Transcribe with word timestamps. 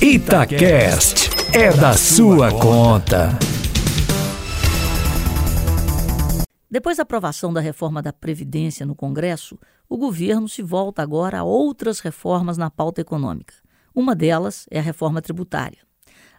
Itacast 0.00 1.28
é 1.52 1.76
da 1.76 1.92
sua 1.92 2.52
conta. 2.52 3.36
Depois 6.70 6.98
da 6.98 7.02
aprovação 7.02 7.52
da 7.52 7.60
reforma 7.60 8.00
da 8.00 8.12
Previdência 8.12 8.86
no 8.86 8.94
Congresso, 8.94 9.58
o 9.88 9.96
governo 9.96 10.48
se 10.48 10.62
volta 10.62 11.02
agora 11.02 11.40
a 11.40 11.42
outras 11.42 11.98
reformas 11.98 12.56
na 12.56 12.70
pauta 12.70 13.00
econômica. 13.00 13.54
Uma 13.92 14.14
delas 14.14 14.66
é 14.70 14.78
a 14.78 14.82
reforma 14.82 15.20
tributária. 15.20 15.80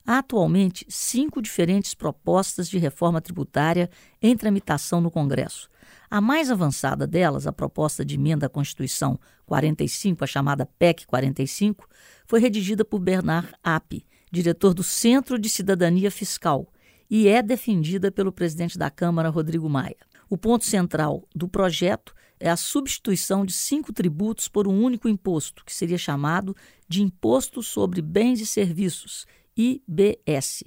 Há 0.08 0.20
atualmente 0.20 0.86
cinco 0.88 1.42
diferentes 1.42 1.94
propostas 1.94 2.70
de 2.70 2.78
reforma 2.78 3.20
tributária 3.20 3.90
em 4.22 4.38
tramitação 4.38 5.02
no 5.02 5.12
Congresso. 5.12 5.70
A 6.12 6.20
mais 6.20 6.50
avançada 6.50 7.06
delas, 7.06 7.46
a 7.46 7.54
proposta 7.54 8.04
de 8.04 8.16
emenda 8.16 8.48
à 8.48 8.50
Constituição 8.50 9.20
45, 9.46 10.24
a 10.24 10.28
chamada 10.28 10.66
PEC 10.66 11.06
45, 11.06 11.88
foi 12.26 12.40
redigida 12.40 12.84
por 12.84 13.00
Bernard 13.00 13.54
App, 13.64 14.04
diretor 14.32 14.74
do 14.74 14.82
Centro 14.82 15.38
de 15.38 15.48
Cidadania 15.48 16.10
Fiscal, 16.10 16.68
e 17.08 17.28
é 17.28 17.44
defendida 17.44 18.12
pelo 18.12 18.32
presidente 18.32 18.76
da 18.76 18.90
Câmara, 18.90 19.30
Rodrigo 19.30 19.70
Maia. 19.70 19.98
O 20.28 20.36
ponto 20.36 20.66
central 20.66 21.28
do 21.36 21.48
projeto 21.48 22.16
é 22.40 22.50
a 22.50 22.58
substituição 22.58 23.46
de 23.46 23.54
cinco 23.54 23.94
tributos 23.94 24.48
por 24.48 24.68
um 24.68 24.82
único 24.82 25.08
imposto, 25.08 25.64
que 25.64 25.74
seria 25.74 25.98
chamado 25.98 26.56
de 26.88 27.04
Imposto 27.04 27.62
sobre 27.62 28.02
Bens 28.02 28.40
e 28.40 28.48
Serviços, 28.48 29.28
IBS. 29.56 30.64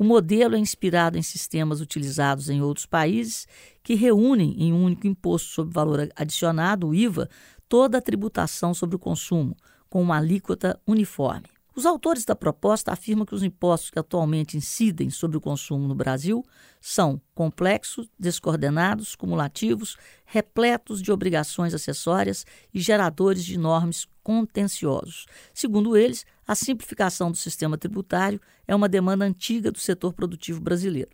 O 0.00 0.04
modelo 0.04 0.56
é 0.56 0.58
inspirado 0.58 1.18
em 1.18 1.22
sistemas 1.22 1.82
utilizados 1.82 2.48
em 2.48 2.62
outros 2.62 2.86
países 2.86 3.46
que 3.82 3.94
reúnem 3.94 4.54
em 4.58 4.72
um 4.72 4.82
único 4.82 5.06
imposto 5.06 5.50
sobre 5.50 5.74
valor 5.74 6.08
adicionado, 6.16 6.88
o 6.88 6.94
IVA, 6.94 7.28
toda 7.68 7.98
a 7.98 8.00
tributação 8.00 8.72
sobre 8.72 8.96
o 8.96 8.98
consumo, 8.98 9.54
com 9.90 10.00
uma 10.00 10.16
alíquota 10.16 10.80
uniforme. 10.86 11.48
Os 11.74 11.86
autores 11.86 12.24
da 12.24 12.34
proposta 12.34 12.92
afirmam 12.92 13.24
que 13.24 13.34
os 13.34 13.42
impostos 13.42 13.90
que 13.90 13.98
atualmente 13.98 14.56
incidem 14.56 15.08
sobre 15.08 15.36
o 15.36 15.40
consumo 15.40 15.86
no 15.86 15.94
Brasil 15.94 16.44
são 16.80 17.20
complexos, 17.34 18.08
descoordenados, 18.18 19.14
cumulativos, 19.14 19.96
repletos 20.24 21.00
de 21.00 21.12
obrigações 21.12 21.72
acessórias 21.72 22.44
e 22.74 22.80
geradores 22.80 23.44
de 23.44 23.54
enormes 23.54 24.06
contenciosos. 24.22 25.26
Segundo 25.54 25.96
eles, 25.96 26.26
a 26.46 26.54
simplificação 26.54 27.30
do 27.30 27.36
sistema 27.36 27.78
tributário 27.78 28.40
é 28.66 28.74
uma 28.74 28.88
demanda 28.88 29.24
antiga 29.24 29.70
do 29.70 29.78
setor 29.78 30.12
produtivo 30.12 30.60
brasileiro. 30.60 31.10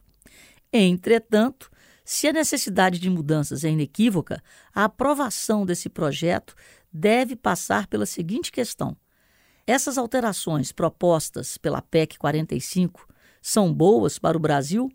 Entretanto, 0.72 1.70
se 2.05 2.28
a 2.28 2.33
necessidade 2.33 2.98
de 2.98 3.11
mudanças 3.11 3.64
é 3.64 3.69
inequívoca, 3.69 4.42
a 4.75 4.84
aprovação 4.84 5.66
desse 5.66 5.88
projeto 5.88 6.55
deve 6.92 7.34
passar 7.34 7.86
pela 7.88 8.06
seguinte 8.06 8.53
questão: 8.53 8.97
essas 9.67 9.98
alterações 9.98 10.70
propostas 10.70 11.59
pela 11.59 11.83
PEC 11.83 12.17
45 12.19 13.06
são 13.42 13.72
boas 13.72 14.19
para 14.19 14.36
o 14.36 14.41
Brasil? 14.41 14.89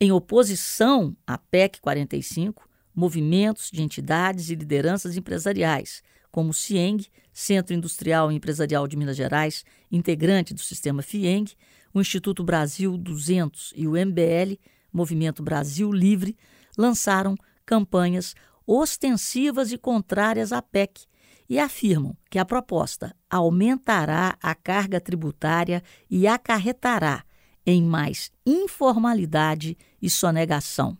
Em 0.00 0.10
oposição 0.10 1.16
à 1.24 1.38
PEC 1.38 1.80
45, 1.80 2.68
movimentos 2.94 3.70
de 3.70 3.80
entidades 3.80 4.50
e 4.50 4.56
lideranças 4.56 5.16
empresariais, 5.16 6.02
como 6.32 6.50
o 6.50 6.54
CIENG, 6.54 7.06
Centro 7.32 7.74
Industrial 7.74 8.32
e 8.32 8.34
Empresarial 8.34 8.88
de 8.88 8.96
Minas 8.96 9.16
Gerais, 9.16 9.64
integrante 9.90 10.52
do 10.52 10.60
sistema 10.60 11.02
FIENG, 11.02 11.54
o 11.94 12.00
Instituto 12.00 12.42
Brasil 12.42 12.96
200 12.96 13.72
e 13.76 13.86
o 13.86 13.92
MBL, 13.92 14.58
Movimento 14.92 15.42
Brasil 15.42 15.92
Livre, 15.92 16.36
lançaram 16.76 17.36
campanhas 17.64 18.34
ostensivas 18.66 19.70
e 19.70 19.78
contrárias 19.78 20.52
à 20.52 20.60
PEC, 20.60 21.06
e 21.52 21.58
afirmam 21.58 22.16
que 22.30 22.38
a 22.38 22.46
proposta 22.46 23.14
aumentará 23.28 24.38
a 24.42 24.54
carga 24.54 24.98
tributária 24.98 25.82
e 26.08 26.26
acarretará 26.26 27.26
em 27.66 27.82
mais 27.82 28.32
informalidade 28.46 29.76
e 30.00 30.08
sonegação. 30.08 30.96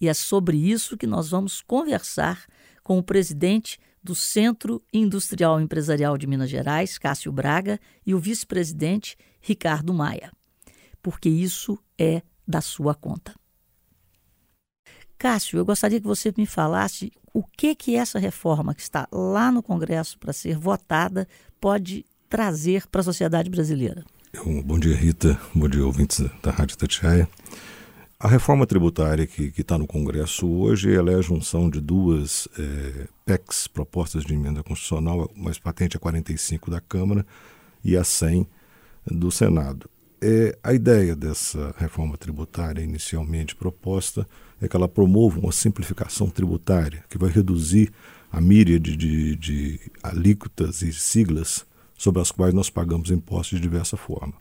E 0.00 0.08
é 0.08 0.14
sobre 0.14 0.56
isso 0.56 0.96
que 0.96 1.06
nós 1.06 1.28
vamos 1.28 1.60
conversar 1.60 2.46
com 2.82 2.98
o 2.98 3.02
presidente 3.02 3.78
do 4.02 4.14
Centro 4.14 4.82
Industrial 4.94 5.60
Empresarial 5.60 6.16
de 6.16 6.26
Minas 6.26 6.48
Gerais, 6.48 6.96
Cássio 6.96 7.30
Braga, 7.30 7.78
e 8.06 8.14
o 8.14 8.18
vice-presidente 8.18 9.14
Ricardo 9.42 9.92
Maia. 9.92 10.32
Porque 11.02 11.28
isso 11.28 11.78
é 11.98 12.22
da 12.48 12.62
sua 12.62 12.94
conta. 12.94 13.34
Cássio, 15.18 15.58
eu 15.58 15.66
gostaria 15.66 16.00
que 16.00 16.06
você 16.06 16.32
me 16.34 16.46
falasse 16.46 17.12
o 17.32 17.42
que 17.42 17.74
que 17.74 17.96
essa 17.96 18.18
reforma 18.18 18.74
que 18.74 18.82
está 18.82 19.08
lá 19.10 19.50
no 19.50 19.62
Congresso 19.62 20.18
para 20.18 20.32
ser 20.32 20.56
votada 20.56 21.26
pode 21.60 22.04
trazer 22.28 22.86
para 22.88 23.00
a 23.00 23.04
sociedade 23.04 23.50
brasileira. 23.50 24.04
Bom 24.64 24.78
dia, 24.78 24.96
Rita. 24.96 25.38
Bom 25.54 25.68
dia, 25.68 25.84
ouvintes 25.84 26.24
da 26.42 26.50
Rádio 26.50 26.76
Tatiaia. 26.76 27.28
A 28.18 28.28
reforma 28.28 28.66
tributária 28.66 29.26
que 29.26 29.52
está 29.58 29.76
no 29.76 29.86
Congresso 29.86 30.48
hoje 30.48 30.94
é 30.94 30.98
a 30.98 31.20
junção 31.20 31.68
de 31.68 31.80
duas 31.80 32.48
é, 32.56 33.08
PECs, 33.26 33.66
propostas 33.66 34.24
de 34.24 34.32
emenda 34.32 34.62
constitucional, 34.62 35.30
mais 35.36 35.58
patente 35.58 35.96
a 35.96 36.00
45 36.00 36.70
da 36.70 36.80
Câmara 36.80 37.26
e 37.84 37.96
a 37.96 38.04
100 38.04 38.46
do 39.06 39.30
Senado. 39.30 39.90
É, 40.24 40.56
a 40.62 40.72
ideia 40.72 41.16
dessa 41.16 41.74
reforma 41.76 42.16
tributária 42.16 42.80
inicialmente 42.80 43.56
proposta 43.56 44.24
é 44.60 44.68
que 44.68 44.76
ela 44.76 44.86
promova 44.86 45.40
uma 45.40 45.50
simplificação 45.50 46.30
tributária 46.30 47.02
que 47.10 47.18
vai 47.18 47.28
reduzir 47.28 47.92
a 48.30 48.40
míriade 48.40 48.96
de, 48.96 49.34
de 49.34 49.80
alíquotas 50.00 50.80
e 50.80 50.92
siglas 50.92 51.66
sobre 51.98 52.22
as 52.22 52.30
quais 52.30 52.54
nós 52.54 52.70
pagamos 52.70 53.10
impostos 53.10 53.58
de 53.58 53.62
diversa 53.62 53.96
forma. 53.96 54.34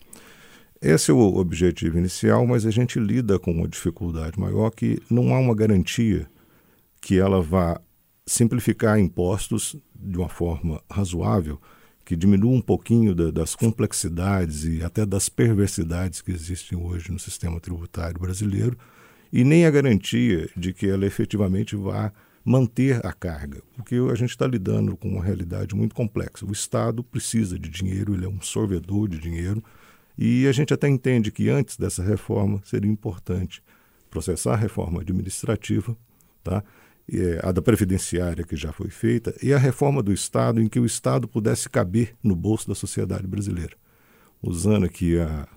Esse 0.79 1.09
é 1.09 1.13
o 1.15 1.37
objetivo 1.37 1.97
inicial, 1.97 2.45
mas 2.45 2.63
a 2.63 2.69
gente 2.69 2.99
lida 2.99 3.39
com 3.39 3.51
uma 3.51 3.67
dificuldade 3.67 4.39
maior 4.39 4.69
que 4.69 5.01
não 5.09 5.33
há 5.33 5.39
uma 5.39 5.55
garantia 5.55 6.29
que 7.01 7.17
ela 7.17 7.41
vá 7.41 7.81
simplificar 8.23 8.99
impostos 8.99 9.75
de 9.95 10.15
uma 10.15 10.29
forma 10.29 10.79
razoável 10.87 11.59
que 12.11 12.15
diminua 12.17 12.51
um 12.51 12.59
pouquinho 12.59 13.15
da, 13.15 13.31
das 13.31 13.55
complexidades 13.55 14.65
e 14.65 14.83
até 14.83 15.05
das 15.05 15.29
perversidades 15.29 16.19
que 16.19 16.29
existem 16.29 16.77
hoje 16.77 17.09
no 17.09 17.17
sistema 17.17 17.57
tributário 17.57 18.19
brasileiro, 18.19 18.77
e 19.31 19.45
nem 19.45 19.65
a 19.65 19.71
garantia 19.71 20.49
de 20.57 20.73
que 20.73 20.89
ela 20.89 21.05
efetivamente 21.05 21.73
vá 21.73 22.11
manter 22.43 22.99
a 23.05 23.13
carga, 23.13 23.61
porque 23.77 23.95
a 23.95 24.15
gente 24.15 24.31
está 24.31 24.45
lidando 24.45 24.97
com 24.97 25.07
uma 25.07 25.23
realidade 25.23 25.73
muito 25.73 25.95
complexa. 25.95 26.45
O 26.45 26.51
Estado 26.51 27.01
precisa 27.01 27.57
de 27.57 27.69
dinheiro, 27.69 28.13
ele 28.13 28.25
é 28.25 28.27
um 28.29 28.41
sorvedor 28.41 29.07
de 29.07 29.17
dinheiro, 29.17 29.63
e 30.17 30.45
a 30.47 30.51
gente 30.51 30.73
até 30.73 30.89
entende 30.89 31.31
que 31.31 31.47
antes 31.47 31.77
dessa 31.77 32.03
reforma 32.03 32.61
seria 32.65 32.91
importante 32.91 33.63
processar 34.09 34.55
a 34.55 34.57
reforma 34.57 34.99
administrativa, 34.99 35.95
tá? 36.43 36.61
É, 37.19 37.39
a 37.43 37.51
da 37.51 37.61
previdenciária 37.61 38.43
que 38.43 38.55
já 38.55 38.71
foi 38.71 38.89
feita 38.89 39.35
e 39.41 39.53
a 39.53 39.57
reforma 39.57 40.01
do 40.01 40.13
Estado 40.13 40.61
em 40.61 40.67
que 40.67 40.79
o 40.79 40.85
Estado 40.85 41.27
pudesse 41.27 41.69
caber 41.69 42.15
no 42.23 42.35
bolso 42.35 42.67
da 42.67 42.75
sociedade 42.75 43.27
brasileira. 43.27 43.75
Usando 44.41 44.85
aqui 44.85 45.19
a, 45.19 45.47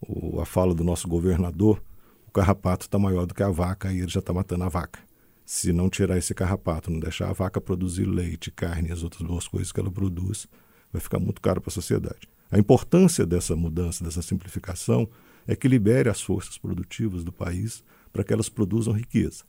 o, 0.00 0.40
a 0.40 0.46
fala 0.46 0.74
do 0.74 0.82
nosso 0.82 1.06
governador, 1.08 1.82
o 2.26 2.30
carrapato 2.30 2.86
está 2.86 2.98
maior 2.98 3.26
do 3.26 3.34
que 3.34 3.42
a 3.42 3.50
vaca 3.50 3.92
e 3.92 3.98
ele 3.98 4.08
já 4.08 4.20
está 4.20 4.32
matando 4.32 4.64
a 4.64 4.68
vaca. 4.68 5.00
Se 5.44 5.72
não 5.72 5.88
tirar 5.88 6.18
esse 6.18 6.34
carrapato, 6.34 6.90
não 6.90 6.98
deixar 6.98 7.28
a 7.28 7.32
vaca 7.32 7.60
produzir 7.60 8.04
leite, 8.04 8.50
carne 8.50 8.88
e 8.88 8.92
as 8.92 9.02
outras 9.02 9.22
boas 9.22 9.46
coisas 9.46 9.70
que 9.70 9.78
ela 9.78 9.90
produz, 9.90 10.48
vai 10.92 11.00
ficar 11.00 11.20
muito 11.20 11.40
caro 11.40 11.60
para 11.60 11.70
a 11.70 11.72
sociedade. 11.72 12.28
A 12.50 12.58
importância 12.58 13.26
dessa 13.26 13.54
mudança, 13.54 14.02
dessa 14.02 14.22
simplificação, 14.22 15.08
é 15.46 15.54
que 15.54 15.68
libere 15.68 16.08
as 16.08 16.20
forças 16.20 16.58
produtivas 16.58 17.22
do 17.22 17.32
país 17.32 17.84
para 18.12 18.24
que 18.24 18.32
elas 18.32 18.48
produzam 18.48 18.92
riqueza. 18.92 19.44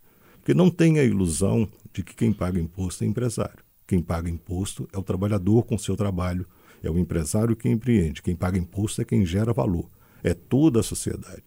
Porque 0.47 0.57
não 0.57 0.69
tem 0.69 0.97
a 0.97 1.03
ilusão 1.03 1.67
de 1.91 2.01
que 2.01 2.15
quem 2.15 2.31
paga 2.31 2.57
imposto 2.57 3.03
é 3.03 3.07
empresário. 3.07 3.59
Quem 3.85 4.01
paga 4.01 4.29
imposto 4.29 4.87
é 4.93 4.97
o 4.97 5.03
trabalhador 5.03 5.63
com 5.63 5.77
seu 5.77 5.93
trabalho, 5.97 6.47
é 6.81 6.89
o 6.89 6.97
empresário 6.97 7.53
que 7.53 7.67
empreende. 7.67 8.21
Quem 8.21 8.33
paga 8.33 8.57
imposto 8.57 9.01
é 9.01 9.03
quem 9.03 9.25
gera 9.25 9.51
valor, 9.51 9.89
é 10.23 10.33
toda 10.33 10.79
a 10.79 10.83
sociedade. 10.83 11.43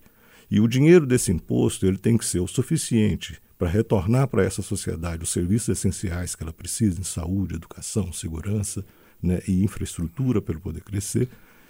E 0.51 0.61
o 0.61 0.69
dinheiro 0.69 1.07
desse 1.07 1.33
imposto 1.33 1.87
ele 1.87 1.97
tem 1.97 2.19
que 2.19 2.27
ser 2.27 2.41
o 2.41 2.47
suficiente 2.47 3.41
para 3.57 3.71
retornar 3.71 4.29
para 4.29 4.45
essa 4.45 4.61
sociedade 4.61 5.23
os 5.23 5.33
serviços 5.33 5.71
essenciais 5.71 6.35
que 6.35 6.43
ela 6.43 6.53
precisa 6.53 7.01
em 7.01 7.05
saúde, 7.05 7.55
educação, 7.55 8.13
segurança 8.13 8.85
né, 9.23 9.41
e 9.49 9.65
infraestrutura 9.65 10.43
para 10.43 10.61
poder 10.61 10.83
crescer, 10.83 11.27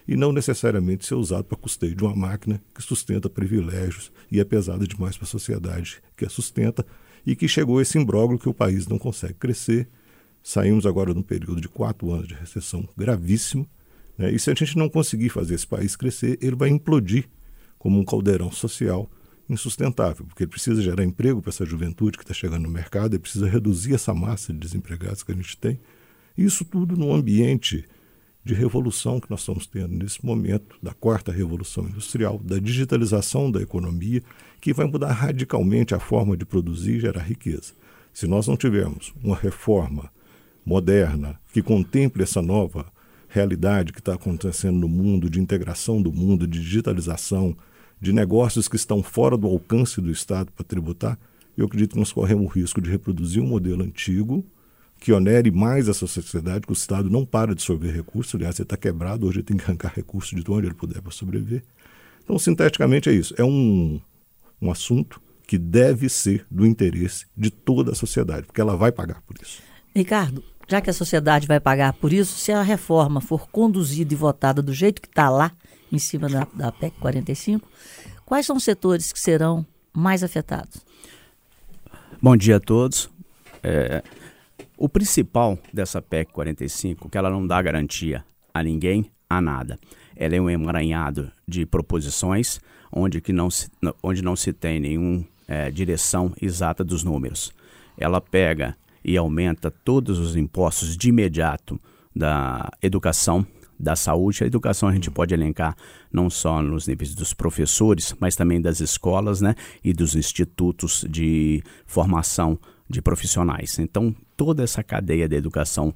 e 0.08 0.16
não 0.16 0.32
necessariamente 0.32 1.06
ser 1.06 1.14
usado 1.14 1.44
para 1.44 1.56
custeio 1.56 1.94
de 1.94 2.02
uma 2.02 2.16
máquina 2.16 2.60
que 2.74 2.82
sustenta 2.82 3.30
privilégios 3.30 4.10
e 4.32 4.40
é 4.40 4.44
pesada 4.44 4.84
demais 4.84 5.16
para 5.16 5.26
a 5.26 5.28
sociedade 5.28 6.02
que 6.16 6.24
a 6.24 6.28
sustenta 6.28 6.84
e 7.26 7.36
que 7.36 7.48
chegou 7.48 7.80
esse 7.80 7.98
imbróglio 7.98 8.38
que 8.38 8.48
o 8.48 8.54
país 8.54 8.86
não 8.86 8.98
consegue 8.98 9.34
crescer. 9.34 9.88
Saímos 10.42 10.86
agora 10.86 11.12
de 11.12 11.20
um 11.20 11.22
período 11.22 11.60
de 11.60 11.68
quatro 11.68 12.10
anos 12.12 12.28
de 12.28 12.34
recessão 12.34 12.88
gravíssimo, 12.96 13.68
né? 14.16 14.32
e 14.32 14.38
se 14.38 14.50
a 14.50 14.54
gente 14.54 14.76
não 14.76 14.88
conseguir 14.88 15.28
fazer 15.28 15.54
esse 15.54 15.66
país 15.66 15.96
crescer, 15.96 16.38
ele 16.40 16.56
vai 16.56 16.68
implodir 16.68 17.28
como 17.78 17.98
um 17.98 18.04
caldeirão 18.04 18.50
social 18.50 19.10
insustentável, 19.48 20.24
porque 20.26 20.44
ele 20.44 20.50
precisa 20.50 20.80
gerar 20.80 21.02
emprego 21.02 21.42
para 21.42 21.50
essa 21.50 21.66
juventude 21.66 22.16
que 22.16 22.22
está 22.22 22.32
chegando 22.32 22.62
no 22.62 22.70
mercado, 22.70 23.14
ele 23.14 23.22
precisa 23.22 23.48
reduzir 23.48 23.94
essa 23.94 24.14
massa 24.14 24.52
de 24.52 24.58
desempregados 24.60 25.22
que 25.22 25.32
a 25.32 25.34
gente 25.34 25.56
tem. 25.56 25.80
Isso 26.38 26.64
tudo 26.64 26.96
num 26.96 27.12
ambiente 27.12 27.84
de 28.44 28.54
revolução 28.54 29.20
que 29.20 29.30
nós 29.30 29.40
estamos 29.40 29.66
tendo 29.66 29.94
nesse 29.94 30.24
momento, 30.24 30.76
da 30.82 30.94
quarta 30.94 31.30
revolução 31.30 31.84
industrial, 31.84 32.38
da 32.38 32.58
digitalização 32.58 33.50
da 33.50 33.60
economia, 33.60 34.22
que 34.60 34.72
vai 34.72 34.86
mudar 34.86 35.12
radicalmente 35.12 35.94
a 35.94 36.00
forma 36.00 36.36
de 36.36 36.44
produzir 36.44 36.96
e 36.96 37.00
gerar 37.00 37.22
riqueza. 37.22 37.74
Se 38.12 38.26
nós 38.26 38.48
não 38.48 38.56
tivermos 38.56 39.12
uma 39.22 39.36
reforma 39.36 40.10
moderna 40.64 41.38
que 41.52 41.62
contemple 41.62 42.22
essa 42.22 42.40
nova 42.40 42.86
realidade 43.28 43.92
que 43.92 44.00
está 44.00 44.14
acontecendo 44.14 44.78
no 44.78 44.88
mundo, 44.88 45.30
de 45.30 45.40
integração 45.40 46.02
do 46.02 46.12
mundo, 46.12 46.46
de 46.46 46.60
digitalização, 46.60 47.56
de 48.00 48.12
negócios 48.12 48.66
que 48.66 48.76
estão 48.76 49.02
fora 49.02 49.36
do 49.36 49.46
alcance 49.46 50.00
do 50.00 50.10
Estado 50.10 50.50
para 50.52 50.64
tributar, 50.64 51.18
eu 51.56 51.66
acredito 51.66 51.92
que 51.92 51.98
nós 51.98 52.12
corremos 52.12 52.46
o 52.46 52.48
risco 52.48 52.80
de 52.80 52.90
reproduzir 52.90 53.42
um 53.42 53.46
modelo 53.46 53.84
antigo 53.84 54.44
que 55.00 55.12
onere 55.12 55.50
mais 55.50 55.88
essa 55.88 56.06
sociedade, 56.06 56.66
que 56.66 56.72
o 56.72 56.74
Estado 56.74 57.08
não 57.08 57.24
para 57.24 57.48
de 57.48 57.52
absorver 57.52 57.90
recursos, 57.90 58.34
aliás, 58.34 58.56
ele 58.58 58.64
está 58.64 58.76
quebrado, 58.76 59.26
hoje 59.26 59.38
ele 59.38 59.44
tem 59.44 59.56
que 59.56 59.64
arrancar 59.64 59.92
recursos 59.96 60.44
de 60.44 60.50
onde 60.50 60.66
ele 60.66 60.74
puder 60.74 61.00
para 61.00 61.10
sobreviver. 61.10 61.62
Então, 62.22 62.38
sinteticamente, 62.38 63.08
é 63.08 63.12
isso. 63.12 63.34
É 63.38 63.42
um, 63.42 63.98
um 64.60 64.70
assunto 64.70 65.20
que 65.46 65.56
deve 65.56 66.08
ser 66.10 66.46
do 66.50 66.66
interesse 66.66 67.26
de 67.34 67.50
toda 67.50 67.92
a 67.92 67.94
sociedade, 67.94 68.46
porque 68.46 68.60
ela 68.60 68.76
vai 68.76 68.92
pagar 68.92 69.22
por 69.22 69.36
isso. 69.42 69.62
Ricardo, 69.96 70.44
já 70.68 70.80
que 70.80 70.90
a 70.90 70.92
sociedade 70.92 71.46
vai 71.46 71.58
pagar 71.58 71.94
por 71.94 72.12
isso, 72.12 72.38
se 72.38 72.52
a 72.52 72.62
reforma 72.62 73.20
for 73.20 73.48
conduzida 73.48 74.12
e 74.12 74.16
votada 74.16 74.62
do 74.62 74.72
jeito 74.72 75.00
que 75.00 75.08
está 75.08 75.30
lá, 75.30 75.50
em 75.90 75.98
cima 75.98 76.28
da, 76.28 76.46
da 76.54 76.70
PEC 76.70 76.94
45, 77.00 77.66
quais 78.24 78.46
são 78.46 78.56
os 78.56 78.62
setores 78.62 79.10
que 79.10 79.18
serão 79.18 79.66
mais 79.92 80.22
afetados? 80.22 80.84
Bom 82.22 82.36
dia 82.36 82.58
a 82.58 82.60
todos. 82.60 83.10
É, 83.62 84.04
o 84.80 84.88
principal 84.88 85.58
dessa 85.72 86.00
PEC 86.00 86.32
45 86.32 87.06
é 87.06 87.10
que 87.10 87.18
ela 87.18 87.28
não 87.28 87.46
dá 87.46 87.60
garantia 87.60 88.24
a 88.52 88.62
ninguém, 88.62 89.10
a 89.28 89.38
nada. 89.38 89.78
Ela 90.16 90.36
é 90.36 90.40
um 90.40 90.48
emaranhado 90.48 91.30
de 91.46 91.66
proposições 91.66 92.58
onde, 92.90 93.20
que 93.20 93.30
não, 93.30 93.50
se, 93.50 93.70
onde 94.02 94.22
não 94.22 94.34
se 94.34 94.54
tem 94.54 94.80
nenhuma 94.80 95.22
é, 95.46 95.70
direção 95.70 96.32
exata 96.40 96.82
dos 96.82 97.04
números. 97.04 97.52
Ela 97.98 98.22
pega 98.22 98.74
e 99.04 99.18
aumenta 99.18 99.70
todos 99.70 100.18
os 100.18 100.34
impostos 100.34 100.96
de 100.96 101.10
imediato 101.10 101.78
da 102.16 102.70
educação, 102.80 103.46
da 103.78 103.94
saúde. 103.94 104.44
A 104.44 104.46
educação 104.46 104.88
a 104.88 104.94
gente 104.94 105.10
pode 105.10 105.34
elencar 105.34 105.76
não 106.10 106.30
só 106.30 106.62
nos 106.62 106.88
níveis 106.88 107.14
dos 107.14 107.34
professores, 107.34 108.14
mas 108.18 108.34
também 108.34 108.58
das 108.58 108.80
escolas 108.80 109.42
né, 109.42 109.54
e 109.84 109.92
dos 109.92 110.14
institutos 110.14 111.04
de 111.06 111.62
formação 111.86 112.58
de 112.88 113.00
profissionais. 113.00 113.78
Então, 113.78 114.14
toda 114.40 114.62
essa 114.62 114.82
cadeia 114.82 115.28
da 115.28 115.36
educação 115.36 115.94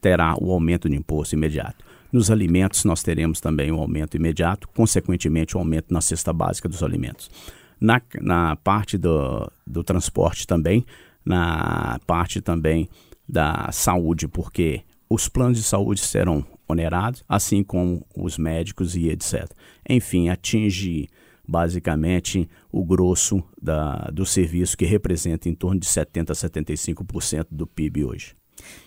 terá 0.00 0.34
o 0.40 0.50
aumento 0.50 0.88
de 0.88 0.96
imposto 0.96 1.34
imediato. 1.34 1.84
Nos 2.10 2.30
alimentos, 2.30 2.86
nós 2.86 3.02
teremos 3.02 3.38
também 3.38 3.70
um 3.70 3.78
aumento 3.78 4.16
imediato, 4.16 4.66
consequentemente, 4.68 5.54
o 5.54 5.58
um 5.58 5.60
aumento 5.60 5.92
na 5.92 6.00
cesta 6.00 6.32
básica 6.32 6.70
dos 6.70 6.82
alimentos. 6.82 7.30
Na, 7.78 8.00
na 8.18 8.56
parte 8.56 8.96
do, 8.96 9.46
do 9.66 9.84
transporte 9.84 10.46
também, 10.46 10.86
na 11.22 12.00
parte 12.06 12.40
também 12.40 12.88
da 13.28 13.68
saúde, 13.70 14.26
porque 14.26 14.80
os 15.06 15.28
planos 15.28 15.58
de 15.58 15.64
saúde 15.64 16.00
serão 16.00 16.46
onerados, 16.66 17.22
assim 17.28 17.62
como 17.62 18.06
os 18.16 18.38
médicos 18.38 18.96
e 18.96 19.10
etc. 19.10 19.50
Enfim, 19.86 20.30
atinge 20.30 21.10
basicamente 21.46 22.48
o 22.72 22.82
grosso 22.82 23.44
da, 23.60 24.10
do 24.10 24.24
serviço 24.24 24.76
que 24.76 24.86
representa 24.86 25.48
em 25.48 25.54
torno 25.54 25.78
de 25.78 25.86
70% 25.86 26.30
a 26.30 26.32
75% 26.32 27.46
do 27.50 27.66
PIB 27.66 28.04
hoje. 28.04 28.34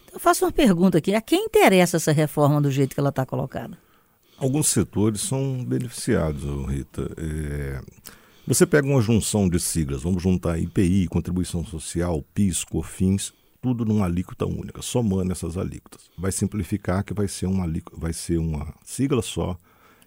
Então, 0.06 0.16
eu 0.16 0.20
faço 0.20 0.44
uma 0.44 0.52
pergunta 0.52 0.98
aqui: 0.98 1.14
a 1.14 1.22
quem 1.22 1.46
interessa 1.46 1.98
essa 1.98 2.12
reforma 2.12 2.60
do 2.60 2.72
jeito 2.72 2.96
que 2.96 3.00
ela 3.00 3.10
está 3.10 3.26
colocada? 3.26 3.78
Alguns 4.38 4.68
setores 4.68 5.22
são 5.22 5.64
beneficiados, 5.64 6.44
Rita. 6.68 7.10
É... 7.18 7.82
Você 8.48 8.66
pega 8.66 8.88
uma 8.88 9.02
junção 9.02 9.48
de 9.48 9.60
siglas, 9.60 10.04
vamos 10.04 10.22
juntar 10.22 10.60
IPI, 10.60 11.08
contribuição 11.08 11.66
social, 11.66 12.24
PIS, 12.34 12.64
COFINS, 12.64 13.34
tudo 13.62 13.86
numa 13.86 14.06
alíquota 14.06 14.46
única, 14.46 14.84
somando 14.84 15.32
essas 15.32 15.58
alíquotas. 15.58 16.12
Vai 16.16 16.32
simplificar 16.32 17.04
que 17.04 17.14
vai 17.14 17.28
ser 17.28 17.48
uma, 17.48 17.66
vai 17.94 18.14
ser 18.14 18.38
uma 18.38 18.76
sigla 18.84 19.24
só 19.24 19.58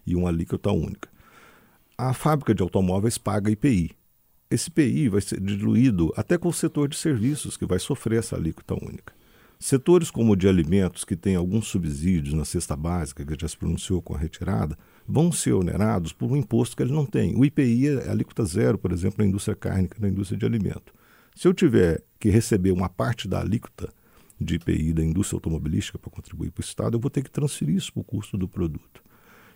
e 0.06 0.14
uma 0.14 0.28
alíquota 0.28 0.70
única 0.70 1.08
a 2.00 2.15
fábrica 2.15 2.55
de 2.55 2.62
automóveis 2.62 3.19
paga 3.19 3.50
IPI. 3.50 3.91
Esse 4.49 4.69
IPI 4.69 5.09
vai 5.09 5.21
ser 5.21 5.41
diluído 5.41 6.12
até 6.17 6.39
com 6.39 6.49
o 6.49 6.53
setor 6.53 6.89
de 6.89 6.97
serviços, 6.97 7.56
que 7.56 7.67
vai 7.67 7.81
sofrer 7.81 8.21
essa 8.21 8.37
alíquota 8.37 8.75
única. 8.75 9.12
Setores 9.59 10.09
como 10.09 10.33
o 10.33 10.37
de 10.37 10.49
alimentos, 10.49 11.05
que 11.05 11.17
tem 11.17 11.35
alguns 11.35 11.67
subsídios 11.67 12.33
na 12.33 12.45
cesta 12.45 12.77
básica, 12.77 13.27
que 13.27 13.37
já 13.37 13.49
se 13.49 13.56
pronunciou 13.56 14.00
com 14.00 14.15
a 14.15 14.19
retirada, 14.19 14.79
vão 15.09 15.33
ser 15.33 15.55
onerados 15.55 16.12
por 16.12 16.31
um 16.31 16.37
imposto 16.37 16.77
que 16.77 16.85
ele 16.85 16.93
não 16.93 17.05
tem. 17.05 17.37
O 17.37 17.45
IPI 17.45 17.89
é 17.89 18.09
alíquota 18.09 18.45
zero, 18.45 18.79
por 18.79 18.93
exemplo, 18.93 19.17
na 19.19 19.29
indústria 19.29 19.56
cárnica, 19.56 19.99
na 20.00 20.09
indústria 20.09 20.39
de 20.39 20.47
alimento. 20.47 20.95
Se 21.35 21.49
eu 21.49 21.53
tiver 21.53 22.05
que 22.21 22.31
receber 22.31 22.71
uma 22.71 22.89
parte 22.89 23.27
da 23.27 23.41
alíquota 23.41 23.93
de 24.41 24.55
IPI 24.55 24.93
da 24.93 25.03
indústria 25.03 25.39
automobilística 25.39 25.99
para 25.99 26.12
contribuir 26.12 26.53
para 26.53 26.62
o 26.62 26.65
Estado, 26.65 26.97
eu 26.97 27.00
vou 27.00 27.11
ter 27.11 27.25
que 27.25 27.31
transferir 27.31 27.75
isso 27.75 27.93
para 27.93 28.03
o 28.03 28.05
custo 28.05 28.39
do 28.39 28.49
produto. 28.49 29.03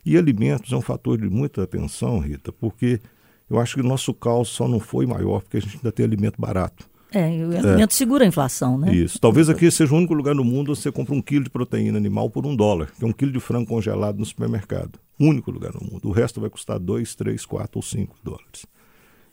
E 0.05 0.17
alimentos 0.17 0.73
é 0.73 0.77
um 0.77 0.81
fator 0.81 1.19
de 1.19 1.29
muita 1.29 1.63
atenção, 1.63 2.19
Rita, 2.19 2.53
porque 2.53 3.01
eu 3.49 3.61
acho 3.61 3.75
que 3.75 3.81
o 3.81 3.85
nosso 3.85 4.13
caos 4.13 4.49
só 4.49 4.67
não 4.67 4.81
foi 4.81 5.07
maior 5.07 5.43
porque 5.43 5.59
a 5.59 5.61
gente 5.61 5.77
ainda 5.77 5.93
tem 5.93 6.05
alimento 6.05 6.41
barato. 6.41 6.91
É, 7.15 7.37
e 7.37 7.45
o 7.45 7.57
alimento 7.57 7.93
é. 7.93 7.95
segura 7.95 8.25
a 8.25 8.27
inflação, 8.27 8.79
né? 8.79 8.93
Isso. 8.95 9.21
Talvez 9.21 9.51
aqui 9.51 9.71
seja 9.71 9.93
o 9.93 9.99
único 9.99 10.15
lugar 10.15 10.35
no 10.35 10.43
mundo 10.43 10.71
onde 10.71 10.81
você 10.81 10.91
compra 10.91 11.15
um 11.15 11.21
quilo 11.21 11.45
de 11.45 11.51
proteína 11.51 11.99
animal 11.99 12.31
por 12.31 12.47
um 12.47 12.57
dólar, 12.57 12.91
que 12.91 13.05
é 13.05 13.07
um 13.07 13.13
quilo 13.13 13.31
de 13.31 13.39
frango 13.39 13.69
congelado 13.69 14.19
no 14.19 14.25
supermercado. 14.25 14.99
Único 15.21 15.51
lugar 15.51 15.73
no 15.75 15.87
mundo. 15.87 16.09
O 16.09 16.13
resto 16.13 16.41
vai 16.41 16.49
custar 16.49 16.79
dois, 16.79 17.15
três, 17.15 17.45
quatro 17.45 17.79
ou 17.79 17.83
cinco 17.83 18.17
dólares. 18.25 18.65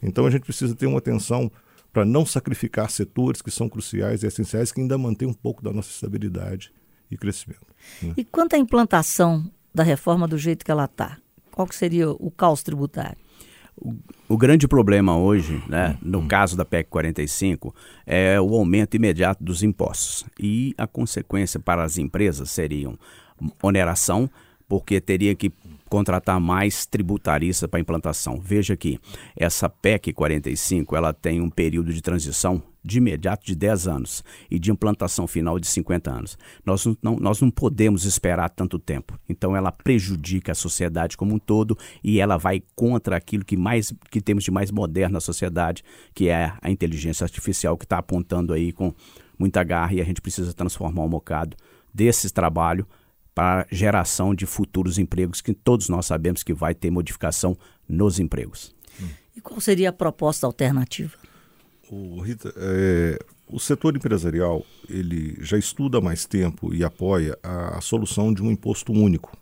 Então 0.03 0.25
a 0.25 0.29
gente 0.29 0.43
precisa 0.43 0.75
ter 0.75 0.87
uma 0.87 0.99
atenção 0.99 1.49
para 1.91 2.05
não 2.05 2.25
sacrificar 2.25 2.91
setores 2.91 3.41
que 3.41 3.49
são 3.49 3.69
cruciais 3.69 4.23
e 4.23 4.27
essenciais, 4.27 4.71
que 4.71 4.81
ainda 4.81 4.97
mantêm 4.97 5.27
um 5.27 5.33
pouco 5.33 5.63
da 5.63 5.71
nossa 5.71 5.89
estabilidade 5.89 6.71
e 7.09 7.17
crescimento. 7.17 7.73
Né? 8.03 8.13
E 8.17 8.23
quanto 8.25 8.55
à 8.55 8.59
implantação 8.59 9.49
da 9.73 9.83
reforma 9.83 10.27
do 10.27 10.37
jeito 10.37 10.65
que 10.65 10.71
ela 10.71 10.85
está? 10.85 11.17
Qual 11.51 11.67
que 11.67 11.75
seria 11.75 12.09
o 12.09 12.31
caos 12.31 12.63
tributário? 12.63 13.17
O, 13.75 13.95
o 14.27 14.37
grande 14.37 14.67
problema 14.67 15.17
hoje, 15.17 15.63
né, 15.67 15.97
no 16.01 16.27
caso 16.27 16.57
da 16.57 16.65
PEC 16.65 16.89
45, 16.89 17.73
é 18.05 18.39
o 18.39 18.53
aumento 18.55 18.95
imediato 18.95 19.43
dos 19.43 19.63
impostos. 19.63 20.25
E 20.39 20.73
a 20.77 20.85
consequência 20.85 21.59
para 21.59 21.83
as 21.83 21.97
empresas 21.97 22.49
seriam 22.49 22.97
oneração, 23.63 24.29
porque 24.67 24.99
teria 24.99 25.33
que 25.33 25.51
contratar 25.89 26.39
mais 26.39 26.85
tributaristas 26.85 27.69
para 27.69 27.79
implantação. 27.79 28.39
Veja 28.39 28.77
que 28.77 28.99
essa 29.35 29.67
PEC 29.67 30.13
45 30.13 30.95
ela 30.95 31.13
tem 31.13 31.41
um 31.41 31.49
período 31.49 31.91
de 31.91 32.01
transição 32.01 32.61
de 32.83 32.97
imediato 32.97 33.45
de 33.45 33.55
10 33.55 33.87
anos 33.87 34.23
e 34.49 34.57
de 34.57 34.71
implantação 34.71 35.27
final 35.27 35.59
de 35.59 35.67
50 35.67 36.11
anos. 36.11 36.37
Nós 36.65 36.85
não, 37.01 37.17
nós 37.17 37.41
não 37.41 37.51
podemos 37.51 38.05
esperar 38.05 38.49
tanto 38.49 38.79
tempo. 38.79 39.19
Então 39.27 39.55
ela 39.55 39.71
prejudica 39.71 40.51
a 40.51 40.55
sociedade 40.55 41.17
como 41.17 41.35
um 41.35 41.39
todo 41.39 41.77
e 42.03 42.19
ela 42.19 42.37
vai 42.37 42.63
contra 42.75 43.17
aquilo 43.17 43.43
que 43.43 43.57
mais 43.57 43.93
que 44.09 44.21
temos 44.21 44.43
de 44.43 44.51
mais 44.51 44.71
moderno 44.71 45.13
na 45.13 45.19
sociedade, 45.19 45.83
que 46.13 46.29
é 46.29 46.53
a 46.61 46.69
inteligência 46.69 47.23
artificial 47.23 47.77
que 47.77 47.85
está 47.85 47.97
apontando 47.97 48.53
aí 48.53 48.71
com 48.71 48.93
muita 49.37 49.63
garra 49.63 49.93
e 49.93 50.01
a 50.01 50.05
gente 50.05 50.21
precisa 50.21 50.53
transformar 50.53 51.03
um 51.03 51.09
bocado 51.09 51.55
desse 51.93 52.31
trabalho 52.31 52.87
para 53.33 53.65
geração 53.71 54.35
de 54.35 54.45
futuros 54.45 54.97
empregos 54.97 55.41
que 55.41 55.53
todos 55.53 55.87
nós 55.87 56.05
sabemos 56.05 56.43
que 56.43 56.53
vai 56.53 56.75
ter 56.75 56.91
modificação 56.91 57.57
nos 57.87 58.19
empregos. 58.19 58.75
E 59.35 59.41
qual 59.41 59.61
seria 59.61 59.89
a 59.89 59.93
proposta 59.93 60.45
alternativa? 60.45 61.13
O 61.91 62.21
Rita, 62.21 62.53
é, 62.55 63.17
o 63.47 63.59
setor 63.59 63.95
empresarial 63.95 64.63
ele 64.87 65.37
já 65.41 65.57
estuda 65.57 65.97
há 65.97 66.01
mais 66.01 66.23
tempo 66.23 66.73
e 66.73 66.83
apoia 66.83 67.37
a, 67.41 67.79
a 67.79 67.81
solução 67.81 68.31
de 68.31 68.43
um 68.43 68.51
imposto 68.51 68.91
único 68.91 69.35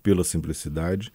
pela 0.00 0.22
simplicidade 0.22 1.12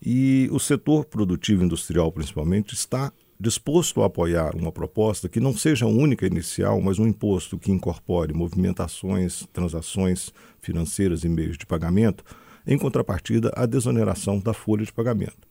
e 0.00 0.48
o 0.52 0.60
setor 0.60 1.04
produtivo 1.06 1.64
industrial 1.64 2.12
principalmente 2.12 2.72
está 2.72 3.12
disposto 3.38 4.02
a 4.02 4.06
apoiar 4.06 4.54
uma 4.54 4.70
proposta 4.70 5.28
que 5.28 5.40
não 5.40 5.56
seja 5.56 5.86
única 5.86 6.26
inicial, 6.26 6.80
mas 6.80 6.98
um 6.98 7.06
imposto 7.06 7.58
que 7.58 7.72
incorpore 7.72 8.32
movimentações, 8.32 9.46
transações 9.52 10.32
financeiras 10.60 11.24
e 11.24 11.28
meios 11.28 11.58
de 11.58 11.66
pagamento, 11.66 12.24
em 12.66 12.78
contrapartida 12.78 13.52
à 13.54 13.66
desoneração 13.66 14.38
da 14.38 14.54
folha 14.54 14.84
de 14.84 14.92
pagamento. 14.92 15.45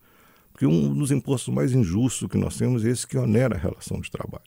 Porque 0.55 0.65
um 0.65 0.93
dos 0.93 1.11
impostos 1.11 1.53
mais 1.53 1.73
injustos 1.73 2.29
que 2.29 2.37
nós 2.37 2.57
temos 2.57 2.85
é 2.85 2.89
esse 2.89 3.05
que 3.05 3.17
onera 3.17 3.57
a 3.57 3.59
relação 3.59 3.99
de 3.99 4.09
trabalho. 4.09 4.45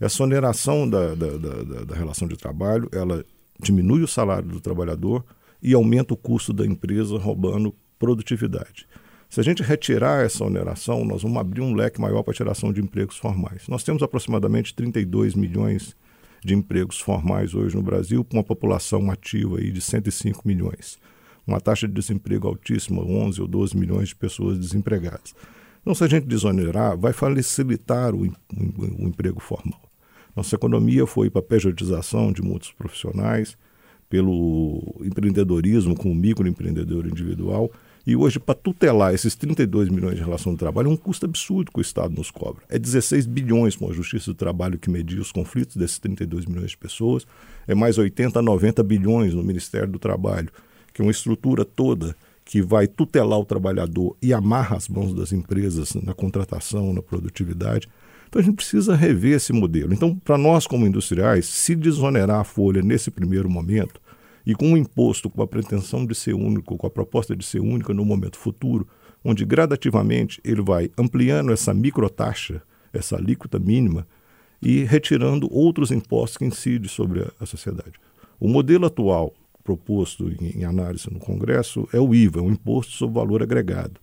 Essa 0.00 0.24
oneração 0.24 0.90
da, 0.90 1.14
da, 1.14 1.36
da, 1.36 1.84
da 1.84 1.94
relação 1.94 2.26
de 2.26 2.36
trabalho, 2.36 2.88
ela 2.90 3.24
diminui 3.62 4.02
o 4.02 4.08
salário 4.08 4.48
do 4.48 4.60
trabalhador 4.60 5.24
e 5.62 5.72
aumenta 5.74 6.12
o 6.12 6.16
custo 6.16 6.52
da 6.52 6.66
empresa, 6.66 7.16
roubando 7.18 7.72
produtividade. 8.00 8.88
Se 9.30 9.38
a 9.38 9.44
gente 9.44 9.62
retirar 9.62 10.24
essa 10.24 10.42
oneração, 10.42 11.04
nós 11.04 11.22
vamos 11.22 11.38
abrir 11.38 11.60
um 11.60 11.72
leque 11.72 12.00
maior 12.00 12.24
para 12.24 12.32
a 12.32 12.36
geração 12.36 12.72
de 12.72 12.80
empregos 12.80 13.16
formais. 13.16 13.68
Nós 13.68 13.84
temos 13.84 14.02
aproximadamente 14.02 14.74
32 14.74 15.36
milhões 15.36 15.94
de 16.44 16.52
empregos 16.52 16.98
formais 16.98 17.54
hoje 17.54 17.76
no 17.76 17.82
Brasil, 17.82 18.24
com 18.24 18.38
uma 18.38 18.44
população 18.44 19.08
ativa 19.08 19.58
aí 19.58 19.70
de 19.70 19.80
105 19.80 20.42
milhões. 20.44 20.98
Uma 21.48 21.60
taxa 21.60 21.88
de 21.88 21.94
desemprego 21.94 22.46
altíssima, 22.46 23.02
11 23.02 23.40
ou 23.40 23.48
12 23.48 23.76
milhões 23.76 24.10
de 24.10 24.16
pessoas 24.16 24.58
desempregadas. 24.58 25.34
Então, 25.80 25.94
se 25.94 26.04
a 26.04 26.06
gente 26.06 26.26
desonerar, 26.26 26.98
vai 26.98 27.14
facilitar 27.14 28.14
o, 28.14 28.20
o, 28.20 29.08
emprego 29.08 29.40
formal. 29.40 29.80
Nossa 30.36 30.54
economia 30.54 31.06
foi 31.06 31.30
para 31.30 31.40
a 31.40 31.42
pejotização 31.42 32.30
de 32.30 32.42
muitos 32.42 32.70
profissionais, 32.72 33.56
pelo 34.10 34.94
empreendedorismo 35.02 35.94
com 35.96 36.12
o 36.12 36.14
microempreendedor 36.14 37.06
individual. 37.06 37.70
E 38.06 38.14
hoje, 38.16 38.38
para 38.38 38.54
tutelar 38.54 39.14
esses 39.14 39.34
32 39.34 39.88
milhões 39.88 40.16
de 40.16 40.22
relação 40.22 40.52
de 40.52 40.58
trabalho, 40.58 40.88
é 40.88 40.92
um 40.92 40.96
custo 40.96 41.26
absurdo 41.26 41.70
que 41.72 41.78
o 41.78 41.82
Estado 41.82 42.14
nos 42.14 42.30
cobra. 42.30 42.62
É 42.68 42.78
16 42.78 43.26
bilhões 43.26 43.76
com 43.76 43.90
a 43.90 43.92
Justiça 43.92 44.30
do 44.30 44.34
Trabalho 44.34 44.78
que 44.78 44.90
media 44.90 45.20
os 45.20 45.32
conflitos 45.32 45.76
desses 45.76 45.98
32 45.98 46.46
milhões 46.46 46.70
de 46.70 46.76
pessoas. 46.78 47.26
É 47.66 47.74
mais 47.74 47.98
80 47.98 48.38
a 48.38 48.42
90 48.42 48.82
bilhões 48.82 49.34
no 49.34 49.42
Ministério 49.42 49.88
do 49.88 49.98
Trabalho, 49.98 50.50
que 50.98 51.02
é 51.02 51.04
uma 51.04 51.12
estrutura 51.12 51.64
toda 51.64 52.16
que 52.44 52.60
vai 52.60 52.88
tutelar 52.88 53.38
o 53.38 53.44
trabalhador 53.44 54.16
e 54.20 54.34
amarra 54.34 54.76
as 54.76 54.88
mãos 54.88 55.14
das 55.14 55.32
empresas 55.32 55.94
na 55.94 56.12
contratação, 56.12 56.92
na 56.92 57.00
produtividade. 57.00 57.86
Então 58.28 58.42
a 58.42 58.44
gente 58.44 58.56
precisa 58.56 58.96
rever 58.96 59.36
esse 59.36 59.52
modelo. 59.52 59.94
Então, 59.94 60.16
para 60.16 60.36
nós 60.36 60.66
como 60.66 60.84
industriais, 60.84 61.46
se 61.46 61.76
desonerar 61.76 62.40
a 62.40 62.44
folha 62.44 62.82
nesse 62.82 63.12
primeiro 63.12 63.48
momento 63.48 64.00
e 64.44 64.56
com 64.56 64.72
um 64.72 64.76
imposto 64.76 65.30
com 65.30 65.40
a 65.40 65.46
pretensão 65.46 66.04
de 66.04 66.16
ser 66.16 66.34
único, 66.34 66.76
com 66.76 66.86
a 66.88 66.90
proposta 66.90 67.36
de 67.36 67.46
ser 67.46 67.60
única 67.60 67.94
no 67.94 68.04
momento 68.04 68.36
futuro, 68.36 68.84
onde 69.24 69.44
gradativamente 69.44 70.40
ele 70.42 70.62
vai 70.62 70.90
ampliando 70.98 71.52
essa 71.52 71.72
microtaxa, 71.72 72.60
essa 72.92 73.14
alíquota 73.14 73.60
mínima 73.60 74.04
e 74.60 74.82
retirando 74.82 75.48
outros 75.52 75.92
impostos 75.92 76.38
que 76.38 76.44
incidem 76.44 76.88
sobre 76.88 77.20
a, 77.20 77.30
a 77.38 77.46
sociedade. 77.46 78.00
O 78.40 78.48
modelo 78.48 78.86
atual 78.86 79.32
proposto 79.68 80.32
em, 80.40 80.64
análise 80.64 81.12
no 81.12 81.18
Congresso 81.18 81.86
é 81.92 82.00
o 82.00 82.14
IVA, 82.14 82.40
o 82.40 82.50
Imposto 82.50 82.92
sobre 82.92 83.16
Valor 83.16 83.42
Agregado. 83.42 84.00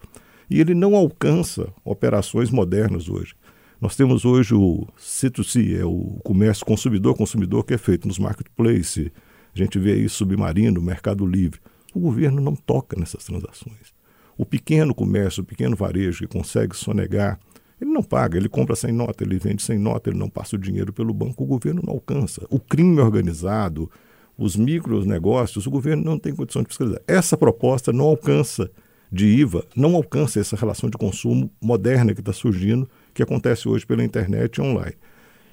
E 0.48 0.60
ele 0.60 0.76
não 0.76 0.96
alcança 0.96 1.74
operações 1.84 2.52
modernas 2.52 3.10
hoje. 3.10 3.34
Nós 3.82 3.96
temos 3.96 4.26
hoje 4.26 4.54
o 4.54 4.88
C2C, 4.96 5.80
é 5.80 5.84
o 5.84 6.20
comércio 6.24 6.64
consumidor-consumidor 6.64 7.64
que 7.64 7.74
é 7.74 7.80
feito 7.80 8.08
nos 8.08 8.20
marketplaces. 8.20 9.10
A 9.56 9.58
gente 9.58 9.80
vê 9.80 9.94
aí 9.94 10.08
submarino, 10.08 10.80
mercado 10.84 11.26
livre. 11.26 11.60
O 11.96 12.00
governo 12.00 12.40
não 12.40 12.56
toca 12.56 12.96
nessas 13.00 13.24
transações. 13.24 13.96
O 14.38 14.46
pequeno 14.46 14.94
comércio, 14.94 15.42
o 15.42 15.46
pequeno 15.46 15.76
varejo 15.76 16.20
que 16.20 16.28
consegue 16.28 16.78
sonegar, 16.78 17.40
ele 17.82 17.90
não 17.90 18.04
paga, 18.04 18.38
ele 18.38 18.48
compra 18.48 18.76
sem 18.76 18.92
nota, 18.92 19.24
ele 19.24 19.40
vende 19.40 19.64
sem 19.64 19.80
nota, 19.80 20.12
ele 20.12 20.20
não 20.20 20.30
passa 20.30 20.56
o 20.56 20.60
dinheiro 20.60 20.94
pelo 20.94 21.14
banco, 21.14 21.44
o 21.44 21.48
governo 21.48 21.82
não 21.84 21.94
alcança. 21.96 22.46
O 22.52 22.60
crime 22.60 23.00
organizado, 23.02 23.90
os 24.38 24.56
micronegócios, 24.56 25.66
o 25.66 25.72
governo 25.72 26.04
não 26.04 26.20
tem 26.20 26.36
condição 26.36 26.62
de 26.62 26.70
fiscalizar. 26.70 27.02
Essa 27.08 27.38
proposta 27.38 27.94
não 27.94 28.06
alcança 28.06 28.70
de 29.12 29.26
IVA, 29.26 29.64
não 29.76 29.96
alcança 29.96 30.40
essa 30.40 30.56
relação 30.56 30.90
de 30.90 30.98
consumo 30.98 31.50
moderna 31.62 32.14
que 32.14 32.20
está 32.20 32.34
surgindo 32.34 32.90
que 33.14 33.24
acontece 33.24 33.68
hoje 33.68 33.86
pela 33.86 34.04
internet 34.04 34.58
e 34.58 34.62
online. 34.62 34.96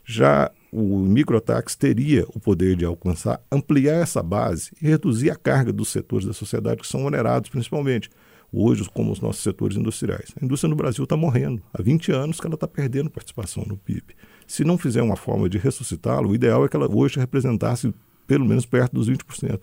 Já 0.05 0.51
o 0.73 0.99
microtax 0.99 1.77
teria 1.77 2.25
o 2.35 2.41
poder 2.41 2.75
de 2.75 2.85
alcançar, 2.85 3.41
ampliar 3.53 4.03
essa 4.03 4.23
base 4.23 4.73
e 4.81 4.89
reduzir 4.89 5.31
a 5.31 5.37
carga 5.37 5.73
dos 5.73 5.91
setores 5.91 6.27
da 6.27 6.33
sociedade 6.33 6.81
que 6.81 6.89
são 6.89 7.05
onerados, 7.05 7.51
principalmente 7.51 8.11
hoje, 8.53 8.85
como 8.93 9.13
os 9.13 9.21
nossos 9.21 9.43
setores 9.43 9.77
industriais. 9.77 10.33
A 10.41 10.45
indústria 10.45 10.69
no 10.69 10.77
Brasil 10.77 11.05
está 11.05 11.17
morrendo. 11.17 11.63
Há 11.73 11.81
20 11.81 12.13
anos 12.13 12.41
que 12.41 12.47
ela 12.47 12.55
está 12.55 12.67
perdendo 12.67 13.11
participação 13.11 13.65
no 13.65 13.77
PIB. 13.77 14.15
Se 14.47 14.65
não 14.65 14.77
fizer 14.77 15.03
uma 15.03 15.17
forma 15.17 15.49
de 15.49 15.57
ressuscitá-la, 15.57 16.27
o 16.27 16.35
ideal 16.35 16.65
é 16.65 16.69
que 16.69 16.77
ela 16.77 16.91
hoje 16.93 17.19
representasse 17.19 17.95
pelo 18.33 18.47
menos 18.47 18.65
perto 18.65 18.95
dos 18.95 19.11
20%. 19.11 19.61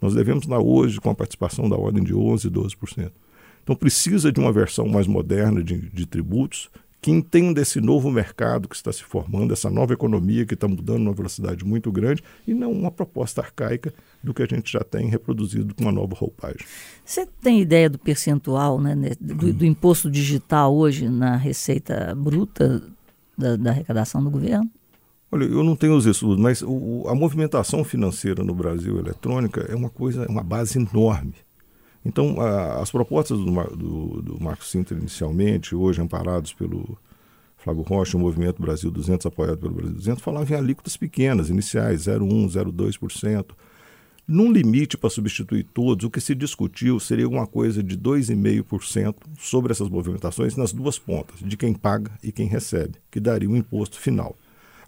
Nós 0.00 0.14
devemos 0.14 0.44
estar 0.44 0.60
hoje 0.60 1.00
com 1.00 1.10
a 1.10 1.14
participação 1.14 1.68
da 1.68 1.74
ordem 1.74 2.04
de 2.04 2.14
11%, 2.14 2.48
12%. 2.48 3.10
Então 3.64 3.74
precisa 3.74 4.30
de 4.30 4.38
uma 4.38 4.52
versão 4.52 4.86
mais 4.86 5.08
moderna 5.08 5.60
de, 5.60 5.76
de 5.90 6.06
tributos 6.06 6.70
que 7.00 7.10
entenda 7.10 7.60
esse 7.60 7.80
novo 7.80 8.08
mercado 8.08 8.68
que 8.68 8.76
está 8.76 8.92
se 8.92 9.02
formando, 9.02 9.52
essa 9.52 9.68
nova 9.68 9.92
economia 9.92 10.46
que 10.46 10.54
está 10.54 10.68
mudando 10.68 11.00
numa 11.00 11.12
velocidade 11.12 11.64
muito 11.64 11.90
grande 11.90 12.22
e 12.46 12.54
não 12.54 12.70
uma 12.70 12.92
proposta 12.92 13.40
arcaica 13.40 13.92
do 14.22 14.32
que 14.32 14.44
a 14.44 14.46
gente 14.46 14.72
já 14.72 14.84
tem 14.84 15.08
reproduzido 15.08 15.74
com 15.74 15.82
uma 15.82 15.92
nova 15.92 16.14
roupagem. 16.14 16.64
Você 17.04 17.26
tem 17.42 17.60
ideia 17.60 17.90
do 17.90 17.98
percentual 17.98 18.80
né, 18.80 18.94
do, 19.20 19.52
do 19.52 19.66
imposto 19.66 20.08
digital 20.08 20.72
hoje 20.76 21.08
na 21.08 21.34
receita 21.34 22.14
bruta 22.14 22.80
da, 23.36 23.56
da, 23.56 23.70
arrecadação 23.70 24.22
do 24.22 24.30
governo? 24.30 24.70
Olha, 25.30 25.44
eu 25.44 25.64
não 25.64 25.74
tenho 25.74 25.96
os 25.96 26.06
estudos, 26.06 26.38
mas 26.38 26.62
o, 26.62 27.04
a 27.08 27.14
movimentação 27.14 27.82
financeira 27.82 28.44
no 28.44 28.54
Brasil 28.54 28.98
eletrônica 28.98 29.60
é 29.68 29.74
uma 29.74 29.90
coisa, 29.90 30.24
é 30.24 30.28
uma 30.28 30.42
base 30.42 30.78
enorme. 30.78 31.34
Então, 32.04 32.40
a, 32.40 32.80
as 32.80 32.90
propostas 32.90 33.36
do, 33.36 33.44
do, 33.76 34.22
do 34.22 34.40
Marco 34.42 34.64
Sinter 34.64 34.96
inicialmente, 34.96 35.74
hoje 35.74 36.00
amparados 36.00 36.52
pelo 36.52 36.96
Flávio 37.58 37.82
Rocha, 37.82 38.16
o 38.16 38.20
Movimento 38.20 38.62
Brasil 38.62 38.92
200, 38.92 39.26
apoiado 39.26 39.58
pelo 39.58 39.74
Brasil 39.74 39.94
200, 39.94 40.22
falavam 40.22 40.56
em 40.56 40.58
alíquotas 40.58 40.96
pequenas, 40.96 41.50
iniciais, 41.50 42.02
0,1%, 42.02 42.48
0,2%. 42.48 43.46
Num 44.28 44.52
limite 44.52 44.96
para 44.96 45.10
substituir 45.10 45.64
todos, 45.64 46.04
o 46.04 46.10
que 46.10 46.20
se 46.20 46.34
discutiu 46.34 47.00
seria 47.00 47.24
alguma 47.24 47.46
coisa 47.46 47.82
de 47.82 47.98
2,5% 47.98 49.14
sobre 49.38 49.72
essas 49.72 49.88
movimentações 49.88 50.56
nas 50.56 50.72
duas 50.72 50.98
pontas, 50.98 51.40
de 51.40 51.56
quem 51.56 51.74
paga 51.74 52.12
e 52.22 52.30
quem 52.30 52.46
recebe, 52.46 52.98
que 53.10 53.18
daria 53.18 53.48
o 53.48 53.52
um 53.52 53.56
imposto 53.56 53.98
final. 53.98 54.36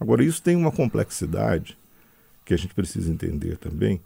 Agora, 0.00 0.23
isso 0.23 0.43
tem 0.43 0.57
uma 0.57 0.71
complexidade 0.71 1.76
que 2.45 2.55
a 2.55 2.57
gente 2.57 2.75
precisa 2.75 3.12
entender 3.12 3.57
também, 3.59 4.00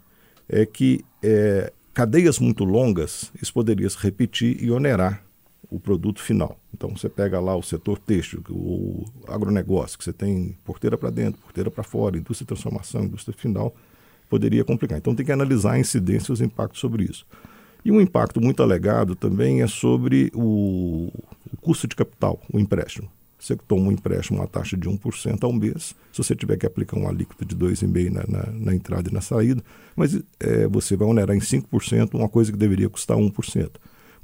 é 0.49 0.65
que 0.65 1.03
é, 1.21 1.71
cadeias 1.93 2.39
muito 2.39 2.65
longas, 2.65 3.31
isso 3.41 3.53
poderia 3.53 3.89
se 3.89 3.97
repetir 3.97 4.61
e 4.61 4.69
onerar 4.69 5.23
o 5.69 5.79
produto 5.79 6.21
final. 6.21 6.59
Então 6.73 6.89
você 6.95 7.07
pega 7.07 7.39
lá 7.39 7.55
o 7.55 7.63
setor 7.63 7.97
têxtil, 7.97 8.43
o 8.49 9.05
agronegócio, 9.27 9.97
que 9.97 10.03
você 10.03 10.13
tem 10.13 10.57
porteira 10.65 10.97
para 10.97 11.09
dentro, 11.09 11.41
porteira 11.41 11.71
para 11.71 11.83
fora, 11.83 12.17
indústria 12.17 12.45
de 12.45 12.47
transformação, 12.49 13.03
indústria 13.03 13.35
final, 13.37 13.73
poderia 14.29 14.63
complicar. 14.63 14.97
Então 14.97 15.15
tem 15.15 15.25
que 15.25 15.31
analisar 15.31 15.73
a 15.73 15.79
incidência 15.79 16.31
e 16.31 16.33
os 16.33 16.41
impactos 16.41 16.79
sobre 16.79 17.05
isso. 17.05 17.25
E 17.85 17.91
um 17.91 17.99
impacto 17.99 18.41
muito 18.41 18.61
alegado 18.61 19.15
também 19.15 19.61
é 19.61 19.67
sobre 19.67 20.31
o, 20.33 21.11
o 21.51 21.57
custo 21.61 21.87
de 21.87 21.95
capital, 21.95 22.41
o 22.51 22.59
empréstimo. 22.59 23.09
Você 23.43 23.57
toma 23.57 23.89
um 23.89 23.91
empréstimo 23.91 24.39
uma 24.39 24.47
taxa 24.47 24.77
de 24.77 24.89
1% 24.89 25.43
ao 25.43 25.51
mês, 25.51 25.93
se 26.13 26.17
você 26.17 26.33
tiver 26.33 26.55
que 26.55 26.65
aplicar 26.65 26.95
uma 26.95 27.09
alíquota 27.09 27.43
de 27.43 27.53
2,5% 27.53 28.09
na, 28.09 28.23
na, 28.25 28.51
na, 28.53 28.73
entrada 28.73 29.09
e 29.09 29.13
na 29.13 29.19
saída, 29.19 29.61
mas 29.97 30.17
é, 30.39 30.65
você 30.65 30.95
vai 30.95 31.05
onerar 31.05 31.35
em 31.35 31.41
5% 31.41 32.13
uma 32.13 32.29
coisa 32.29 32.53
que 32.53 32.57
deveria 32.57 32.89
custar 32.89 33.17
1%. 33.17 33.69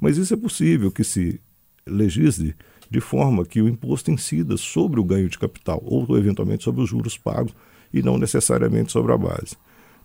Mas 0.00 0.16
isso 0.16 0.32
é 0.32 0.38
possível 0.38 0.90
que 0.90 1.04
se 1.04 1.38
legisle 1.86 2.54
de 2.90 2.98
forma 2.98 3.44
que 3.44 3.60
o 3.60 3.68
imposto 3.68 4.10
incida 4.10 4.56
sobre 4.56 4.98
o 4.98 5.04
ganho 5.04 5.28
de 5.28 5.38
capital 5.38 5.82
ou 5.84 6.16
eventualmente 6.16 6.64
sobre 6.64 6.80
os 6.80 6.88
juros 6.88 7.18
pagos 7.18 7.52
e 7.92 8.02
não 8.02 8.16
necessariamente 8.16 8.90
sobre 8.90 9.12
a 9.12 9.18
base. 9.18 9.54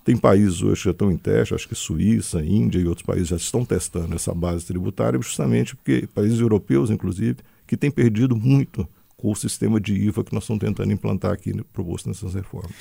Tem 0.04 0.18
países 0.18 0.62
hoje 0.62 0.82
que 0.82 0.86
já 0.86 0.92
estão 0.92 1.10
em 1.10 1.18
teste, 1.18 1.56
acho 1.56 1.70
que 1.70 1.74
Suíça, 1.74 2.44
Índia 2.44 2.80
e 2.80 2.86
outros 2.86 3.06
países 3.06 3.30
já 3.30 3.38
estão 3.38 3.64
testando 3.64 4.14
essa 4.14 4.34
base 4.34 4.66
tributária, 4.66 5.18
justamente 5.22 5.74
porque 5.74 6.06
países 6.14 6.42
europeus, 6.42 6.90
inclusive, 6.90 7.38
que 7.66 7.78
têm 7.78 7.90
perdido 7.90 8.36
muito 8.36 8.86
com 9.18 9.32
o 9.32 9.36
sistema 9.36 9.80
de 9.80 9.94
IVA 9.94 10.24
que 10.24 10.34
nós 10.34 10.44
estamos 10.44 10.62
tentando 10.62 10.92
implantar 10.92 11.32
aqui 11.32 11.54
proposto 11.74 12.08
nessas 12.08 12.34
reformas. 12.34 12.72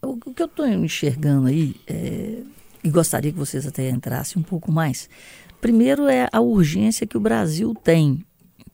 O, 0.00 0.16
que 0.16 0.42
eu 0.42 0.46
estou 0.46 0.66
enxergando 0.66 1.46
aí, 1.46 1.76
é, 1.86 2.42
e 2.82 2.90
gostaria 2.90 3.32
que 3.32 3.38
vocês 3.38 3.66
até 3.66 3.88
entrassem 3.88 4.40
um 4.40 4.44
pouco 4.44 4.72
mais, 4.72 5.08
primeiro 5.60 6.08
é 6.08 6.28
a 6.32 6.40
urgência 6.40 7.06
que 7.06 7.16
o 7.16 7.20
Brasil 7.20 7.74
tem. 7.74 8.24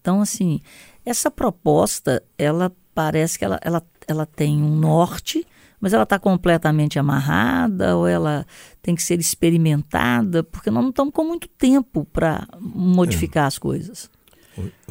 Então, 0.01 0.23
assim, 0.23 0.61
essa 1.05 1.31
proposta, 1.31 2.23
ela 2.39 2.73
parece 2.95 3.39
que 3.39 3.45
ela, 3.45 3.59
ela, 3.63 3.83
ela 4.07 4.27
tem 4.27 4.63
um 4.63 4.75
norte, 4.77 5.47
mas 5.81 5.93
ela 5.93 6.03
está 6.03 6.19
completamente 6.19 6.99
amarrada 6.99 7.97
ou 7.97 8.09
ela 8.09 8.47
tem 8.83 8.95
que 8.95 9.03
ser 9.03 9.21
experimentada, 9.21 10.43
porque 10.43 10.71
nós 10.71 10.83
não 10.83 10.91
estamos 10.91 11.13
com 11.13 11.25
muito 11.25 11.47
tempo 11.47 12.05
para 12.07 12.49
modificar 12.59 13.45
é. 13.45 13.47
as 13.47 13.59
coisas. 13.59 14.11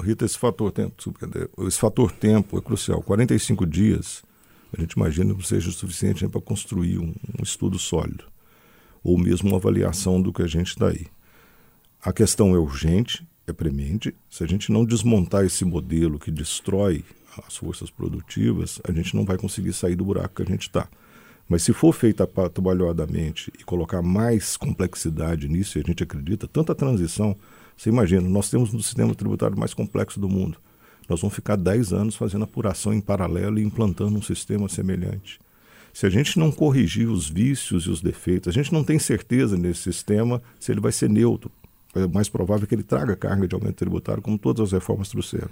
Rita, 0.02 0.26
esse 0.26 0.38
fator 0.38 0.72
tempo, 0.72 0.96
esse 1.68 1.80
fator 1.80 2.12
tempo 2.12 2.58
é 2.58 2.62
crucial. 2.62 3.02
45 3.02 3.66
dias, 3.66 4.24
a 4.76 4.80
gente 4.80 4.94
imagina 4.94 5.34
que 5.34 5.46
seja 5.46 5.70
o 5.70 5.74
suficiente 5.74 6.28
para 6.28 6.42
construir 6.42 7.00
um, 7.00 7.14
um, 7.40 7.44
estudo 7.44 7.78
sólido, 7.80 8.26
ou 9.04 9.18
mesmo 9.18 9.50
uma 9.50 9.58
avaliação 9.58 10.22
do 10.22 10.34
que 10.34 10.42
a 10.42 10.48
gente 10.48 10.68
está 10.68 10.90
aí. 10.90 11.08
A 12.02 12.14
questão 12.14 12.56
é 12.56 12.60
urgente, 12.60 13.28
é 13.46 13.54
premente. 13.54 14.14
Se 14.30 14.44
a 14.44 14.48
gente 14.48 14.72
não 14.72 14.86
desmontar 14.86 15.46
esse 15.46 15.66
modelo 15.66 16.20
que 16.20 16.32
destrói 16.32 17.04
as 17.46 17.58
forças 17.58 17.90
produtivas, 17.90 18.80
a 18.88 18.92
gente 18.92 19.16
não 19.16 19.26
vai 19.26 19.38
conseguir 19.38 19.74
sair 19.74 19.96
do 19.96 20.06
buraco 20.06 20.36
que 20.36 20.44
a 20.44 20.46
gente 20.46 20.64
está. 20.64 20.88
Mas 21.48 21.64
se 21.64 21.72
for 21.72 21.94
feita 21.94 22.28
trabalhadamente 22.28 23.52
e 23.58 23.64
colocar 23.64 24.02
mais 24.02 24.58
complexidade 24.58 25.48
nisso, 25.48 25.78
e 25.78 25.82
a 25.82 25.84
gente 25.84 26.04
acredita, 26.04 26.48
tanto 26.48 26.72
a 26.72 26.76
transição 26.76 27.38
você 27.78 27.90
imagina, 27.90 28.28
nós 28.28 28.50
temos 28.50 28.74
um 28.74 28.82
sistema 28.82 29.14
tributário 29.14 29.58
mais 29.58 29.74
complexo 29.74 30.20
do 30.20 30.28
mundo. 30.28 30.58
Nós 31.08 31.22
vamos 31.22 31.36
ficar 31.36 31.56
10 31.56 31.94
anos 31.94 32.16
fazendo 32.16 32.44
apuração 32.44 32.94
em 32.94 33.00
paralelo 33.00 33.60
e 33.60 33.64
implantando 33.64 34.18
um 34.18 34.22
sistema 34.22 34.68
semelhante. 34.68 35.40
Se 35.94 36.06
a 36.06 36.10
gente 36.10 36.38
não 36.38 36.52
corrigir 36.52 37.10
os 37.10 37.30
vícios 37.30 37.86
e 37.86 37.90
os 37.90 38.02
defeitos, 38.02 38.50
a 38.50 38.52
gente 38.52 38.74
não 38.74 38.84
tem 38.84 39.00
certeza 39.00 39.58
nesse 39.58 39.82
sistema 39.82 40.42
se 40.60 40.72
ele 40.72 40.82
vai 40.82 40.92
ser 40.92 41.10
neutro. 41.10 41.52
É 41.96 42.06
mais 42.08 42.28
provável 42.28 42.68
que 42.68 42.76
ele 42.76 42.84
traga 42.84 43.16
carga 43.16 43.48
de 43.48 43.56
aumento 43.56 43.76
tributário, 43.76 44.22
como 44.22 44.38
todas 44.38 44.62
as 44.62 44.72
reformas 44.72 45.10
trouxeram. 45.10 45.50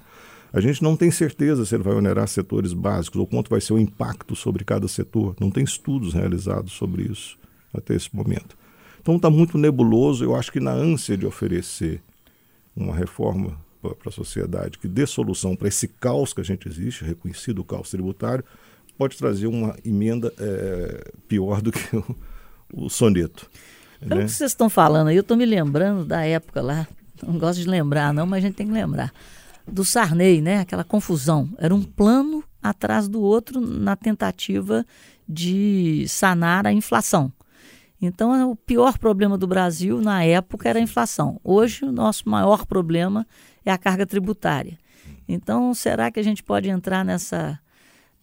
A 0.54 0.60
gente 0.60 0.84
não 0.84 0.96
tem 0.96 1.10
certeza 1.10 1.66
se 1.66 1.76
ele 1.76 1.84
vai 1.84 1.96
onerar 1.96 2.28
setores 2.28 2.74
básicos 2.74 3.20
ou 3.20 3.28
quanto 3.28 3.50
vai 3.50 3.60
ser 3.60 3.74
o 3.74 3.80
impacto 3.80 4.36
sobre 4.36 4.64
cada 4.64 4.88
setor. 4.88 5.36
Não 5.40 5.50
tem 5.50 5.64
estudos 5.64 6.14
realizados 6.14 6.74
sobre 6.74 7.04
isso 7.04 7.38
até 7.74 7.96
esse 7.96 8.16
momento. 8.16 8.56
Então 9.02 9.16
está 9.16 9.30
muito 9.30 9.58
nebuloso. 9.58 10.24
Eu 10.24 10.36
acho 10.36 10.52
que 10.52 10.60
na 10.60 10.72
ânsia 10.72 11.18
de 11.18 11.26
oferecer 11.26 12.02
uma 12.76 12.96
reforma 12.96 13.58
para 13.82 14.10
a 14.10 14.12
sociedade 14.12 14.80
que 14.80 14.88
dê 14.88 15.06
solução 15.06 15.56
para 15.56 15.68
esse 15.68 15.88
caos 15.88 16.34
que 16.34 16.42
a 16.42 16.44
gente 16.44 16.68
existe, 16.68 17.04
reconhecido 17.04 17.60
o 17.60 17.64
caos 17.64 17.92
tributário, 17.92 18.44
pode 18.98 19.18
trazer 19.18 19.48
uma 19.48 19.76
emenda 19.86 20.34
é, 20.40 21.12
pior 21.28 21.62
do 21.62 21.72
que 21.72 21.96
o, 21.96 22.16
o 22.74 22.90
soneto. 22.90 23.50
Pelo 24.00 24.22
né? 24.22 24.26
que 24.26 24.32
vocês 24.32 24.52
estão 24.52 24.70
falando 24.70 25.10
aí, 25.10 25.16
eu 25.16 25.22
estou 25.22 25.38
me 25.38 25.46
lembrando 25.46 26.06
da 26.06 26.24
época 26.26 26.62
lá, 26.62 26.88
não 27.22 27.38
gosto 27.38 27.62
de 27.62 27.68
lembrar 27.68 28.14
não, 28.14 28.26
mas 28.26 28.44
a 28.44 28.48
gente 28.48 28.56
tem 28.56 28.68
que 28.68 28.74
lembrar, 28.74 29.14
do 29.68 29.84
Sarney, 29.84 30.42
né? 30.42 30.60
aquela 30.60 30.84
confusão. 30.84 31.50
Era 31.58 31.74
um 31.74 31.84
plano 31.84 32.44
atrás 32.62 33.08
do 33.08 33.22
outro 33.22 33.60
na 33.60 33.96
tentativa 33.96 34.86
de 35.28 36.06
sanar 36.08 36.68
a 36.68 36.74
inflação. 36.74 37.32
Então, 38.06 38.52
o 38.52 38.56
pior 38.56 38.98
problema 38.98 39.38
do 39.38 39.48
Brasil 39.48 40.00
na 40.02 40.24
época 40.24 40.70
era 40.70 40.80
a 40.80 40.82
inflação. 40.82 41.40
Hoje, 41.44 41.86
o 41.86 41.92
nosso 41.92 42.30
maior 42.30 42.66
problema 42.66 43.28
é 43.66 43.72
a 43.72 43.78
carga 43.78 44.06
tributária. 44.06 44.78
Então, 45.28 45.74
será 45.74 46.12
que 46.12 46.20
a 46.20 46.24
gente 46.24 46.44
pode 46.44 46.70
entrar 46.70 47.04
nessa 47.04 47.60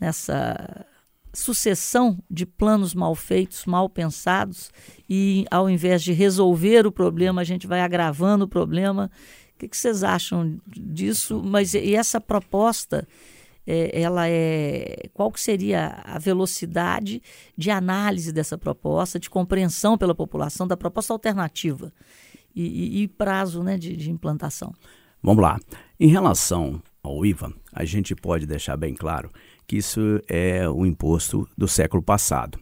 nessa 0.01 0.85
sucessão 1.33 2.19
de 2.31 2.45
planos 2.45 2.95
mal 2.95 3.15
feitos, 3.15 3.65
mal 3.65 3.89
pensados, 3.89 4.71
e 5.09 5.47
ao 5.51 5.71
invés 5.71 6.03
de 6.03 6.13
resolver 6.13 6.87
o 6.87 6.93
problema, 6.93 7.41
a 7.41 7.45
gente 7.45 7.67
vai 7.67 7.81
agravando 7.81 8.45
o 8.45 8.49
problema. 8.49 9.11
O 9.55 9.59
que, 9.59 9.69
que 9.69 9.77
vocês 9.77 10.03
acham 10.03 10.59
disso? 10.67 11.41
Mas 11.43 11.73
e 11.75 11.95
essa 11.95 12.21
proposta, 12.21 13.07
é, 13.67 14.01
ela 14.01 14.29
é 14.29 15.09
qual 15.13 15.31
que 15.31 15.41
seria 15.41 16.03
a 16.05 16.19
velocidade 16.19 17.23
de 17.57 17.71
análise 17.71 18.33
dessa 18.33 18.59
proposta, 18.59 19.19
de 19.19 19.31
compreensão 19.31 19.97
pela 19.97 20.15
população 20.15 20.67
da 20.67 20.77
proposta 20.77 21.13
alternativa 21.13 21.93
e, 22.55 22.63
e, 22.63 23.03
e 23.03 23.09
prazo 23.09 23.63
né, 23.63 23.79
de, 23.79 23.97
de 23.97 24.11
implantação? 24.11 24.75
Vamos 25.23 25.43
lá. 25.43 25.59
Em 25.99 26.09
relação 26.09 26.83
ao 27.03 27.25
IVA, 27.25 27.53
a 27.73 27.85
gente 27.85 28.15
pode 28.15 28.47
deixar 28.47 28.77
bem 28.77 28.95
claro 28.95 29.31
que 29.67 29.77
isso 29.77 30.01
é 30.29 30.69
o 30.69 30.85
imposto 30.85 31.49
do 31.57 31.69
século 31.69 32.03
passado. 32.03 32.59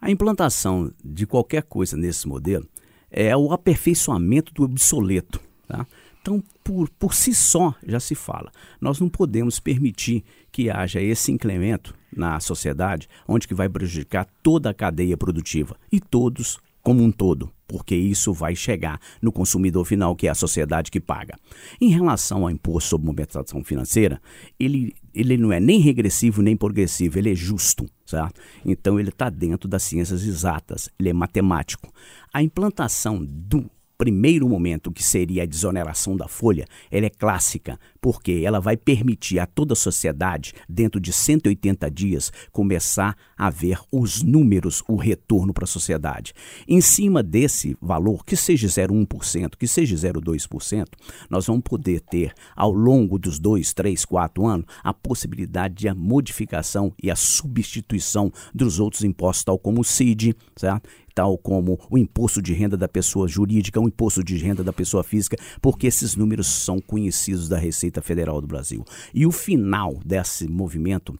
A 0.00 0.10
implantação 0.10 0.90
de 1.04 1.26
qualquer 1.26 1.62
coisa 1.62 1.96
nesse 1.96 2.26
modelo 2.26 2.66
é 3.10 3.36
o 3.36 3.52
aperfeiçoamento 3.52 4.52
do 4.52 4.64
obsoleto. 4.64 5.40
Tá? 5.68 5.86
Então, 6.22 6.42
por, 6.62 6.88
por 6.90 7.12
si 7.14 7.34
só, 7.34 7.74
já 7.84 7.98
se 7.98 8.14
fala. 8.14 8.50
Nós 8.80 9.00
não 9.00 9.08
podemos 9.08 9.58
permitir 9.58 10.24
que 10.52 10.70
haja 10.70 11.02
esse 11.02 11.32
incremento 11.32 11.94
na 12.16 12.38
sociedade, 12.38 13.08
onde 13.26 13.48
que 13.48 13.54
vai 13.54 13.68
prejudicar 13.68 14.26
toda 14.40 14.70
a 14.70 14.74
cadeia 14.74 15.16
produtiva 15.16 15.76
e 15.90 15.98
todos 15.98 16.60
como 16.80 17.02
um 17.02 17.12
todo, 17.12 17.50
porque 17.66 17.94
isso 17.94 18.32
vai 18.32 18.56
chegar 18.56 19.00
no 19.20 19.30
consumidor 19.30 19.84
final, 19.84 20.16
que 20.16 20.26
é 20.26 20.30
a 20.30 20.34
sociedade 20.34 20.90
que 20.90 21.00
paga. 21.00 21.36
Em 21.80 21.88
relação 21.88 22.42
ao 22.42 22.50
imposto 22.50 22.90
sobre 22.90 23.06
movimentação 23.06 23.62
financeira, 23.62 24.20
ele, 24.58 24.94
ele 25.14 25.36
não 25.36 25.52
é 25.52 25.60
nem 25.60 25.80
regressivo 25.80 26.42
nem 26.42 26.56
progressivo, 26.56 27.18
ele 27.18 27.30
é 27.30 27.34
justo, 27.34 27.88
certo? 28.04 28.40
Então 28.64 28.98
ele 28.98 29.10
está 29.10 29.30
dentro 29.30 29.68
das 29.68 29.84
ciências 29.84 30.24
exatas, 30.24 30.88
ele 30.98 31.08
é 31.08 31.12
matemático. 31.12 31.92
A 32.32 32.42
implantação 32.42 33.24
do 33.24 33.70
primeiro 34.02 34.48
momento, 34.48 34.90
que 34.90 35.00
seria 35.00 35.44
a 35.44 35.46
desoneração 35.46 36.16
da 36.16 36.26
folha, 36.26 36.66
ela 36.90 37.06
é 37.06 37.08
clássica, 37.08 37.78
porque 38.02 38.42
ela 38.44 38.60
vai 38.60 38.76
permitir 38.76 39.38
a 39.38 39.46
toda 39.46 39.74
a 39.74 39.76
sociedade, 39.76 40.52
dentro 40.68 41.00
de 41.00 41.12
180 41.12 41.88
dias, 41.88 42.32
começar 42.50 43.16
a 43.38 43.48
ver 43.48 43.78
os 43.92 44.24
números, 44.24 44.82
o 44.88 44.96
retorno 44.96 45.54
para 45.54 45.64
a 45.64 45.68
sociedade. 45.68 46.34
Em 46.66 46.80
cima 46.80 47.22
desse 47.22 47.76
valor, 47.80 48.24
que 48.24 48.36
seja 48.36 48.66
0,1%, 48.66 49.56
que 49.56 49.68
seja 49.68 49.94
0,2%, 49.94 50.86
nós 51.30 51.46
vamos 51.46 51.62
poder 51.62 52.00
ter, 52.00 52.34
ao 52.56 52.72
longo 52.72 53.18
dos 53.20 53.38
dois, 53.38 53.72
três, 53.72 54.04
quatro 54.04 54.46
anos, 54.46 54.66
a 54.82 54.92
possibilidade 54.92 55.74
de 55.74 55.88
a 55.88 55.94
modificação 55.94 56.92
e 57.00 57.08
a 57.08 57.14
substituição 57.14 58.32
dos 58.52 58.80
outros 58.80 59.04
impostos, 59.04 59.44
tal 59.44 59.58
como 59.58 59.80
o 59.80 59.84
CID, 59.84 60.34
certo? 60.56 60.88
tal 61.14 61.36
como 61.38 61.78
o 61.90 61.98
imposto 61.98 62.40
de 62.40 62.52
renda 62.52 62.76
da 62.76 62.88
pessoa 62.88 63.28
jurídica, 63.28 63.80
o 63.80 63.88
imposto 63.88 64.24
de 64.24 64.36
renda 64.36 64.64
da 64.64 64.72
pessoa 64.72 65.02
física, 65.02 65.36
porque 65.60 65.86
esses 65.86 66.16
números 66.16 66.46
são 66.46 66.80
conhecidos 66.80 67.48
da 67.48 67.58
Receita 67.58 67.91
Federal 68.00 68.40
do 68.40 68.46
Brasil. 68.46 68.84
E 69.12 69.26
o 69.26 69.32
final 69.32 69.98
desse 70.04 70.48
movimento 70.48 71.18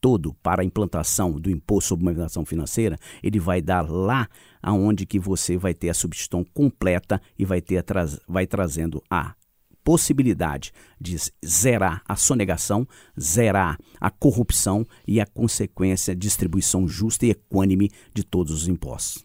todo 0.00 0.34
para 0.42 0.62
a 0.62 0.64
implantação 0.64 1.32
do 1.32 1.50
imposto 1.50 1.90
sobre 1.90 2.04
movimentação 2.04 2.44
financeira, 2.44 2.98
ele 3.22 3.38
vai 3.38 3.60
dar 3.60 3.88
lá 3.88 4.28
aonde 4.62 5.06
que 5.06 5.18
você 5.18 5.56
vai 5.56 5.74
ter 5.74 5.90
a 5.90 5.94
substituição 5.94 6.44
completa 6.54 7.20
e 7.38 7.44
vai 7.44 7.60
ter 7.60 7.84
vai 8.26 8.46
trazendo 8.46 9.02
a 9.10 9.34
possibilidade 9.84 10.72
de 11.00 11.16
zerar 11.44 12.02
a 12.06 12.16
sonegação, 12.16 12.86
zerar 13.18 13.78
a 14.00 14.10
corrupção 14.10 14.86
e 15.06 15.20
a 15.20 15.26
consequência 15.26 16.14
distribuição 16.14 16.86
justa 16.86 17.26
e 17.26 17.30
equânime 17.30 17.90
de 18.14 18.22
todos 18.22 18.52
os 18.52 18.68
impostos. 18.68 19.24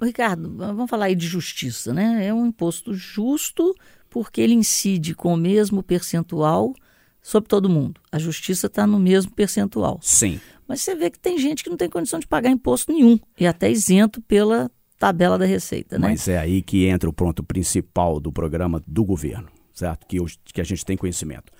Ricardo, 0.00 0.56
vamos 0.56 0.88
falar 0.88 1.06
aí 1.06 1.14
de 1.14 1.26
justiça, 1.26 1.92
né? 1.92 2.24
É 2.24 2.32
um 2.32 2.46
imposto 2.46 2.94
justo 2.94 3.74
porque 4.10 4.40
ele 4.40 4.54
incide 4.54 5.14
com 5.14 5.32
o 5.32 5.36
mesmo 5.36 5.82
percentual 5.82 6.74
sobre 7.22 7.48
todo 7.48 7.68
mundo. 7.68 8.00
A 8.10 8.18
justiça 8.18 8.66
está 8.66 8.86
no 8.86 8.98
mesmo 8.98 9.32
percentual. 9.32 9.98
Sim. 10.02 10.40
Mas 10.66 10.82
você 10.82 10.94
vê 10.94 11.10
que 11.10 11.18
tem 11.18 11.38
gente 11.38 11.62
que 11.62 11.70
não 11.70 11.76
tem 11.76 11.88
condição 11.88 12.18
de 12.18 12.26
pagar 12.26 12.50
imposto 12.50 12.92
nenhum 12.92 13.18
e 13.38 13.46
até 13.46 13.70
isento 13.70 14.20
pela 14.22 14.70
tabela 14.98 15.38
da 15.38 15.44
Receita, 15.44 15.98
né? 15.98 16.08
Mas 16.08 16.28
é 16.28 16.38
aí 16.38 16.62
que 16.62 16.86
entra 16.86 17.08
o 17.08 17.12
ponto 17.12 17.42
principal 17.42 18.20
do 18.20 18.30
programa 18.30 18.82
do 18.86 19.04
governo, 19.04 19.48
certo? 19.72 20.06
Que, 20.06 20.16
eu, 20.16 20.26
que 20.44 20.60
a 20.60 20.64
gente 20.64 20.84
tem 20.84 20.96
conhecimento. 20.96 21.52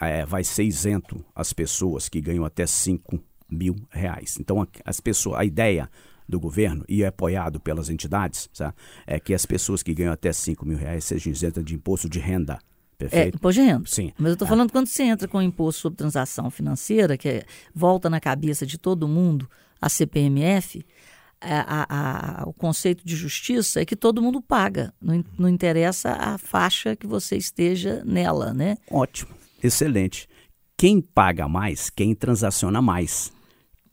É, 0.00 0.24
vai 0.26 0.44
ser 0.44 0.64
isento 0.64 1.24
as 1.34 1.52
pessoas 1.52 2.08
que 2.08 2.20
ganham 2.20 2.44
até 2.44 2.66
5 2.66 3.18
mil 3.48 3.76
reais. 3.90 4.36
Então, 4.38 4.66
as 4.84 5.00
pessoas, 5.00 5.40
a 5.40 5.44
ideia 5.44 5.90
do 6.28 6.40
governo 6.40 6.84
e 6.88 7.02
é 7.02 7.06
apoiado 7.06 7.60
pelas 7.60 7.90
entidades, 7.90 8.48
sabe? 8.52 8.74
é 9.06 9.20
que 9.20 9.34
as 9.34 9.44
pessoas 9.44 9.82
que 9.82 9.94
ganham 9.94 10.12
até 10.12 10.32
5 10.32 10.64
mil 10.64 10.78
reais 10.78 11.04
sejam 11.04 11.32
isentas 11.32 11.64
de 11.64 11.74
imposto 11.74 12.08
de 12.08 12.18
renda. 12.18 12.58
Perfeito? 12.96 13.34
É, 13.34 13.36
imposto 13.36 13.60
de 13.60 13.66
renda. 13.66 13.84
Sim. 13.86 14.12
Mas 14.18 14.28
eu 14.28 14.32
estou 14.34 14.48
falando 14.48 14.72
quando 14.72 14.86
você 14.86 15.02
entra 15.02 15.28
com 15.28 15.38
o 15.38 15.42
imposto 15.42 15.82
sobre 15.82 15.98
transação 15.98 16.50
financeira, 16.50 17.16
que 17.16 17.28
é, 17.28 17.44
volta 17.74 18.08
na 18.08 18.20
cabeça 18.20 18.64
de 18.64 18.78
todo 18.78 19.08
mundo, 19.08 19.48
a 19.80 19.88
CPMF, 19.88 20.84
a, 21.40 21.82
a, 21.82 22.42
a, 22.42 22.48
o 22.48 22.52
conceito 22.52 23.04
de 23.04 23.14
justiça 23.14 23.80
é 23.80 23.84
que 23.84 23.96
todo 23.96 24.22
mundo 24.22 24.40
paga. 24.40 24.94
Não, 25.00 25.22
não 25.38 25.48
interessa 25.48 26.12
a 26.12 26.38
faixa 26.38 26.96
que 26.96 27.06
você 27.06 27.36
esteja 27.36 28.02
nela, 28.04 28.54
né? 28.54 28.78
Ótimo, 28.90 29.34
excelente. 29.62 30.28
Quem 30.76 31.00
paga 31.00 31.46
mais, 31.46 31.90
quem 31.90 32.14
transaciona 32.14 32.80
mais 32.80 33.32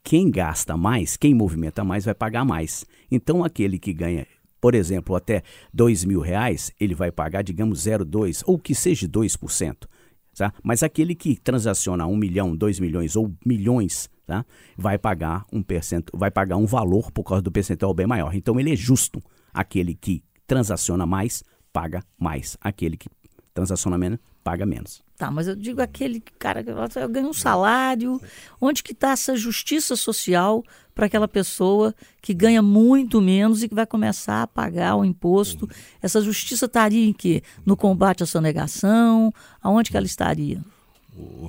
quem 0.04 0.30
gasta 0.30 0.76
mais, 0.76 1.16
quem 1.16 1.34
movimenta 1.34 1.84
mais, 1.84 2.06
vai 2.06 2.14
pagar 2.14 2.46
mais. 2.46 2.86
Então, 3.10 3.44
aquele 3.44 3.78
que 3.78 3.94
ganha, 3.94 4.26
por 4.60 4.76
exemplo, 4.76 5.16
até 5.16 5.44
dois 5.74 6.04
mil 6.04 6.20
reais, 6.20 6.72
ele 6.80 6.96
vai 6.96 7.12
pagar, 7.12 7.44
digamos, 7.44 7.86
0,2% 7.86 8.44
ou 8.46 8.58
que 8.58 8.74
seja 8.74 9.08
2%. 9.08 9.88
Tá? 10.36 10.54
Mas 10.64 10.82
aquele 10.82 11.14
que 11.14 11.36
transaciona 11.36 12.08
um 12.08 12.16
milhão, 12.16 12.56
dois 12.56 12.80
milhões 12.80 13.16
ou 13.16 13.34
milhões, 13.46 14.10
tá? 14.26 14.46
vai 14.78 14.98
pagar 14.98 15.46
um 15.52 15.62
percent... 15.62 16.08
vai 16.14 16.32
pagar 16.32 16.58
um 16.58 16.66
valor 16.66 17.12
por 17.12 17.24
causa 17.24 17.42
do 17.42 17.52
percentual 17.52 17.94
bem 17.94 18.08
maior. 18.08 18.34
Então 18.34 18.60
ele 18.60 18.72
é 18.72 18.76
justo. 18.76 19.22
Aquele 19.54 19.94
que 19.94 20.24
transaciona 20.48 21.06
mais 21.06 21.44
paga 21.72 22.04
mais. 22.18 22.58
Aquele 22.62 22.98
que 22.98 23.10
transaciona 23.54 23.98
menos 23.98 24.20
paga 24.44 24.66
menos. 24.66 25.02
Tá, 25.18 25.30
mas 25.30 25.48
eu 25.48 25.56
digo 25.56 25.82
aquele 25.82 26.20
cara 26.40 26.64
que 26.64 26.72
eu 26.72 27.10
ganho 27.10 27.30
um 27.30 27.34
salário, 27.34 28.20
onde 28.60 28.82
que 28.82 28.92
está 28.92 29.12
essa 29.12 29.36
justiça 29.36 29.96
social 29.96 30.64
para 30.96 31.06
aquela 31.06 31.28
pessoa 31.28 31.94
que 32.22 32.34
ganha 32.34 32.62
muito 32.62 33.22
menos 33.22 33.62
e 33.62 33.70
que 33.70 33.76
vai 33.76 33.86
começar 33.86 34.42
a 34.42 34.48
pagar 34.48 34.96
o 34.96 35.06
imposto? 35.06 35.70
Essa 36.02 36.22
justiça 36.22 36.66
estaria 36.66 37.08
em 37.08 37.14
quê? 37.14 37.44
No 37.64 37.78
combate 37.78 38.24
à 38.24 38.26
sonegação? 38.26 39.32
Aonde 39.62 39.92
que 39.92 39.98
ela 39.98 40.08
estaria? 40.08 40.60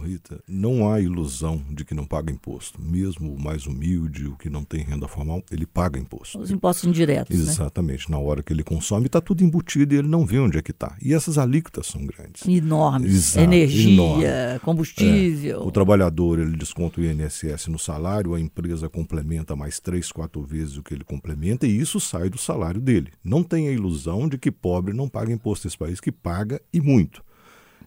Rita, 0.04 0.42
não 0.48 0.90
há 0.90 1.00
ilusão 1.00 1.62
de 1.70 1.84
que 1.84 1.94
não 1.94 2.04
paga 2.04 2.32
imposto. 2.32 2.80
Mesmo 2.80 3.34
o 3.34 3.40
mais 3.40 3.66
humilde, 3.66 4.26
o 4.26 4.36
que 4.36 4.50
não 4.50 4.64
tem 4.64 4.82
renda 4.82 5.06
formal, 5.06 5.42
ele 5.50 5.66
paga 5.66 5.98
imposto. 5.98 6.38
Os 6.38 6.50
impostos 6.50 6.84
indiretos. 6.88 7.36
Né? 7.36 7.42
Exatamente. 7.42 8.10
Né? 8.10 8.16
Na 8.16 8.22
hora 8.22 8.42
que 8.42 8.52
ele 8.52 8.64
consome, 8.64 9.06
está 9.06 9.20
tudo 9.20 9.44
embutido 9.44 9.94
e 9.94 9.98
ele 9.98 10.08
não 10.08 10.26
vê 10.26 10.38
onde 10.38 10.58
é 10.58 10.62
que 10.62 10.70
está. 10.72 10.96
E 11.00 11.14
essas 11.14 11.38
alíquotas 11.38 11.86
são 11.86 12.04
grandes. 12.04 12.46
Enormes. 12.46 13.12
Exato, 13.12 13.44
Energia, 13.44 13.92
enorme. 13.92 14.58
combustível. 14.60 15.60
É. 15.60 15.64
O 15.64 15.70
trabalhador 15.70 16.38
ele 16.38 16.56
desconta 16.56 17.00
o 17.00 17.04
INSS 17.04 17.68
no 17.68 17.78
salário, 17.78 18.34
a 18.34 18.40
empresa 18.40 18.88
complementa 18.88 19.54
mais 19.54 19.78
três, 19.80 20.10
quatro 20.10 20.42
vezes 20.42 20.76
o 20.76 20.82
que 20.82 20.94
ele 20.94 21.04
complementa 21.04 21.66
e 21.66 21.78
isso 21.78 22.00
sai 22.00 22.28
do 22.28 22.38
salário 22.38 22.80
dele. 22.80 23.12
Não 23.22 23.42
tem 23.42 23.68
a 23.68 23.72
ilusão 23.72 24.28
de 24.28 24.38
que 24.38 24.50
pobre 24.50 24.92
não 24.94 25.08
paga 25.08 25.32
imposto 25.32 25.66
nesse 25.66 25.78
país, 25.78 26.00
que 26.00 26.12
paga 26.12 26.60
e 26.72 26.80
muito. 26.80 27.22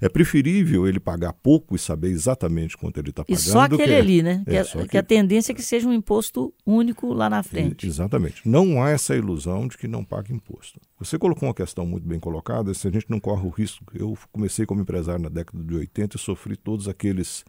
É 0.01 0.09
preferível 0.09 0.87
ele 0.87 0.99
pagar 0.99 1.33
pouco 1.33 1.75
e 1.75 1.79
saber 1.79 2.09
exatamente 2.09 2.77
quanto 2.77 2.99
ele 2.99 3.09
está 3.09 3.23
pagando. 3.23 3.39
E 3.39 3.41
só 3.41 3.61
aquele 3.61 3.83
que, 3.83 3.93
ali, 3.93 4.23
né? 4.23 4.43
É, 4.45 4.63
que, 4.63 4.77
a, 4.77 4.87
que, 4.87 4.97
a 4.97 5.03
tendência 5.03 5.51
é 5.51 5.55
que 5.55 5.61
seja 5.61 5.87
um 5.87 5.93
imposto 5.93 6.53
único 6.65 7.13
lá 7.13 7.29
na 7.29 7.43
frente. 7.43 7.87
exatamente. 7.87 8.47
Não 8.47 8.83
há 8.83 8.89
essa 8.89 9.15
ilusão 9.15 9.67
de 9.67 9.77
que 9.77 9.87
não 9.87 10.03
paga 10.03 10.33
imposto. 10.33 10.79
Você 10.99 11.17
colocou 11.17 11.47
uma 11.47 11.55
questão 11.55 11.85
muito 11.85 12.07
bem 12.07 12.19
colocada, 12.19 12.73
se 12.73 12.87
a 12.87 12.91
gente 12.91 13.09
não 13.09 13.19
corre 13.19 13.45
o 13.45 13.49
risco. 13.49 13.83
Eu 13.93 14.17
comecei 14.31 14.65
como 14.65 14.81
empresário 14.81 15.23
na 15.23 15.29
década 15.29 15.63
de 15.63 15.75
80 15.75 16.15
e 16.15 16.19
sofri 16.19 16.55
todos 16.55 16.87
aqueles 16.87 17.43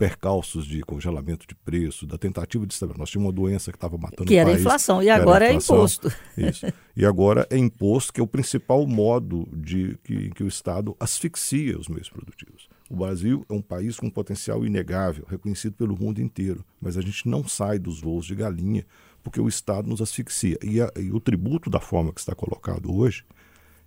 percalços 0.00 0.66
de 0.66 0.80
congelamento 0.80 1.46
de 1.46 1.54
preço, 1.54 2.06
da 2.06 2.16
tentativa 2.16 2.66
de 2.66 2.72
estabilidade. 2.72 3.00
Nós 3.00 3.10
tínhamos 3.10 3.28
uma 3.28 3.34
doença 3.34 3.70
que 3.70 3.76
estava 3.76 3.98
matando 3.98 4.26
que 4.26 4.32
o 4.32 4.36
país. 4.38 4.48
Era 4.48 4.58
inflação, 4.58 5.02
e 5.02 5.10
agora 5.10 5.46
é 5.46 5.52
imposto. 5.52 6.10
Isso. 6.38 6.66
E 6.96 7.04
agora 7.04 7.46
é 7.50 7.58
imposto, 7.58 8.10
que 8.10 8.18
é 8.18 8.24
o 8.24 8.26
principal 8.26 8.86
modo 8.86 9.46
de 9.52 9.98
que, 10.02 10.30
que 10.30 10.42
o 10.42 10.48
Estado 10.48 10.96
asfixia 10.98 11.78
os 11.78 11.86
meios 11.86 12.08
produtivos. 12.08 12.66
O 12.88 12.96
Brasil 12.96 13.44
é 13.46 13.52
um 13.52 13.60
país 13.60 13.98
com 13.98 14.06
um 14.06 14.10
potencial 14.10 14.64
inegável, 14.64 15.26
reconhecido 15.28 15.74
pelo 15.74 15.94
mundo 15.94 16.18
inteiro, 16.18 16.64
mas 16.80 16.96
a 16.96 17.02
gente 17.02 17.28
não 17.28 17.46
sai 17.46 17.78
dos 17.78 18.00
voos 18.00 18.24
de 18.24 18.34
galinha 18.34 18.86
porque 19.22 19.38
o 19.38 19.48
Estado 19.48 19.86
nos 19.86 20.00
asfixia. 20.00 20.56
E, 20.62 20.80
a, 20.80 20.90
e 20.98 21.12
o 21.12 21.20
tributo, 21.20 21.68
da 21.68 21.78
forma 21.78 22.10
que 22.10 22.20
está 22.20 22.34
colocado 22.34 22.90
hoje, 22.90 23.22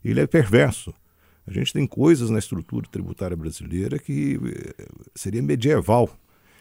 ele 0.06 0.22
é 0.22 0.28
perverso 0.28 0.94
a 1.46 1.52
gente 1.52 1.74
tem 1.74 1.86
coisas 1.86 2.30
na 2.30 2.40
estrutura 2.40 2.88
tributária 2.90 3.36
brasileira 3.36 4.00
que 4.00 4.40
eh, 4.44 4.86
seria 5.14 5.42
medieval. 5.42 6.10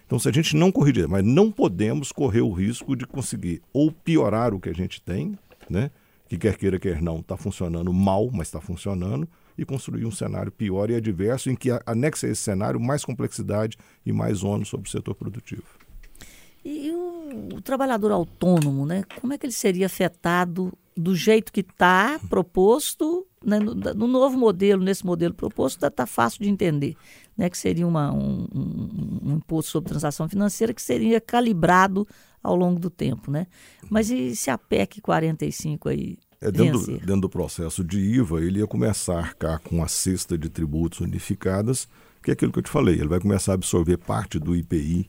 Então, 0.05 0.19
se 0.19 0.29
a 0.29 0.33
gente 0.33 0.57
não 0.57 0.73
corrigir, 0.73 1.09
mas 1.09 1.25
não 1.25 1.51
podemos 1.51 2.13
correr 2.13 2.41
o 2.41 2.53
risco 2.53 2.97
de 2.97 3.07
conseguir 3.07 3.63
ou 3.73 3.91
piorar 3.91 4.53
o 4.53 4.61
que 4.61 4.69
a 4.69 4.75
gente 4.75 5.01
tem, 5.01 5.39
né? 5.71 5.91
que 6.29 6.37
quer 6.37 6.57
queira, 6.57 6.79
quer 6.79 7.01
não, 7.01 7.21
está 7.21 7.37
funcionando 7.37 7.93
mal, 7.93 8.31
mas 8.33 8.49
está 8.49 8.61
funcionando, 8.61 9.29
e 9.57 9.65
construir 9.65 10.07
um 10.07 10.11
cenário 10.11 10.51
pior 10.51 10.91
e 10.91 10.95
adverso 10.95 11.51
em 11.51 11.55
que 11.55 11.69
anexa 11.85 12.27
esse 12.27 12.43
cenário 12.43 12.81
mais 12.81 13.05
complexidade 13.05 13.77
e 14.05 14.13
mais 14.13 14.43
ônus 14.43 14.69
sobre 14.69 14.89
o 14.89 14.91
setor 14.91 15.15
produtivo. 15.15 15.65
E 16.65 16.91
o, 16.91 17.57
o 17.57 17.61
trabalhador 17.61 18.13
autônomo, 18.13 18.87
né? 18.87 19.05
como 19.21 19.33
é 19.33 19.39
que 19.39 19.45
ele 19.45 19.53
seria 19.53 19.87
afetado 19.87 20.73
do 20.97 21.15
jeito 21.15 21.53
que 21.53 21.61
está 21.61 22.19
proposto 22.29 23.27
né, 23.45 23.59
no, 23.59 23.75
no, 23.75 24.07
novo 24.07 24.37
modelo, 24.37 24.83
nesse 24.83 25.05
modelo 25.05 25.35
proposto, 25.35 25.77
está 25.77 25.91
tá 25.91 26.07
fácil 26.07 26.43
de 26.43 26.49
entender, 26.49 26.97
né, 27.37 27.49
que 27.49 27.59
seria 27.59 27.87
uma, 27.87 28.13
um, 28.13 28.47
um, 28.55 29.21
um, 29.25 29.37
imposto 29.37 29.71
sobre 29.71 29.91
transação 29.91 30.29
financeira 30.29 30.73
que 30.73 30.83
seria 30.83 31.21
calibrado 31.21 32.07
ao 32.43 32.57
longo 32.57 32.79
do 32.79 32.91
tempo. 32.91 33.31
Né? 33.31 33.47
Mas 33.91 34.11
e 34.11 34.35
se 34.37 34.51
a 34.51 34.59
PEC 34.59 35.01
45 35.01 35.89
aí 35.89 36.19
é, 36.41 36.51
dentro, 36.51 36.81
do, 36.81 36.99
dentro 36.99 37.21
do 37.21 37.29
processo 37.29 37.85
de 37.85 37.99
IVA, 37.99 38.41
ele 38.43 38.59
ia 38.59 38.67
começar 38.67 39.15
a 39.15 39.21
arcar 39.21 39.61
com 39.61 39.83
a 39.83 39.89
cesta 39.89 40.37
de 40.37 40.49
tributos 40.49 41.01
unificadas, 41.01 41.89
que 42.23 42.31
é 42.31 42.35
aquilo 42.35 42.53
que 42.53 42.59
eu 42.59 42.63
te 42.63 42.71
falei, 42.71 42.97
ele 42.97 43.09
vai 43.09 43.21
começar 43.21 43.53
a 43.53 43.55
absorver 43.55 43.97
parte 43.97 44.39
do 44.39 44.55
IPI 44.55 45.09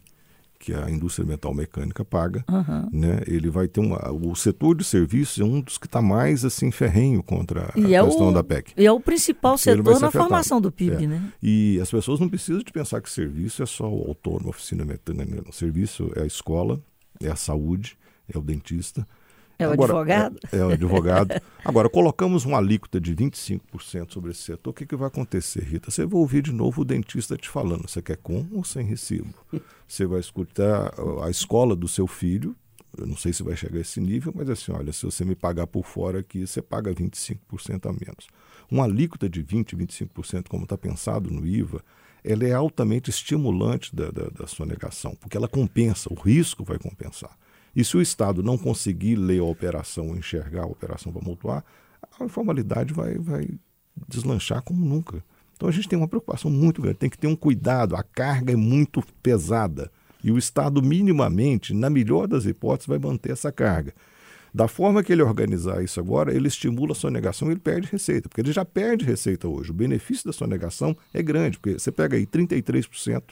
que 0.64 0.74
a 0.74 0.90
indústria 0.90 1.28
metal 1.28 1.54
mecânica 1.54 2.06
paga, 2.06 2.46
uhum. 2.50 2.88
né? 2.90 3.22
Ele 3.28 3.50
vai 3.50 3.68
ter 3.68 3.82
uma, 3.82 4.10
o 4.14 4.34
setor 4.34 4.78
de 4.78 4.86
serviços 4.86 5.38
é 5.38 5.44
um 5.44 5.60
dos 5.60 5.78
que 5.78 5.88
está 5.88 6.02
mais 6.02 6.46
assim 6.46 6.72
ferrenho 6.72 7.22
contra 7.22 7.66
a 7.66 7.78
e 7.78 7.94
é 7.94 8.02
questão 8.02 8.30
o, 8.30 8.34
da 8.34 8.42
PEC. 8.42 8.72
E 8.78 8.86
é 8.86 8.92
o 8.92 8.98
principal 8.98 9.58
setor 9.58 10.00
na 10.00 10.10
formação 10.10 10.62
do 10.62 10.72
PIB, 10.72 11.04
é. 11.04 11.08
né? 11.08 11.34
E 11.42 11.78
as 11.82 11.92
pessoas 11.92 12.18
não 12.22 12.30
precisam 12.30 12.64
de 12.64 12.72
pensar 12.72 13.02
que 13.02 13.10
serviço 13.10 13.62
é 13.62 13.66
só 13.66 13.92
o 13.92 14.08
autônomo, 14.08 14.48
a 14.48 14.50
oficina 14.52 14.86
mecânica. 14.86 15.44
O 15.50 15.52
serviço 15.52 16.10
é 16.16 16.22
a 16.22 16.26
escola, 16.26 16.80
é 17.22 17.28
a 17.30 17.36
saúde, 17.36 17.98
é 18.34 18.38
o 18.38 18.42
dentista, 18.42 19.06
é 19.58 19.68
o 19.68 19.72
Agora, 19.72 19.94
advogado? 19.94 20.40
É, 20.52 20.58
é, 20.58 20.66
o 20.66 20.70
advogado. 20.70 21.42
Agora, 21.64 21.90
colocamos 21.90 22.46
uma 22.46 22.58
alíquota 22.58 23.00
de 23.00 23.16
25% 23.16 24.12
sobre 24.12 24.32
esse 24.32 24.42
setor, 24.42 24.72
o 24.72 24.74
que, 24.74 24.86
que 24.86 24.96
vai 24.96 25.08
acontecer, 25.08 25.64
Rita? 25.64 25.92
Você 25.92 26.06
vai 26.06 26.20
ouvir 26.20 26.42
de 26.42 26.52
novo 26.52 26.82
o 26.82 26.86
dentista 26.86 27.38
te 27.38 27.50
falando, 27.50 27.88
você 27.88 28.02
quer 28.02 28.18
com 28.18 28.46
ou 28.52 28.64
sem 28.64 28.86
recibo? 28.86 29.34
Você 29.86 30.08
vai 30.08 30.20
escutar 30.20 30.92
a 31.24 31.30
escola 31.30 31.76
do 31.76 31.88
seu 31.88 32.08
filho, 32.08 32.56
eu 32.98 33.06
não 33.06 33.16
sei 33.16 33.32
se 33.32 33.44
vai 33.44 33.56
chegar 33.56 33.78
a 33.78 33.82
esse 33.82 34.00
nível, 34.00 34.34
mas 34.36 34.50
assim, 34.50 34.72
olha, 34.72 34.92
se 34.92 35.06
você 35.06 35.24
me 35.26 35.36
pagar 35.36 35.68
por 35.68 35.84
fora 35.84 36.20
aqui, 36.20 36.48
você 36.48 36.62
paga 36.64 36.92
25% 36.94 37.90
a 37.90 37.92
menos. 37.92 38.28
Uma 38.72 38.86
alíquota 38.86 39.30
de 39.30 39.44
20%, 39.44 39.76
25%, 39.76 40.48
como 40.48 40.64
está 40.64 40.78
pensado 40.78 41.30
no 41.30 41.46
IVA, 41.46 41.84
ela 42.24 42.46
é 42.46 42.54
altamente 42.54 43.10
estimulante 43.10 43.96
da, 43.96 44.10
da, 44.10 44.30
da 44.30 44.48
sua 44.48 44.66
negação, 44.66 45.16
porque 45.16 45.36
ela 45.36 45.48
compensa, 45.48 46.12
o 46.12 46.16
risco 46.16 46.64
vai 46.64 46.80
compensar. 46.80 47.38
E 47.76 47.84
se 47.84 47.98
o 47.98 48.02
Estado 48.02 48.44
não 48.44 48.58
conseguir 48.58 49.16
ler 49.16 49.40
a 49.40 49.46
operação, 49.46 50.16
enxergar 50.16 50.64
a 50.64 50.68
operação 50.68 51.12
para 51.12 51.24
mutuar, 51.24 51.64
a 52.20 52.26
informalidade 52.26 52.94
vai, 52.94 53.16
vai 53.18 53.48
deslanchar 54.08 54.62
como 54.62 54.86
nunca. 54.86 55.24
Então 55.56 55.68
a 55.68 55.72
gente 55.72 55.90
tem 55.90 55.98
uma 55.98 56.08
preocupação 56.08 56.52
muito 56.52 56.82
grande, 56.82 57.00
tem 57.00 57.10
que 57.10 57.18
ter 57.18 57.28
um 57.28 57.36
cuidado, 57.36 57.96
a 57.96 58.04
carga 58.04 58.54
é 58.54 58.56
muito 58.56 59.04
pesada. 59.22 59.92
E 60.24 60.32
o 60.32 60.38
Estado, 60.38 60.82
minimamente, 60.82 61.74
na 61.74 61.90
melhor 61.90 62.28
das 62.28 62.46
hipóteses, 62.46 62.88
vai 62.88 63.00
manter 63.00 63.32
essa 63.32 63.52
carga. 63.52 63.94
Da 64.54 64.68
forma 64.68 65.04
que 65.04 65.12
ele 65.12 65.24
organizar 65.24 65.84
isso 65.84 66.00
agora, 66.00 66.34
ele 66.34 66.48
estimula 66.48 66.92
a 66.92 66.96
sonegação 66.96 67.48
e 67.48 67.54
ele 67.54 67.60
perde 67.60 67.88
receita, 67.92 68.30
porque 68.30 68.40
ele 68.40 68.54
já 68.54 68.64
perde 68.64 69.04
receita 69.04 69.48
hoje. 69.48 69.72
O 69.72 69.74
benefício 69.74 70.26
da 70.26 70.32
sonegação 70.32 70.96
é 71.12 71.24
grande, 71.24 71.58
porque 71.58 71.80
você 71.80 71.92
pega 71.92 72.16
aí 72.16 72.26
33%, 72.26 73.24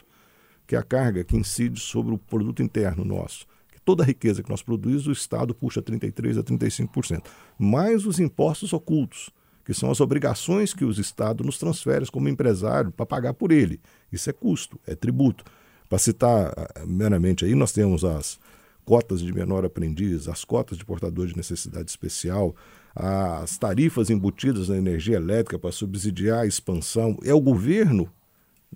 que 0.65 0.75
é 0.75 0.79
a 0.79 0.83
carga 0.83 1.23
que 1.23 1.37
incide 1.37 1.79
sobre 1.79 2.13
o 2.15 2.17
produto 2.17 2.63
interno 2.63 3.05
nosso 3.05 3.45
toda 3.83 4.03
a 4.03 4.05
riqueza 4.05 4.43
que 4.43 4.49
nós 4.49 4.61
produzimos, 4.61 5.07
o 5.07 5.11
Estado 5.11 5.53
puxa 5.53 5.81
33% 5.81 6.39
a 6.39 6.43
35%. 6.43 7.23
Mais 7.57 8.05
os 8.05 8.19
impostos 8.19 8.73
ocultos, 8.73 9.29
que 9.65 9.73
são 9.73 9.91
as 9.91 9.99
obrigações 9.99 10.73
que 10.73 10.85
os 10.85 10.97
Estados 10.97 11.45
nos 11.45 11.57
transferem 11.57 12.07
como 12.11 12.29
empresário 12.29 12.91
para 12.91 13.05
pagar 13.05 13.33
por 13.33 13.51
ele. 13.51 13.79
Isso 14.11 14.29
é 14.29 14.33
custo, 14.33 14.79
é 14.85 14.95
tributo. 14.95 15.43
Para 15.89 15.99
citar 15.99 16.53
ah, 16.55 16.85
meramente 16.85 17.45
aí, 17.45 17.53
nós 17.53 17.71
temos 17.71 18.03
as 18.03 18.39
cotas 18.85 19.21
de 19.21 19.31
menor 19.31 19.65
aprendiz, 19.65 20.27
as 20.27 20.43
cotas 20.43 20.77
de 20.77 20.85
portador 20.85 21.27
de 21.27 21.37
necessidade 21.37 21.89
especial, 21.89 22.55
as 22.95 23.57
tarifas 23.57 24.09
embutidas 24.09 24.69
na 24.69 24.77
energia 24.77 25.15
elétrica 25.15 25.59
para 25.59 25.71
subsidiar 25.71 26.39
a 26.39 26.47
expansão. 26.47 27.17
É 27.23 27.33
o 27.33 27.41
governo 27.41 28.09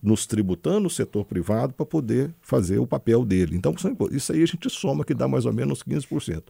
nos 0.02 0.26
tributando 0.26 0.88
o 0.88 0.92
setor 0.92 1.26
privado 1.26 1.74
para 1.74 1.86
poder 1.86 2.34
fazer 2.42 2.80
o 2.80 2.88
papel 2.88 3.26
dele. 3.26 3.56
Então, 3.56 3.74
isso 4.12 4.34
aí 4.34 4.44
a 4.44 4.46
gente 4.46 4.70
soma 4.70 5.04
que 5.04 5.14
dá 5.14 5.28
mais 5.28 5.46
ou 5.46 5.54
menos 5.54 5.82
15%. 5.84 6.44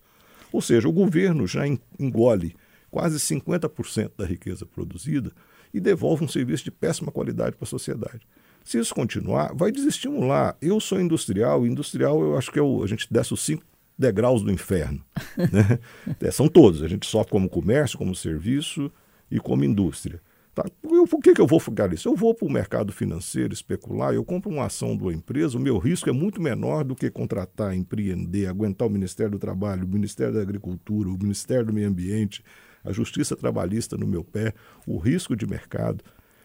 Ou 0.51 0.61
seja, 0.61 0.87
o 0.87 0.91
governo 0.91 1.45
já 1.45 1.63
engole 1.99 2.55
quase 2.89 3.17
50% 3.17 4.11
da 4.17 4.25
riqueza 4.25 4.65
produzida 4.65 5.31
e 5.73 5.79
devolve 5.79 6.23
um 6.23 6.27
serviço 6.27 6.63
de 6.63 6.71
péssima 6.71 7.11
qualidade 7.11 7.55
para 7.55 7.65
a 7.65 7.69
sociedade. 7.69 8.21
Se 8.63 8.79
isso 8.79 8.95
continuar, 8.95 9.53
vai 9.53 9.71
desestimular. 9.71 10.57
Eu 10.61 10.79
sou 10.79 10.99
industrial, 10.99 11.67
industrial 11.67 12.21
eu 12.21 12.37
acho 12.37 12.51
que 12.51 12.59
é 12.59 12.63
a 12.63 12.87
gente 12.87 13.07
desce 13.11 13.33
os 13.33 13.41
cinco 13.41 13.63
degraus 13.97 14.41
do 14.41 14.51
inferno. 14.51 15.03
Né? 15.37 15.79
é, 16.21 16.31
são 16.31 16.47
todos. 16.47 16.81
A 16.81 16.87
gente 16.87 17.05
sofre 17.05 17.31
como 17.31 17.49
comércio, 17.49 17.97
como 17.97 18.15
serviço 18.15 18.91
e 19.29 19.39
como 19.39 19.65
indústria. 19.65 20.21
Tá? 20.55 20.63
Eu, 20.89 21.05
por 21.05 21.19
que, 21.19 21.33
que 21.33 21.41
eu 21.41 21.45
vou 21.45 21.59
ficar 21.59 21.91
isso? 21.91 22.07
Eu 22.07 22.15
vou 22.15 22.33
para 22.33 22.47
o 22.47 22.51
mercado 22.51 22.93
financeiro 22.93 23.53
especular, 23.53 24.13
eu 24.13 24.23
compro 24.23 24.49
uma 24.49 24.65
ação 24.65 24.95
de 24.95 25.03
uma 25.03 25.13
empresa, 25.13 25.57
o 25.57 25.61
meu 25.61 25.77
risco 25.77 26.09
é 26.09 26.13
muito 26.13 26.41
menor 26.41 26.85
do 26.85 26.95
que 26.95 27.11
contratar, 27.11 27.75
empreender, 27.75 28.47
aguentar 28.47 28.87
o 28.87 28.91
Ministério 28.91 29.33
do 29.33 29.37
Trabalho, 29.37 29.83
o 29.83 29.87
Ministério 29.87 30.33
da 30.33 30.41
Agricultura, 30.41 31.09
o 31.09 31.17
Ministério 31.21 31.65
do 31.65 31.73
Meio 31.73 31.89
Ambiente, 31.89 32.41
a 32.85 32.93
Justiça 32.93 33.35
Trabalhista 33.35 33.97
no 33.97 34.07
meu 34.07 34.23
pé, 34.23 34.53
o 34.87 34.97
risco 34.97 35.35
de 35.35 35.45
mercado. 35.45 36.01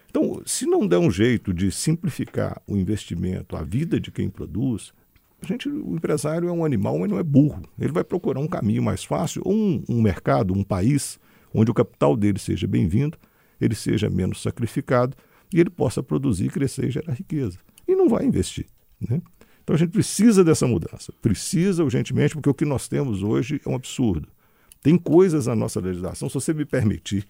Então, 0.08 0.42
se 0.44 0.66
não 0.66 0.88
der 0.88 0.98
um 0.98 1.10
jeito 1.10 1.54
de 1.54 1.70
simplificar 1.70 2.60
o 2.66 2.76
investimento, 2.76 3.54
a 3.54 3.62
vida 3.62 4.00
de 4.00 4.10
quem 4.10 4.28
produz, 4.28 4.92
a 5.40 5.46
gente, 5.46 5.68
o 5.68 5.94
empresário 5.94 6.48
é 6.48 6.52
um 6.52 6.64
animal, 6.64 6.98
mas 6.98 7.08
não 7.08 7.18
é 7.18 7.22
burro. 7.22 7.62
Ele 7.78 7.92
vai 7.92 8.02
procurar 8.02 8.40
um 8.40 8.48
caminho 8.48 8.82
mais 8.82 9.04
fácil, 9.04 9.40
ou 9.44 9.54
um, 9.54 9.84
um 9.88 10.02
mercado, 10.02 10.52
um 10.52 10.64
país, 10.64 11.20
onde 11.54 11.70
o 11.70 11.74
capital 11.74 12.16
dele 12.16 12.40
seja 12.40 12.66
bem-vindo 12.66 13.16
ele 13.60 13.74
seja 13.74 14.08
menos 14.08 14.42
sacrificado 14.42 15.16
e 15.52 15.60
ele 15.60 15.70
possa 15.70 16.02
produzir, 16.02 16.50
crescer 16.50 16.86
e 16.86 16.90
gerar 16.90 17.14
riqueza. 17.14 17.58
E 17.86 17.94
não 17.94 18.08
vai 18.08 18.24
investir. 18.24 18.66
Né? 19.00 19.20
Então 19.62 19.74
a 19.74 19.78
gente 19.78 19.90
precisa 19.90 20.42
dessa 20.42 20.66
mudança, 20.66 21.12
precisa 21.20 21.84
urgentemente, 21.84 22.34
porque 22.34 22.50
o 22.50 22.54
que 22.54 22.64
nós 22.64 22.88
temos 22.88 23.22
hoje 23.22 23.60
é 23.64 23.68
um 23.68 23.74
absurdo. 23.74 24.28
Tem 24.82 24.96
coisas 24.96 25.46
na 25.46 25.54
nossa 25.54 25.80
legislação, 25.80 26.28
se 26.28 26.34
você 26.34 26.54
me 26.54 26.64
permitir 26.64 27.26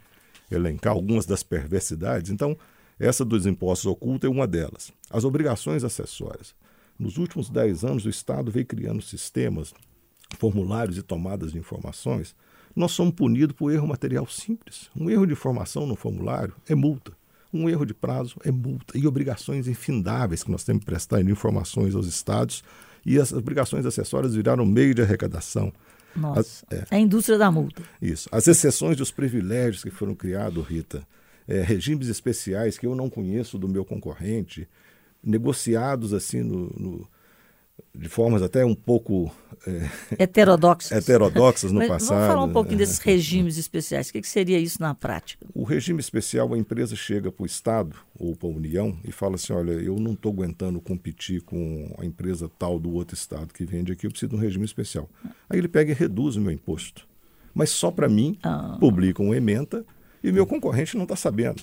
elencar 0.50 0.92
algumas 0.92 1.26
das 1.26 1.42
perversidades, 1.42 2.30
então 2.30 2.56
Essa 3.00 3.24
dos 3.24 3.46
impostos 3.46 3.86
ocultos 3.86 4.28
é 4.28 4.30
uma 4.30 4.46
delas. 4.46 4.92
As 5.08 5.24
obrigações 5.24 5.82
acessórias. 5.82 6.54
Nos 6.98 7.16
últimos 7.16 7.48
10 7.48 7.82
anos, 7.82 8.04
o 8.04 8.10
Estado 8.10 8.50
veio 8.50 8.66
criando 8.66 9.00
sistemas, 9.00 9.72
formulários 10.38 10.98
e 10.98 11.02
tomadas 11.02 11.52
de 11.52 11.58
informações. 11.58 12.36
Nós 12.80 12.92
somos 12.92 13.12
punidos 13.12 13.54
por 13.54 13.70
erro 13.70 13.86
material 13.86 14.26
simples. 14.26 14.88
Um 14.96 15.10
erro 15.10 15.26
de 15.26 15.34
informação 15.34 15.86
no 15.86 15.94
formulário 15.94 16.54
é 16.66 16.74
multa. 16.74 17.12
Um 17.52 17.68
erro 17.68 17.84
de 17.84 17.92
prazo 17.92 18.36
é 18.42 18.50
multa. 18.50 18.96
E 18.96 19.06
obrigações 19.06 19.68
infindáveis 19.68 20.42
que 20.42 20.50
nós 20.50 20.64
temos 20.64 20.80
que 20.80 20.86
prestar 20.86 21.20
informações 21.20 21.94
aos 21.94 22.06
estados. 22.06 22.64
E 23.04 23.20
as 23.20 23.34
obrigações 23.34 23.84
acessórias 23.84 24.34
viraram 24.34 24.64
meio 24.64 24.94
de 24.94 25.02
arrecadação. 25.02 25.70
Nossa, 26.16 26.64
a, 26.70 26.74
é. 26.74 26.86
a 26.90 26.98
indústria 26.98 27.36
da 27.36 27.50
multa. 27.50 27.82
Isso. 28.00 28.30
As 28.32 28.48
exceções 28.48 28.96
dos 28.96 29.10
privilégios 29.10 29.82
que 29.82 29.90
foram 29.90 30.14
criados, 30.14 30.66
Rita, 30.66 31.06
é, 31.46 31.60
regimes 31.60 32.08
especiais 32.08 32.78
que 32.78 32.86
eu 32.86 32.94
não 32.94 33.10
conheço 33.10 33.58
do 33.58 33.68
meu 33.68 33.84
concorrente, 33.84 34.66
negociados 35.22 36.14
assim 36.14 36.42
no, 36.42 36.70
no 36.78 37.08
de 37.94 38.08
formas 38.08 38.42
até 38.42 38.64
um 38.64 38.74
pouco 38.74 39.30
é, 39.66 39.88
heterodoxas. 40.22 40.92
heterodoxas 40.92 41.72
no 41.72 41.80
passado. 41.86 42.08
Vamos 42.08 42.26
falar 42.26 42.44
um 42.44 42.52
pouquinho 42.52 42.78
desses 42.78 42.98
regimes 42.98 43.58
especiais. 43.58 44.08
O 44.08 44.12
que, 44.12 44.20
que 44.20 44.28
seria 44.28 44.58
isso 44.58 44.80
na 44.80 44.94
prática? 44.94 45.46
O 45.54 45.64
regime 45.64 46.00
especial, 46.00 46.52
a 46.54 46.58
empresa 46.58 46.96
chega 46.96 47.30
para 47.30 47.42
o 47.42 47.46
Estado 47.46 47.96
ou 48.18 48.34
para 48.34 48.48
a 48.48 48.52
União 48.52 48.98
e 49.04 49.12
fala 49.12 49.34
assim: 49.34 49.52
olha, 49.52 49.72
eu 49.72 49.96
não 49.96 50.12
estou 50.12 50.32
aguentando 50.32 50.80
competir 50.80 51.42
com 51.42 51.94
a 51.98 52.04
empresa 52.04 52.50
tal 52.58 52.78
do 52.78 52.92
outro 52.92 53.14
Estado 53.14 53.52
que 53.52 53.64
vende 53.64 53.92
aqui, 53.92 54.06
eu 54.06 54.10
preciso 54.10 54.30
de 54.30 54.36
um 54.36 54.40
regime 54.40 54.64
especial. 54.64 55.08
Aí 55.48 55.58
ele 55.58 55.68
pega 55.68 55.92
e 55.92 55.94
reduz 55.94 56.36
o 56.36 56.40
meu 56.40 56.52
imposto. 56.52 57.06
Mas 57.54 57.70
só 57.70 57.90
para 57.90 58.08
mim, 58.08 58.38
ah. 58.42 58.76
publica 58.78 59.22
um 59.22 59.34
ementa 59.34 59.84
e 60.22 60.30
meu 60.30 60.46
concorrente 60.46 60.96
não 60.96 61.04
está 61.04 61.16
sabendo. 61.16 61.62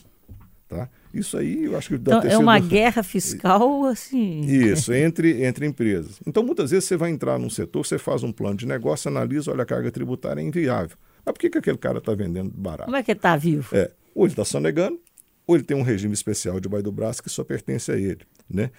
Tá? 0.67 0.89
Isso 1.13 1.37
aí 1.37 1.63
eu 1.63 1.77
acho 1.77 1.87
que 1.87 1.95
então, 1.95 2.21
é 2.21 2.37
uma 2.37 2.59
guerra 2.59 3.01
fiscal 3.01 3.85
assim. 3.87 4.41
Isso, 4.41 4.91
entre, 4.93 5.45
entre 5.45 5.65
empresas. 5.65 6.19
Então, 6.25 6.43
muitas 6.43 6.71
vezes 6.71 6.85
você 6.85 6.97
vai 6.97 7.09
entrar 7.09 7.39
num 7.39 7.49
setor, 7.49 7.85
você 7.85 7.97
faz 7.97 8.21
um 8.21 8.33
plano 8.33 8.57
de 8.57 8.65
negócio, 8.65 9.07
analisa, 9.07 9.49
olha, 9.49 9.63
a 9.63 9.65
carga 9.65 9.89
tributária 9.89 10.41
é 10.41 10.43
inviável. 10.43 10.97
Mas 11.25 11.33
por 11.33 11.39
que, 11.39 11.49
que 11.49 11.57
aquele 11.57 11.77
cara 11.77 11.99
está 11.99 12.13
vendendo 12.13 12.51
barato? 12.53 12.85
Como 12.85 12.97
é 12.97 13.03
que 13.03 13.11
ele 13.11 13.17
está 13.17 13.37
vivo? 13.37 13.75
É, 13.75 13.91
ou 14.13 14.25
ele 14.25 14.33
está 14.33 14.43
sonegando, 14.43 14.99
ou 15.45 15.55
ele 15.55 15.63
tem 15.63 15.77
um 15.77 15.83
regime 15.83 16.13
especial 16.13 16.59
debaixo 16.59 16.83
do 16.83 16.91
braço 16.91 17.23
que 17.23 17.29
só 17.29 17.45
pertence 17.45 17.89
a 17.89 17.95
ele. 17.95 18.21
Né? 18.49 18.69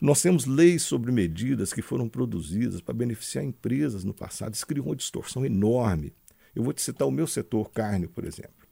Nós 0.00 0.22
temos 0.22 0.46
leis 0.46 0.82
sobre 0.82 1.12
medidas 1.12 1.74
que 1.74 1.82
foram 1.82 2.08
produzidas 2.08 2.80
para 2.80 2.94
beneficiar 2.94 3.44
empresas 3.44 4.02
no 4.02 4.14
passado. 4.14 4.54
Isso 4.54 4.66
criou 4.66 4.86
uma 4.86 4.96
distorção 4.96 5.44
enorme. 5.44 6.14
Eu 6.54 6.62
vou 6.62 6.72
te 6.72 6.80
citar 6.80 7.06
o 7.06 7.10
meu 7.10 7.26
setor 7.26 7.70
carne, 7.70 8.06
por 8.06 8.24
exemplo. 8.24 8.63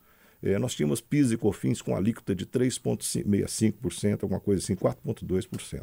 É, 0.43 0.59
nós 0.59 0.75
tínhamos 0.75 1.01
PIS 1.01 1.31
e 1.31 1.37
COFINS 1.37 1.81
com 1.81 1.95
alíquota 1.95 2.35
de 2.35 2.45
3,65%, 2.47 4.23
alguma 4.23 4.41
coisa 4.41 4.63
assim, 4.63 4.75
4,2%. 4.75 5.83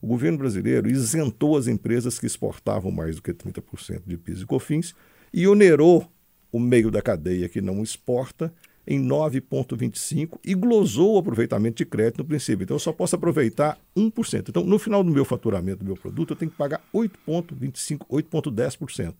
O 0.00 0.06
governo 0.06 0.38
brasileiro 0.38 0.90
isentou 0.90 1.56
as 1.56 1.66
empresas 1.66 2.18
que 2.18 2.26
exportavam 2.26 2.90
mais 2.90 3.16
do 3.16 3.22
que 3.22 3.32
30% 3.32 4.02
de 4.06 4.16
PIS 4.16 4.40
e 4.40 4.46
COFINS 4.46 4.94
e 5.32 5.46
onerou 5.46 6.10
o 6.50 6.58
meio 6.58 6.90
da 6.90 7.02
cadeia 7.02 7.48
que 7.48 7.60
não 7.60 7.82
exporta 7.82 8.52
em 8.86 9.02
9,25% 9.02 10.38
e 10.44 10.54
glosou 10.54 11.14
o 11.14 11.18
aproveitamento 11.18 11.78
de 11.78 11.86
crédito 11.86 12.18
no 12.18 12.24
princípio. 12.24 12.64
Então, 12.64 12.76
eu 12.76 12.80
só 12.80 12.92
posso 12.92 13.16
aproveitar 13.16 13.78
1%. 13.96 14.48
Então, 14.48 14.62
no 14.62 14.78
final 14.78 15.02
do 15.02 15.10
meu 15.10 15.24
faturamento 15.24 15.78
do 15.78 15.86
meu 15.86 15.96
produto, 15.96 16.32
eu 16.32 16.36
tenho 16.36 16.50
que 16.50 16.56
pagar 16.56 16.82
8,25%, 16.94 18.06
8,10%. 18.08 19.14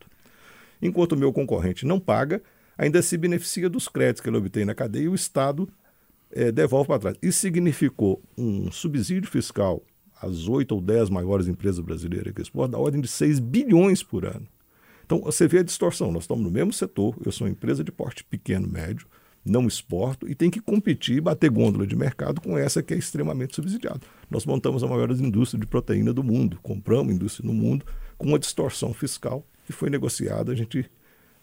Enquanto 0.83 1.13
o 1.13 1.17
meu 1.17 1.33
concorrente 1.33 1.87
não 1.87 1.99
paga, 1.99 2.43
ainda 2.77 3.03
se 3.03 3.17
beneficia 3.17 3.69
dos 3.69 3.89
créditos 3.89 4.21
que 4.21 4.29
ele 4.29 4.37
obtém 4.37 4.65
na 4.65 4.75
cadeia 4.75 5.05
e 5.05 5.09
o 5.09 5.15
Estado 5.15 5.69
é, 6.31 6.51
devolve 6.51 6.89
para 6.89 6.99
trás. 6.99 7.17
Isso 7.23 7.41
significou 7.41 8.23
um 8.37 8.71
subsídio 8.71 9.31
fiscal 9.31 9.83
às 10.21 10.49
oito 10.49 10.75
ou 10.75 10.81
dez 10.81 11.09
maiores 11.09 11.49
empresas 11.49 11.81
brasileiras 11.81 12.33
que 12.33 12.43
exportam 12.43 12.73
da 12.73 12.79
ordem 12.79 13.01
de 13.01 13.09
6 13.09 13.39
bilhões 13.39 14.03
por 14.03 14.25
ano. 14.25 14.47
Então, 15.05 15.21
você 15.21 15.47
vê 15.47 15.59
a 15.59 15.63
distorção. 15.63 16.11
Nós 16.11 16.25
estamos 16.25 16.43
no 16.43 16.51
mesmo 16.51 16.73
setor, 16.73 17.15
eu 17.25 17.31
sou 17.31 17.47
uma 17.47 17.53
empresa 17.53 17.85
de 17.85 17.93
porte 17.93 18.25
pequeno, 18.25 18.67
médio, 18.67 19.07
não 19.45 19.67
exporto 19.67 20.27
e 20.29 20.35
tem 20.35 20.51
que 20.51 20.61
competir 20.61 21.19
e 21.19 21.21
bater 21.21 21.51
gôndola 21.51 21.87
de 21.87 21.95
mercado 21.95 22.41
com 22.41 22.57
essa 22.57 22.83
que 22.83 22.95
é 22.95 22.97
extremamente 22.97 23.55
subsidiada. 23.55 24.01
Nós 24.31 24.47
montamos 24.47 24.83
a 24.83 24.87
maior 24.87 25.11
indústria 25.11 25.61
de 25.61 25.67
proteína 25.67 26.15
do 26.15 26.25
mundo, 26.25 26.59
compramos 26.63 27.15
indústria 27.15 27.47
no 27.47 27.53
mundo 27.53 27.85
com 28.17 28.29
uma 28.29 28.39
distorção 28.39 28.95
fiscal 28.95 29.47
que 29.67 29.73
foi 29.73 29.91
negociada. 29.91 30.53
A 30.53 30.55
gente, 30.55 30.91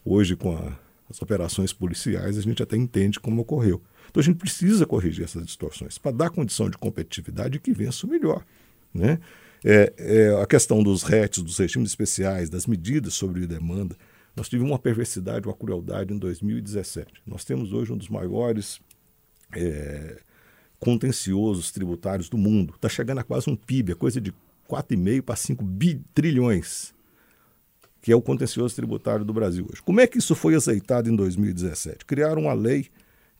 hoje, 0.04 0.36
com 0.36 0.56
a 0.56 0.76
as 1.12 1.22
operações 1.22 1.74
policiais, 1.74 2.38
a 2.38 2.42
gente 2.42 2.64
até 2.64 2.78
entende 2.78 3.20
como 3.20 3.42
ocorreu. 3.42 3.82
Então 4.10 4.20
a 4.20 4.24
gente 4.24 4.38
precisa 4.38 4.86
corrigir 4.86 5.24
essas 5.24 5.46
distorções 5.46 5.98
para 5.98 6.12
dar 6.12 6.30
condição 6.30 6.70
de 6.70 6.78
competitividade 6.78 7.60
que 7.60 7.74
vença 7.74 8.08
o 8.08 8.10
melhor. 8.10 8.46
Né? 8.94 9.20
É, 9.64 9.94
é, 9.98 10.42
a 10.42 10.46
questão 10.46 10.82
dos 10.82 11.04
RETs, 11.04 11.44
dos 11.44 11.58
regimes 11.58 11.92
especiais, 11.92 12.50
das 12.50 12.66
medidas 12.66 13.14
sobre 13.14 13.46
demanda, 13.46 13.96
nós 14.36 14.48
tivemos 14.48 14.72
uma 14.72 14.80
perversidade, 14.80 15.48
uma 15.48 15.54
crueldade 15.54 16.14
em 16.14 16.18
2017. 16.18 17.22
Nós 17.28 17.44
temos 17.44 17.74
hoje 17.74 17.92
um 17.92 17.98
dos 17.98 18.10
maiores 18.10 18.80
é, 19.54 20.20
contenciosos 20.80 21.72
tributários 21.72 22.30
do 22.30 22.38
mundo. 22.38 22.74
Está 22.76 22.90
chegando 22.90 23.20
a 23.20 23.24
quase 23.24 23.50
um 23.50 23.56
PIB, 23.56 23.92
é 23.92 23.96
coisa 23.96 24.22
de 24.22 24.32
4,5 24.70 25.22
para 25.22 25.36
5 25.36 25.66
trilhões 26.14 26.94
que 28.02 28.12
é 28.12 28.16
o 28.16 28.22
contencioso 28.22 28.76
tributário 28.76 29.24
do 29.24 29.34
Brasil 29.34 29.68
hoje. 29.72 29.82
Como 29.82 30.02
é 30.02 30.08
que 30.08 30.18
isso 30.18 30.34
foi 30.34 30.56
aceitado 30.56 31.10
em 31.10 31.16
2017? 31.16 32.06
Criaram 32.06 32.44
uma 32.44 32.54
lei 32.54 32.88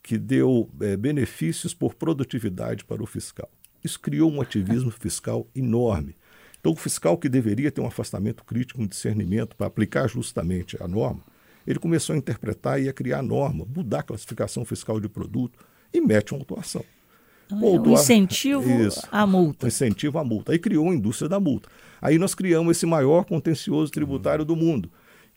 que 0.02 0.16
deu 0.16 0.68
é, 0.80 0.96
benefícios 0.96 1.74
por 1.74 1.94
produtividade 1.94 2.84
para 2.84 3.02
o 3.02 3.06
fiscal. 3.06 3.50
Isso 3.82 3.98
criou 3.98 4.30
um 4.30 4.40
ativismo 4.40 4.90
fiscal 4.90 5.46
enorme. 5.54 6.16
Então, 6.60 6.72
o 6.72 6.76
fiscal 6.76 7.18
que 7.18 7.28
deveria 7.28 7.72
ter 7.72 7.80
um 7.80 7.86
afastamento 7.86 8.44
crítico, 8.44 8.80
um 8.80 8.86
discernimento 8.86 9.56
para 9.56 9.66
aplicar 9.66 10.06
justamente 10.08 10.80
a 10.80 10.86
norma, 10.86 11.22
ele 11.66 11.78
começou 11.78 12.14
a 12.14 12.16
interpretar 12.16 12.80
e 12.80 12.88
a 12.88 12.92
criar 12.92 13.22
norma, 13.22 13.64
mudar 13.64 14.00
a 14.00 14.04
classificação 14.04 14.64
fiscal 14.64 15.00
de 15.00 15.08
produto 15.08 15.58
e 15.92 16.00
mete 16.00 16.32
uma 16.32 16.40
autuação. 16.40 16.84
Então, 17.46 17.92
incentivo 17.92 18.68
Isso, 18.70 19.06
à 19.10 19.26
multa. 19.26 19.66
Um 19.66 19.68
incentivo 19.68 20.18
à 20.18 20.24
multa. 20.24 20.52
Aí 20.52 20.58
criou 20.58 20.88
a 20.90 20.94
indústria 20.94 21.28
da 21.28 21.38
multa. 21.38 21.68
Aí 22.00 22.18
nós 22.18 22.34
criamos 22.34 22.76
esse 22.76 22.86
maior 22.86 23.24
contencioso 23.24 23.92
tributário 23.92 24.44
do 24.44 24.56
mundo, 24.56 24.90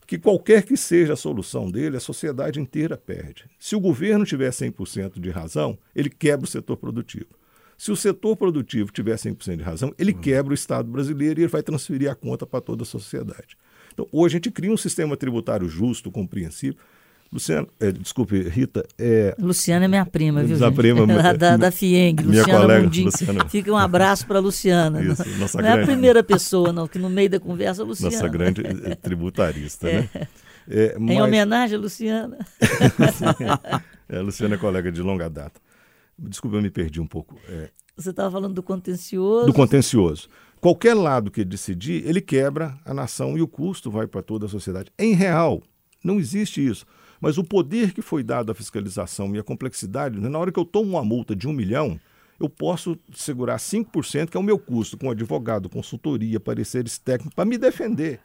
que 0.06 0.18
qualquer 0.18 0.62
que 0.62 0.76
seja 0.76 1.12
a 1.12 1.16
solução 1.16 1.70
dele, 1.70 1.96
a 1.96 2.00
sociedade 2.00 2.60
inteira 2.60 2.96
perde. 2.96 3.44
Se 3.58 3.74
o 3.76 3.80
governo 3.80 4.24
tiver 4.24 4.50
100% 4.50 5.20
de 5.20 5.30
razão, 5.30 5.78
ele 5.94 6.08
quebra 6.08 6.44
o 6.44 6.48
setor 6.48 6.76
produtivo. 6.76 7.26
Se 7.76 7.92
o 7.92 7.96
setor 7.96 8.36
produtivo 8.36 8.90
tiver 8.90 9.16
100% 9.16 9.56
de 9.56 9.62
razão, 9.62 9.94
ele 9.98 10.14
quebra 10.14 10.52
o 10.52 10.54
Estado 10.54 10.90
brasileiro 10.90 11.40
e 11.40 11.42
ele 11.42 11.50
vai 11.50 11.62
transferir 11.62 12.10
a 12.10 12.14
conta 12.14 12.46
para 12.46 12.60
toda 12.60 12.84
a 12.84 12.86
sociedade. 12.86 13.56
Então, 13.92 14.06
hoje 14.10 14.34
a 14.34 14.38
gente 14.38 14.50
cria 14.50 14.72
um 14.72 14.76
sistema 14.76 15.16
tributário 15.16 15.68
justo, 15.68 16.10
compreensível, 16.10 16.78
Luciana, 17.32 17.66
é, 17.80 17.90
desculpe, 17.90 18.40
Rita. 18.48 18.86
É, 18.98 19.34
Luciana 19.38 19.84
é 19.84 19.88
minha 19.88 20.06
prima, 20.06 20.42
viu? 20.44 20.58
Da 20.58 20.70
prima, 20.70 21.06
da, 21.06 21.32
da, 21.32 21.56
da 21.56 21.70
FIENG, 21.70 22.22
minha 22.22 22.40
Luciana 22.40 22.60
colega, 22.60 22.82
Mundim. 22.84 23.04
Luciana. 23.04 23.48
Fica 23.48 23.72
um 23.72 23.76
abraço 23.76 24.26
para 24.26 24.38
a 24.38 24.40
Luciana. 24.40 25.02
Isso, 25.02 25.28
nossa 25.38 25.58
não 25.58 25.64
grande, 25.64 25.80
é 25.80 25.82
a 25.82 25.86
primeira 25.86 26.22
pessoa, 26.22 26.72
não, 26.72 26.86
que 26.86 26.98
no 26.98 27.10
meio 27.10 27.28
da 27.28 27.40
conversa, 27.40 27.82
a 27.82 27.84
Luciana. 27.84 28.14
Nossa 28.14 28.28
grande 28.28 28.62
eh, 28.64 28.94
tributarista, 28.94 29.86
né? 29.86 30.08
é. 30.14 30.18
né? 30.18 30.28
É, 30.68 30.96
mas... 30.98 31.16
Em 31.16 31.22
homenagem 31.22 31.76
a 31.76 31.80
Luciana. 31.80 32.38
é, 34.08 34.18
a 34.18 34.22
Luciana 34.22 34.54
é 34.54 34.58
colega 34.58 34.90
de 34.90 35.02
longa 35.02 35.28
data. 35.28 35.60
Desculpa, 36.18 36.56
eu 36.56 36.62
me 36.62 36.70
perdi 36.70 37.00
um 37.00 37.06
pouco. 37.06 37.38
É... 37.48 37.70
Você 37.96 38.10
estava 38.10 38.30
falando 38.30 38.54
do 38.54 38.62
contencioso. 38.62 39.46
Do 39.46 39.52
contencioso. 39.52 40.28
Qualquer 40.60 40.94
lado 40.94 41.30
que 41.30 41.44
decidir, 41.44 42.06
ele 42.06 42.20
quebra 42.20 42.78
a 42.84 42.92
nação 42.92 43.36
e 43.36 43.42
o 43.42 43.48
custo 43.48 43.90
vai 43.90 44.06
para 44.06 44.22
toda 44.22 44.46
a 44.46 44.48
sociedade. 44.48 44.90
Em 44.98 45.14
real, 45.14 45.62
não 46.02 46.18
existe 46.18 46.64
isso. 46.64 46.86
Mas 47.26 47.38
o 47.38 47.42
poder 47.42 47.92
que 47.92 48.00
foi 48.00 48.22
dado 48.22 48.52
à 48.52 48.54
fiscalização 48.54 49.34
e 49.34 49.38
a 49.40 49.42
complexidade, 49.42 50.20
né, 50.20 50.28
na 50.28 50.38
hora 50.38 50.52
que 50.52 50.60
eu 50.60 50.64
tomo 50.64 50.90
uma 50.90 51.04
multa 51.04 51.34
de 51.34 51.48
um 51.48 51.52
milhão, 51.52 51.98
eu 52.38 52.48
posso 52.48 52.96
segurar 53.12 53.56
5%, 53.56 54.30
que 54.30 54.36
é 54.36 54.38
o 54.38 54.44
meu 54.44 54.56
custo 54.56 54.96
com 54.96 55.10
advogado, 55.10 55.68
consultoria, 55.68 56.38
pareceres 56.38 56.98
técnicos, 56.98 57.34
para 57.34 57.44
me 57.44 57.58
defender. 57.58 58.20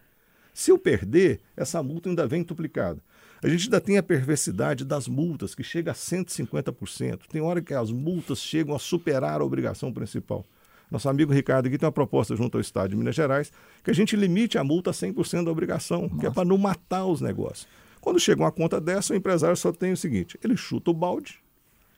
Se 0.54 0.70
eu 0.70 0.78
perder, 0.78 1.40
essa 1.58 1.82
multa 1.82 2.10
ainda 2.10 2.28
vem 2.28 2.44
duplicada. 2.44 3.02
A 3.42 3.50
gente 3.50 3.64
ainda 3.64 3.82
tem 3.82 3.98
a 3.98 4.04
perversidade 4.04 4.86
das 4.86 5.08
multas, 5.08 5.56
que 5.56 5.64
chega 5.64 5.90
a 5.90 5.96
150%. 5.96 7.22
Tem 7.28 7.42
hora 7.42 7.60
que 7.60 7.74
as 7.74 7.90
multas 7.90 8.38
chegam 8.38 8.76
a 8.76 8.78
superar 8.78 9.42
a 9.42 9.44
obrigação 9.44 9.92
principal. 9.92 10.46
Nosso 10.92 11.10
amigo 11.10 11.34
Ricardo 11.34 11.66
aqui 11.66 11.80
tem 11.80 11.88
uma 11.88 11.92
proposta 11.92 12.36
junto 12.36 12.56
ao 12.56 12.62
Estado 12.62 12.92
de 12.92 12.96
Minas 12.96 13.16
Gerais 13.16 13.52
que 13.84 13.90
a 13.90 13.96
gente 13.96 14.16
limite 14.16 14.60
a 14.60 14.64
multa 14.64 14.92
a 14.92 14.94
100% 14.94 15.46
da 15.46 15.52
obrigação, 15.52 16.04
Nossa. 16.04 16.18
que 16.18 16.28
é 16.28 16.30
para 16.30 16.46
não 16.46 16.60
matar 16.60 17.08
os 17.08 17.20
negócios. 17.20 17.68
Quando 18.02 18.20
chega 18.20 18.42
uma 18.42 18.52
conta 18.52 18.82
dessa, 18.82 19.14
o 19.14 19.16
empresário 19.16 19.56
só 19.56 19.72
tem 19.72 19.94
o 19.94 19.98
seguinte: 19.98 20.38
ele 20.44 20.58
chuta 20.58 20.90
o 20.90 20.94
balde, 20.94 21.40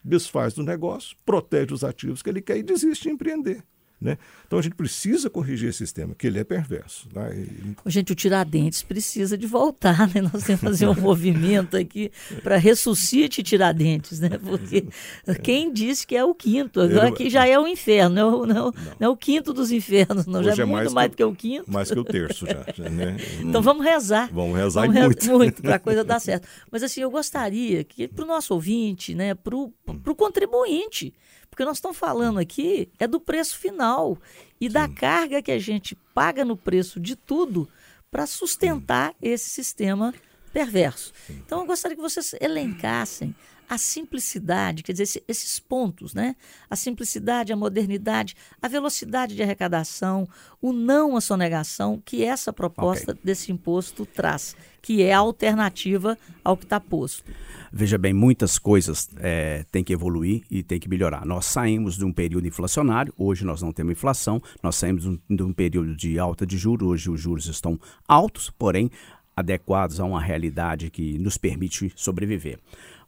desfaz 0.04 0.54
do 0.54 0.62
negócio, 0.62 1.18
protege 1.26 1.74
os 1.74 1.84
ativos 1.84 2.22
que 2.22 2.30
ele 2.30 2.42
quer 2.42 2.58
e 2.58 2.64
desiste 2.64 3.04
de 3.04 3.10
empreender. 3.10 3.64
Né? 4.04 4.18
Então 4.46 4.60
a 4.60 4.62
gente 4.62 4.76
precisa 4.76 5.30
corrigir 5.30 5.70
esse 5.70 5.78
sistema, 5.78 6.14
que 6.14 6.28
ele 6.28 6.38
é 6.38 6.44
perverso. 6.44 7.08
Né? 7.16 7.48
E... 7.86 7.90
Gente, 7.90 8.12
o 8.12 8.16
Tiradentes 8.16 8.84
precisa 8.84 9.38
de 9.38 9.48
voltar, 9.48 10.10
né? 10.14 10.22
Nós 10.22 10.44
temos 10.44 10.60
que 10.60 10.66
fazer 10.66 10.88
um 10.88 10.94
movimento 11.00 11.78
aqui 11.78 12.12
para 12.44 12.58
ressuscite 12.58 13.42
Tiradentes, 13.42 14.20
né? 14.20 14.38
Porque 14.38 14.86
é. 15.26 15.36
quem 15.36 15.72
disse 15.72 16.06
que 16.06 16.18
é 16.18 16.24
o 16.26 16.36
quinto, 16.36 16.82
agora 16.82 17.14
que 17.14 17.30
já 17.30 17.48
é 17.48 17.58
o 17.58 17.66
inferno, 17.66 18.14
não 18.14 18.22
é 18.22 18.26
o, 18.26 18.46
não, 18.46 18.56
não. 18.56 18.74
não 19.00 19.08
é 19.08 19.10
o 19.10 19.16
quinto 19.16 19.54
dos 19.54 19.72
infernos, 19.72 20.26
não, 20.26 20.42
Hoje 20.42 20.54
já 20.54 20.64
é, 20.64 20.66
é 20.66 20.66
muito 20.66 20.76
mais, 20.76 20.94
mais 20.94 21.12
do 21.12 21.16
que 21.16 21.24
o 21.24 21.34
quinto. 21.34 21.72
Mais 21.72 21.90
que 21.90 22.00
o 22.00 22.04
terço 22.04 22.46
já. 22.46 22.64
Né? 22.94 23.16
então 23.42 23.62
vamos 23.62 23.86
rezar. 23.86 24.30
Vamos 24.32 24.58
rezar 24.58 24.88
vamos 24.88 25.02
muito. 25.02 25.32
muito 25.32 25.62
para 25.62 25.76
a 25.76 25.80
coisa 25.80 26.04
dar 26.04 26.20
certo. 26.22 26.48
Mas 26.70 26.84
assim, 26.84 27.00
eu 27.00 27.10
gostaria 27.10 27.84
que 27.84 28.08
para 28.08 28.26
o 28.26 28.28
nosso 28.28 28.54
ouvinte, 28.54 29.16
né, 29.16 29.34
para 29.34 29.56
o 29.56 29.72
contribuinte, 30.16 31.14
porque 31.54 31.66
nós 31.66 31.78
estamos 31.78 31.98
falando 31.98 32.40
aqui 32.40 32.90
é 32.98 33.08
do 33.08 33.20
preço 33.20 33.60
final 33.60 34.18
e 34.60 34.66
Sim. 34.66 34.74
da 34.74 34.90
carga 34.90 35.40
que 35.40 35.52
a 35.52 35.60
gente 35.60 35.96
paga 36.12 36.44
no 36.44 36.58
preço 36.58 37.00
de 37.00 37.16
tudo 37.16 37.70
para 38.10 38.26
sustentar 38.26 39.10
Sim. 39.12 39.16
esse 39.22 39.50
sistema 39.50 40.16
perverso. 40.52 41.14
Sim. 41.28 41.42
Então 41.46 41.60
eu 41.60 41.68
gostaria 41.68 41.96
que 41.96 42.02
vocês 42.02 42.34
elencassem 42.42 43.36
a 43.74 43.78
simplicidade, 43.78 44.84
quer 44.84 44.94
dizer, 44.94 45.24
esses 45.28 45.60
pontos, 45.60 46.14
né? 46.14 46.36
A 46.70 46.76
simplicidade, 46.76 47.52
a 47.52 47.56
modernidade, 47.56 48.36
a 48.62 48.68
velocidade 48.68 49.36
de 49.36 49.42
arrecadação, 49.42 50.28
o 50.62 50.72
não 50.72 51.18
à 51.18 51.22
sonegação 51.22 52.02
que 52.06 52.24
essa 52.24 52.54
proposta 52.54 53.14
okay. 53.14 53.24
desse 53.24 53.52
imposto 53.52 54.06
traz, 54.06 54.56
que 54.80 55.02
é 55.02 55.12
a 55.12 55.18
alternativa 55.18 56.18
ao 56.44 56.56
que 56.56 56.66
está 56.66 56.80
posto. 56.80 57.32
Veja 57.72 57.98
bem, 57.98 58.14
muitas 58.14 58.60
coisas 58.60 59.10
é, 59.18 59.66
têm 59.72 59.84
que 59.84 59.94
evoluir 59.94 60.44
e 60.52 60.62
têm 60.62 60.80
que 60.80 60.88
melhorar. 60.88 61.26
Nós 61.26 61.48
saímos 61.48 61.98
de 61.98 62.06
um 62.06 62.14
período 62.14 62.48
inflacionário, 62.48 63.12
hoje 63.18 63.44
nós 63.44 63.62
não 63.62 63.74
temos 63.74 63.94
inflação, 63.94 64.40
nós 64.62 64.76
saímos 64.76 65.04
de 65.04 65.10
um, 65.10 65.36
de 65.36 65.44
um 65.44 65.52
período 65.52 65.96
de 65.96 66.20
alta 66.20 66.46
de 66.46 66.58
juros, 66.58 66.88
hoje 66.88 67.10
os 67.10 67.20
juros 67.20 67.48
estão 67.48 67.80
altos, 68.08 68.52
porém 68.52 68.92
adequados 69.36 70.00
a 70.00 70.06
uma 70.06 70.22
realidade 70.22 70.90
que 70.90 71.18
nos 71.18 71.38
permite 71.38 71.92
sobreviver. 71.96 72.60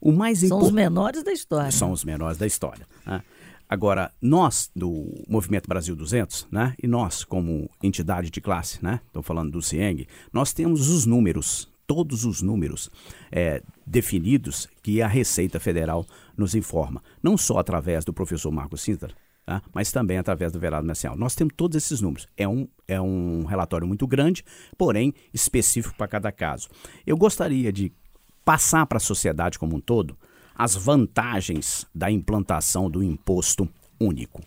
O 0.05 0.11
mais 0.11 0.37
São 0.37 0.59
os 0.59 0.69
menores 0.69 1.23
da 1.23 1.33
história. 1.33 1.71
São 1.71 1.91
os 1.91 2.03
menores 2.03 2.37
da 2.37 2.45
história. 2.45 2.85
Né? 3.03 3.23
Agora, 3.67 4.11
nós 4.21 4.69
do 4.75 5.11
Movimento 5.27 5.67
Brasil 5.67 5.95
200, 5.95 6.47
né, 6.51 6.75
e 6.81 6.85
nós 6.85 7.23
como 7.23 7.67
entidade 7.81 8.29
de 8.29 8.39
classe, 8.39 8.77
né, 8.85 9.01
estou 9.07 9.23
falando 9.23 9.49
do 9.51 9.63
CIENG, 9.63 10.07
nós 10.31 10.53
temos 10.53 10.89
os 10.89 11.07
números 11.07 11.67
todos 11.87 12.23
os 12.23 12.43
números 12.43 12.91
é, 13.31 13.63
definidos 13.85 14.67
que 14.83 15.01
a 15.01 15.07
Receita 15.07 15.59
Federal 15.59 16.05
nos 16.37 16.53
informa, 16.53 17.01
não 17.21 17.35
só 17.35 17.57
através 17.57 18.05
do 18.05 18.13
professor 18.13 18.51
Marcos 18.51 18.81
Sintra, 18.81 19.11
tá? 19.43 19.59
mas 19.73 19.91
também 19.91 20.19
através 20.19 20.51
do 20.51 20.59
Verado 20.59 20.85
Nacional. 20.85 21.17
Nós 21.17 21.33
temos 21.33 21.53
todos 21.57 21.75
esses 21.75 22.01
números. 22.01 22.27
É 22.37 22.47
um, 22.47 22.67
é 22.87 23.01
um 23.01 23.43
relatório 23.45 23.87
muito 23.87 24.05
grande, 24.05 24.43
porém 24.77 25.13
específico 25.33 25.95
para 25.97 26.07
cada 26.07 26.31
caso. 26.31 26.69
Eu 27.05 27.17
gostaria 27.17 27.71
de 27.71 27.91
passar 28.45 28.85
para 28.85 28.97
a 28.97 29.01
sociedade 29.01 29.59
como 29.59 29.75
um 29.75 29.81
todo 29.81 30.17
as 30.55 30.75
vantagens 30.75 31.85
da 31.93 32.09
implantação 32.09 32.89
do 32.89 33.03
imposto 33.03 33.67
único. 33.99 34.41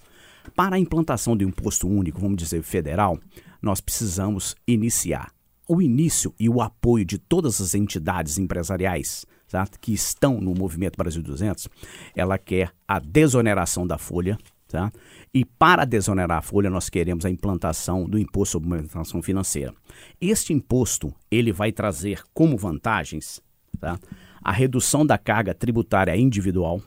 Para 0.57 0.77
a 0.77 0.79
implantação 0.79 1.37
do 1.37 1.45
imposto 1.45 1.87
único, 1.87 2.21
vamos 2.21 2.39
dizer 2.39 2.63
federal, 2.63 3.19
nós 3.61 3.81
precisamos 3.81 4.57
iniciar 4.67 5.31
o 5.69 5.83
início 5.83 6.35
e 6.41 6.49
o 6.49 6.63
apoio 6.63 7.05
de 7.05 7.19
todas 7.19 7.61
as 7.61 7.75
entidades 7.75 8.39
empresariais 8.39 9.27
tá, 9.51 9.67
que 9.81 9.93
estão 9.93 10.41
no 10.41 10.55
Movimento 10.55 10.97
Brasil 10.97 11.23
200, 11.23 11.69
ela 12.17 12.39
quer 12.39 12.73
a 12.87 12.99
desoneração 12.99 13.87
da 13.87 13.99
folha, 13.99 14.39
tá? 14.67 14.91
E 15.33 15.45
para 15.45 15.85
desonerar 15.85 16.39
a 16.39 16.43
folha, 16.43 16.71
nós 16.71 16.89
queremos 16.89 17.27
a 17.27 17.31
implantação 17.31 18.09
do 18.09 18.19
imposto 18.19 18.53
sobre 18.53 18.69
movimentação 18.71 19.21
financeira. 19.21 19.75
Este 20.19 20.55
imposto, 20.55 21.15
ele 21.31 21.53
vai 21.53 21.71
trazer 21.71 22.23
como 22.33 22.57
vantagens, 22.57 23.43
tá? 23.81 23.99
A 24.43 24.53
redução 24.53 25.05
da 25.05 25.19
carga 25.19 25.55
tributária 25.55 26.17
individual, 26.17 26.81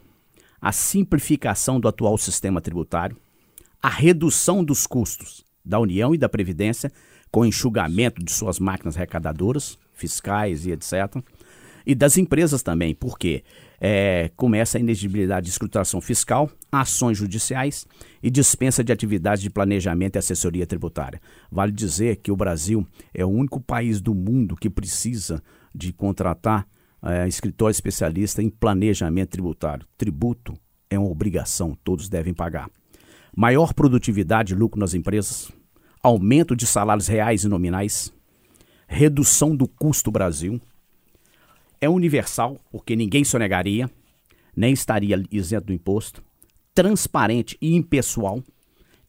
a 0.62 0.72
simplificação 0.72 1.80
do 1.80 1.88
atual 1.88 2.18
sistema 2.18 2.62
tributário, 2.62 3.18
a 3.82 3.90
redução 3.90 4.64
dos 4.64 4.86
custos 4.86 5.44
da 5.66 5.80
União 5.80 6.14
e 6.14 6.18
da 6.18 6.30
Previdência 6.30 6.92
com 7.32 7.46
enxugamento 7.46 8.24
de 8.24 8.32
suas 8.32 8.60
máquinas 8.60 8.98
arrecadadoras, 8.98 9.78
fiscais 9.94 10.66
e 10.66 10.72
etc. 10.72 11.16
E 11.86 11.96
das 11.96 12.18
empresas 12.18 12.62
também, 12.62 12.94
porque 12.94 13.44
é, 13.80 14.30
começa 14.36 14.78
a 14.78 14.82
inegibilidade 14.82 15.46
de 15.46 15.52
escrutação 15.52 16.00
fiscal, 16.00 16.52
ações 16.72 17.18
judiciais 17.18 17.88
e 18.22 18.30
dispensa 18.30 18.84
de 18.84 18.92
atividades 18.92 19.42
de 19.42 19.50
planejamento 19.50 20.18
e 20.18 20.20
assessoria 20.20 20.68
tributária. 20.68 21.22
Vale 21.50 21.72
dizer 21.72 22.18
que 22.18 22.32
o 22.32 22.36
Brasil 22.36 22.86
é 23.14 23.26
o 23.26 23.30
único 23.30 23.60
país 23.60 24.00
do 24.00 24.14
mundo 24.14 24.56
que 24.56 24.70
precisa 24.70 25.42
de 25.74 25.94
contratar 25.94 26.68
é, 27.04 27.28
escritório 27.28 27.72
especialista 27.72 28.42
em 28.42 28.50
planejamento 28.50 29.30
tributário. 29.30 29.88
Tributo 29.98 30.54
é 30.90 31.00
uma 31.00 31.10
obrigação, 31.10 31.78
todos 31.84 32.10
devem 32.10 32.34
pagar. 32.34 32.70
Maior 33.36 33.74
produtividade 33.74 34.54
e 34.54 34.56
lucro 34.58 34.80
nas 34.80 34.94
empresas, 34.94 35.52
aumento 36.04 36.56
de 36.56 36.68
salários 36.68 37.08
reais 37.08 37.44
e 37.44 37.48
nominais, 37.48 38.14
redução 38.88 39.56
do 39.56 39.68
custo 39.68 40.12
Brasil. 40.12 40.60
É 41.80 41.90
universal, 41.90 42.60
porque 42.70 42.96
ninguém 42.96 43.24
sonegaria, 43.24 43.90
nem 44.56 44.74
estaria 44.74 45.24
isento 45.32 45.68
do 45.68 45.74
imposto. 45.74 46.22
Transparente 46.76 47.58
e 47.62 47.74
impessoal. 47.76 48.44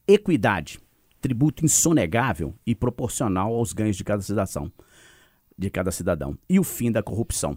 Equidade, 0.07 0.79
tributo 1.21 1.65
insonegável 1.65 2.55
e 2.67 2.75
proporcional 2.75 3.55
aos 3.55 3.73
ganhos 3.73 3.97
de 3.97 4.05
cada 4.05 4.23
cidadão. 4.23 4.73
De 5.63 5.71
cada 5.71 5.91
cidadão. 5.91 6.37
E 6.49 6.59
o 6.59 6.65
fim 6.65 6.91
da 6.91 7.03
corrupção. 7.03 7.57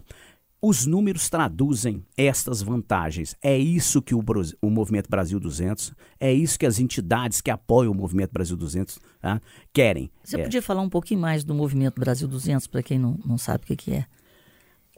Os 0.60 0.86
números 0.86 1.28
traduzem 1.28 2.02
estas 2.16 2.62
vantagens. 2.62 3.36
É 3.42 3.56
isso 3.56 4.00
que 4.00 4.14
o, 4.14 4.24
o, 4.62 4.70
Movimento 4.70 5.08
Brasil 5.08 5.38
200, 5.38 5.92
é 6.18 6.32
isso 6.32 6.58
que 6.58 6.64
as 6.64 6.80
entidades 6.80 7.40
que 7.40 7.50
apoiam 7.50 7.92
o 7.92 7.94
Movimento 7.94 8.32
Brasil 8.32 8.56
200 8.56 8.98
tá, 9.20 9.40
querem. 9.72 10.10
Você 10.24 10.40
é. 10.40 10.42
podia 10.42 10.62
falar 10.62 10.80
um 10.80 10.88
pouquinho 10.88 11.20
mais 11.20 11.44
do 11.44 11.54
Movimento 11.54 12.00
Brasil 12.00 12.26
200 12.26 12.66
para 12.66 12.82
quem 12.82 12.98
não, 12.98 13.18
não 13.24 13.36
sabe 13.36 13.64
o 13.64 13.66
que, 13.66 13.76
que 13.76 13.92
é? 13.92 14.06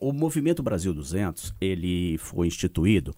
O 0.00 0.12
Movimento 0.12 0.62
Brasil 0.62 0.94
200 0.94 1.54
ele 1.60 2.16
foi 2.18 2.46
instituído 2.46 3.14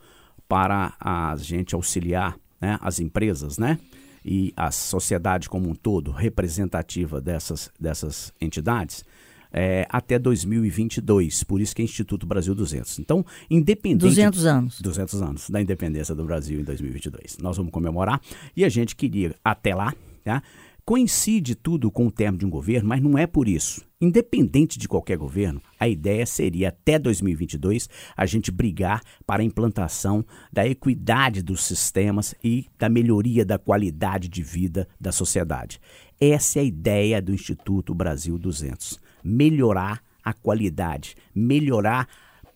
para 0.48 0.94
a 0.98 1.37
gente 1.37 1.74
auxiliar 1.74 2.37
né, 2.61 2.79
as 2.81 2.98
empresas, 2.98 3.59
né? 3.59 3.79
E 4.24 4.53
a 4.57 4.70
sociedade 4.70 5.48
como 5.48 5.68
um 5.68 5.74
todo, 5.74 6.11
representativa 6.11 7.20
dessas, 7.20 7.70
dessas 7.79 8.33
entidades, 8.40 9.05
é, 9.53 9.87
até 9.89 10.19
2022. 10.19 11.45
Por 11.45 11.61
isso 11.61 11.75
que 11.75 11.83
é 11.83 11.85
Instituto 11.85 12.27
Brasil 12.27 12.55
200. 12.55 12.99
Então, 12.99 13.25
independente... 13.51 14.01
200 14.01 14.47
anos. 14.47 14.81
200 14.81 15.23
anos 15.23 15.51
da 15.51 15.61
independência 15.61 16.15
do 16.15 16.25
Brasil 16.25 16.61
em 16.61 16.65
2022. 16.65 17.39
Nós 17.39 17.57
vamos 17.57 17.73
comemorar 17.73 18.21
e 18.57 18.65
a 18.65 18.69
gente 18.69 18.97
queria, 18.97 19.35
até 19.45 19.75
lá, 19.75 19.95
tá? 20.25 20.43
Coincide 20.85 21.55
tudo 21.55 21.91
com 21.91 22.07
o 22.07 22.11
termo 22.11 22.37
de 22.37 22.45
um 22.45 22.51
governo, 22.51 22.89
mas 22.89 23.01
não 23.01 23.17
é 23.17 23.27
por 23.27 23.47
isso. 23.47 23.83
Independente 24.01 24.79
de 24.79 24.89
qualquer 24.89 25.17
governo, 25.19 25.61
a 25.79 25.87
ideia 25.87 26.25
seria 26.27 26.71
até 26.71 26.99
2022 26.99 27.89
a 28.17 28.27
gente 28.27 28.51
brigar 28.51 29.03
para 29.27 29.43
a 29.43 29.45
implantação 29.45 30.25
da 30.53 30.67
equidade 30.67 31.43
dos 31.43 31.63
sistemas 31.63 32.35
e 32.43 32.67
da 32.79 32.89
melhoria 32.89 33.45
da 33.45 33.59
qualidade 33.59 34.29
de 34.29 34.43
vida 34.43 34.89
da 34.99 35.13
sociedade. 35.13 35.79
Essa 36.19 36.59
é 36.59 36.63
a 36.63 36.65
ideia 36.65 37.23
do 37.23 37.33
Instituto 37.33 37.95
Brasil 37.95 38.37
200 38.37 38.99
melhorar 39.22 40.02
a 40.22 40.33
qualidade, 40.33 41.16
melhorar. 41.35 42.09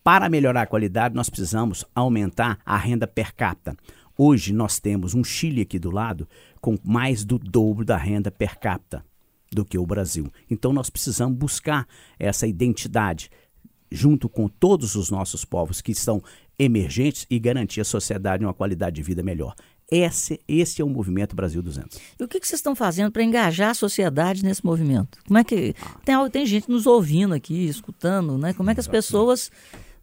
Para 0.03 0.29
melhorar 0.29 0.61
a 0.61 0.67
qualidade, 0.67 1.15
nós 1.15 1.29
precisamos 1.29 1.83
aumentar 1.95 2.59
a 2.63 2.77
renda 2.77 3.07
per 3.07 3.33
capita. 3.33 3.75
Hoje 4.17 4.53
nós 4.53 4.79
temos 4.79 5.13
um 5.13 5.23
Chile 5.23 5.61
aqui 5.61 5.79
do 5.79 5.91
lado 5.91 6.27
com 6.61 6.77
mais 6.83 7.25
do 7.25 7.37
dobro 7.37 7.83
da 7.83 7.97
renda 7.97 8.31
per 8.31 8.57
capita 8.59 9.03
do 9.51 9.65
que 9.65 9.77
o 9.77 9.85
Brasil. 9.85 10.31
Então 10.49 10.71
nós 10.71 10.89
precisamos 10.89 11.37
buscar 11.37 11.87
essa 12.19 12.47
identidade 12.47 13.29
junto 13.91 14.29
com 14.29 14.47
todos 14.47 14.95
os 14.95 15.09
nossos 15.09 15.43
povos 15.43 15.81
que 15.81 15.93
são 15.93 16.21
emergentes 16.57 17.25
e 17.29 17.39
garantir 17.39 17.81
à 17.81 17.85
sociedade 17.85 18.43
uma 18.43 18.53
qualidade 18.53 18.95
de 18.95 19.03
vida 19.03 19.23
melhor. 19.23 19.53
Esse, 19.91 20.39
esse 20.47 20.81
é 20.81 20.85
o 20.85 20.89
movimento 20.89 21.35
Brasil 21.35 21.61
200. 21.61 21.99
E 22.19 22.23
o 22.23 22.27
que, 22.27 22.39
que 22.39 22.47
vocês 22.47 22.59
estão 22.59 22.75
fazendo 22.75 23.11
para 23.11 23.23
engajar 23.23 23.69
a 23.69 23.73
sociedade 23.73 24.43
nesse 24.43 24.65
movimento? 24.65 25.19
Como 25.27 25.37
é 25.37 25.43
que 25.43 25.75
tem, 26.03 26.29
tem 26.31 26.45
gente 26.45 26.69
nos 26.69 26.87
ouvindo 26.87 27.33
aqui, 27.33 27.67
escutando, 27.67 28.37
né? 28.37 28.53
Como 28.53 28.69
é 28.69 28.73
que 28.73 28.79
as 28.79 28.87
pessoas 28.87 29.51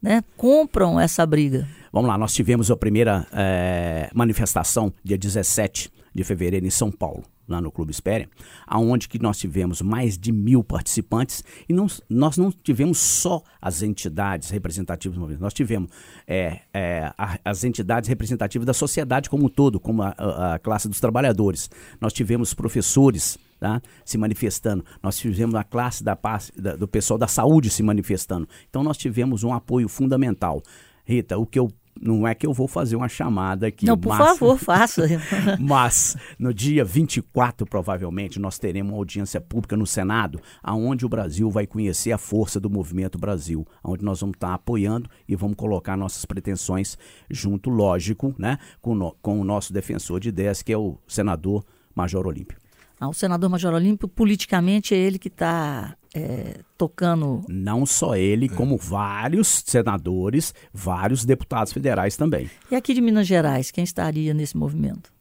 né, 0.00 0.22
compram 0.36 1.00
essa 1.00 1.26
briga? 1.26 1.68
Vamos 1.92 2.08
lá, 2.08 2.16
nós 2.16 2.32
tivemos 2.32 2.70
a 2.70 2.76
primeira 2.76 3.26
é, 3.32 4.08
manifestação 4.14 4.92
dia 5.04 5.18
17 5.18 5.92
de 6.14 6.24
fevereiro 6.24 6.64
em 6.64 6.70
São 6.70 6.90
Paulo. 6.90 7.24
Lá 7.52 7.60
no 7.60 7.70
Clube 7.70 7.90
Espéria, 7.90 8.28
aonde 8.66 9.08
que 9.08 9.20
nós 9.20 9.38
tivemos 9.38 9.80
mais 9.80 10.18
de 10.18 10.32
mil 10.32 10.64
participantes 10.64 11.44
e 11.68 11.72
não, 11.72 11.86
nós 12.08 12.36
não 12.36 12.50
tivemos 12.50 12.98
só 12.98 13.42
as 13.60 13.82
entidades 13.82 14.50
representativas 14.50 15.14
do 15.16 15.20
movimento, 15.20 15.42
nós 15.42 15.54
tivemos 15.54 15.90
é, 16.26 16.60
é, 16.72 17.12
a, 17.16 17.38
as 17.44 17.64
entidades 17.64 18.08
representativas 18.08 18.66
da 18.66 18.74
sociedade 18.74 19.30
como 19.30 19.46
um 19.46 19.48
todo, 19.48 19.78
como 19.78 20.02
a, 20.02 20.14
a, 20.16 20.54
a 20.54 20.58
classe 20.58 20.88
dos 20.88 21.00
trabalhadores. 21.00 21.70
Nós 22.00 22.12
tivemos 22.12 22.54
professores 22.54 23.38
Tá? 23.62 23.80
se 24.04 24.18
manifestando. 24.18 24.84
Nós 25.00 25.16
tivemos 25.16 25.54
a 25.54 25.62
classe 25.62 26.02
da, 26.02 26.18
da, 26.56 26.74
do 26.74 26.88
pessoal 26.88 27.16
da 27.16 27.28
saúde 27.28 27.70
se 27.70 27.80
manifestando. 27.80 28.48
Então 28.68 28.82
nós 28.82 28.98
tivemos 28.98 29.44
um 29.44 29.54
apoio 29.54 29.88
fundamental. 29.88 30.60
Rita, 31.04 31.38
o 31.38 31.46
que 31.46 31.60
eu 31.60 31.70
não 32.02 32.26
é 32.26 32.34
que 32.34 32.44
eu 32.44 32.52
vou 32.52 32.66
fazer 32.66 32.96
uma 32.96 33.08
chamada 33.08 33.68
aqui. 33.68 33.86
Não, 33.86 33.96
por 33.96 34.08
mas, 34.08 34.18
favor, 34.18 34.58
faça. 34.58 35.06
mas 35.60 36.16
no 36.36 36.52
dia 36.52 36.84
24, 36.84 37.64
provavelmente, 37.64 38.40
nós 38.40 38.58
teremos 38.58 38.92
uma 38.92 38.98
audiência 38.98 39.40
pública 39.40 39.76
no 39.76 39.86
Senado, 39.86 40.40
aonde 40.60 41.06
o 41.06 41.08
Brasil 41.08 41.48
vai 41.48 41.66
conhecer 41.66 42.10
a 42.10 42.18
força 42.18 42.58
do 42.58 42.68
movimento 42.68 43.18
Brasil, 43.18 43.64
onde 43.84 44.04
nós 44.04 44.20
vamos 44.20 44.34
estar 44.34 44.52
apoiando 44.52 45.08
e 45.28 45.36
vamos 45.36 45.56
colocar 45.56 45.96
nossas 45.96 46.24
pretensões 46.24 46.98
junto, 47.30 47.70
lógico, 47.70 48.34
né, 48.36 48.58
com, 48.80 48.94
no, 48.94 49.14
com 49.22 49.40
o 49.40 49.44
nosso 49.44 49.72
defensor 49.72 50.18
de 50.18 50.30
ideias, 50.30 50.60
que 50.60 50.72
é 50.72 50.76
o 50.76 50.98
senador 51.06 51.64
Major 51.94 52.26
Olímpio. 52.26 52.58
Ah, 52.98 53.08
o 53.08 53.14
senador 53.14 53.48
Major 53.48 53.72
Olímpio, 53.74 54.08
politicamente, 54.08 54.94
é 54.94 54.98
ele 54.98 55.18
que 55.18 55.28
está 55.28 55.96
é, 56.14 56.60
tocando. 56.76 57.44
Não 57.48 57.86
só 57.86 58.14
ele, 58.16 58.48
como 58.48 58.76
vários 58.76 59.62
senadores, 59.66 60.54
vários 60.72 61.24
deputados 61.24 61.72
federais 61.72 62.16
também. 62.16 62.50
E 62.70 62.74
aqui 62.74 62.94
de 62.94 63.00
Minas 63.00 63.26
Gerais, 63.26 63.70
quem 63.70 63.84
estaria 63.84 64.34
nesse 64.34 64.56
movimento? 64.56 65.12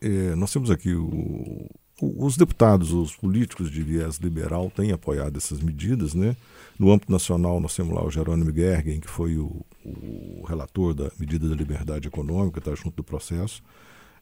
É, 0.00 0.34
nós 0.34 0.52
temos 0.52 0.70
aqui 0.70 0.94
o, 0.94 1.68
o, 2.00 2.24
os 2.24 2.36
deputados, 2.36 2.92
os 2.92 3.16
políticos 3.16 3.70
de 3.70 3.82
viés 3.82 4.16
liberal 4.18 4.70
têm 4.74 4.92
apoiado 4.92 5.36
essas 5.36 5.60
medidas, 5.60 6.14
né? 6.14 6.36
No 6.78 6.92
âmbito 6.92 7.10
nacional, 7.10 7.58
nós 7.60 7.74
temos 7.74 7.92
lá 7.92 8.04
o 8.04 8.10
Jerônimo 8.10 8.54
Gergen, 8.54 9.00
que 9.00 9.10
foi 9.10 9.36
o, 9.36 9.64
o 9.84 10.44
relator 10.46 10.94
da 10.94 11.10
medida 11.18 11.48
da 11.48 11.56
liberdade 11.56 12.06
econômica, 12.06 12.60
está 12.60 12.72
junto 12.74 12.96
do 12.96 13.02
processo. 13.02 13.62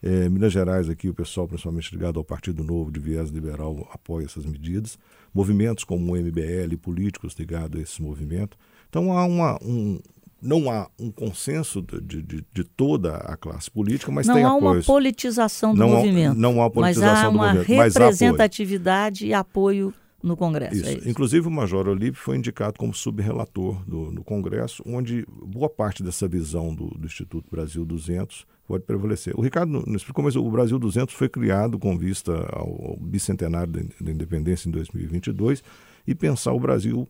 É, 0.02 0.28
Minas 0.28 0.52
Gerais, 0.52 0.88
aqui, 0.88 1.08
o 1.08 1.14
pessoal, 1.14 1.48
principalmente 1.48 1.92
ligado 1.92 2.18
ao 2.18 2.24
Partido 2.24 2.62
Novo 2.62 2.90
de 2.90 3.00
Viés 3.00 3.30
Liberal, 3.30 3.88
apoia 3.92 4.24
essas 4.24 4.44
medidas. 4.44 4.98
Movimentos 5.32 5.84
como 5.84 6.12
o 6.12 6.16
MBL, 6.16 6.76
políticos 6.80 7.34
ligados 7.38 7.78
a 7.78 7.82
esse 7.82 8.00
movimento. 8.02 8.56
Então, 8.88 9.12
há 9.12 9.24
uma, 9.24 9.58
um, 9.62 9.98
não 10.40 10.70
há 10.70 10.88
um 10.98 11.10
consenso 11.10 11.82
de, 11.82 12.22
de, 12.22 12.44
de, 12.52 12.64
toda 12.64 13.16
a 13.16 13.36
classe 13.36 13.70
política, 13.70 14.12
mas 14.12 14.26
não 14.26 14.34
tem 14.34 14.44
apoio. 14.44 14.60
Não 14.60 14.68
há 14.68 14.72
uma 14.72 14.82
politização 14.82 15.74
do 15.74 15.80
não 15.80 15.88
movimento. 15.90 16.32
Há, 16.32 16.34
não 16.34 16.62
há 16.62 16.70
politização 16.70 17.32
do 17.32 17.38
movimento. 17.38 17.76
Mas 17.76 17.96
há 17.96 18.00
uma 18.00 18.06
representatividade 18.06 19.26
e 19.26 19.34
apoio 19.34 19.92
no 20.26 20.36
Congresso. 20.36 20.76
Isso. 20.76 20.88
É 20.88 20.92
isso. 20.94 21.08
Inclusive, 21.08 21.46
o 21.46 21.50
Major 21.50 21.88
Olímpio 21.88 22.20
foi 22.20 22.36
indicado 22.36 22.78
como 22.78 22.92
subrelator 22.92 23.82
do, 23.86 24.10
no 24.10 24.24
Congresso, 24.24 24.82
onde 24.84 25.26
boa 25.28 25.68
parte 25.68 26.02
dessa 26.02 26.26
visão 26.26 26.74
do, 26.74 26.88
do 26.88 27.06
Instituto 27.06 27.48
Brasil 27.50 27.84
200 27.84 28.46
pode 28.66 28.84
prevalecer. 28.84 29.32
O 29.36 29.40
Ricardo 29.40 29.84
não 29.86 29.96
explicou, 29.96 30.24
mas 30.24 30.34
o 30.34 30.50
Brasil 30.50 30.78
200 30.78 31.14
foi 31.14 31.28
criado 31.28 31.78
com 31.78 31.96
vista 31.96 32.32
ao, 32.52 32.90
ao 32.90 32.96
bicentenário 33.00 33.72
da, 33.72 33.80
da, 34.00 34.10
independência 34.10 34.68
em 34.68 34.72
2022 34.72 35.62
e 36.06 36.14
pensar 36.14 36.52
o 36.52 36.60
Brasil 36.60 37.08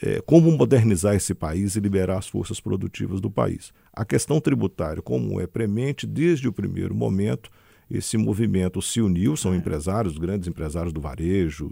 é, 0.00 0.20
como 0.22 0.50
modernizar 0.52 1.14
esse 1.14 1.34
país 1.34 1.76
e 1.76 1.80
liberar 1.80 2.18
as 2.18 2.28
forças 2.28 2.60
produtivas 2.60 3.20
do 3.20 3.30
país. 3.30 3.72
A 3.92 4.04
questão 4.04 4.40
tributária, 4.40 5.02
como 5.02 5.40
é 5.40 5.46
premente 5.46 6.06
desde 6.06 6.48
o 6.48 6.52
primeiro 6.52 6.94
momento, 6.94 7.50
esse 7.90 8.16
movimento 8.16 8.80
se 8.80 9.00
uniu, 9.00 9.36
são 9.36 9.52
é. 9.52 9.56
empresários, 9.56 10.18
grandes 10.18 10.48
empresários 10.48 10.92
do 10.92 11.00
varejo, 11.00 11.68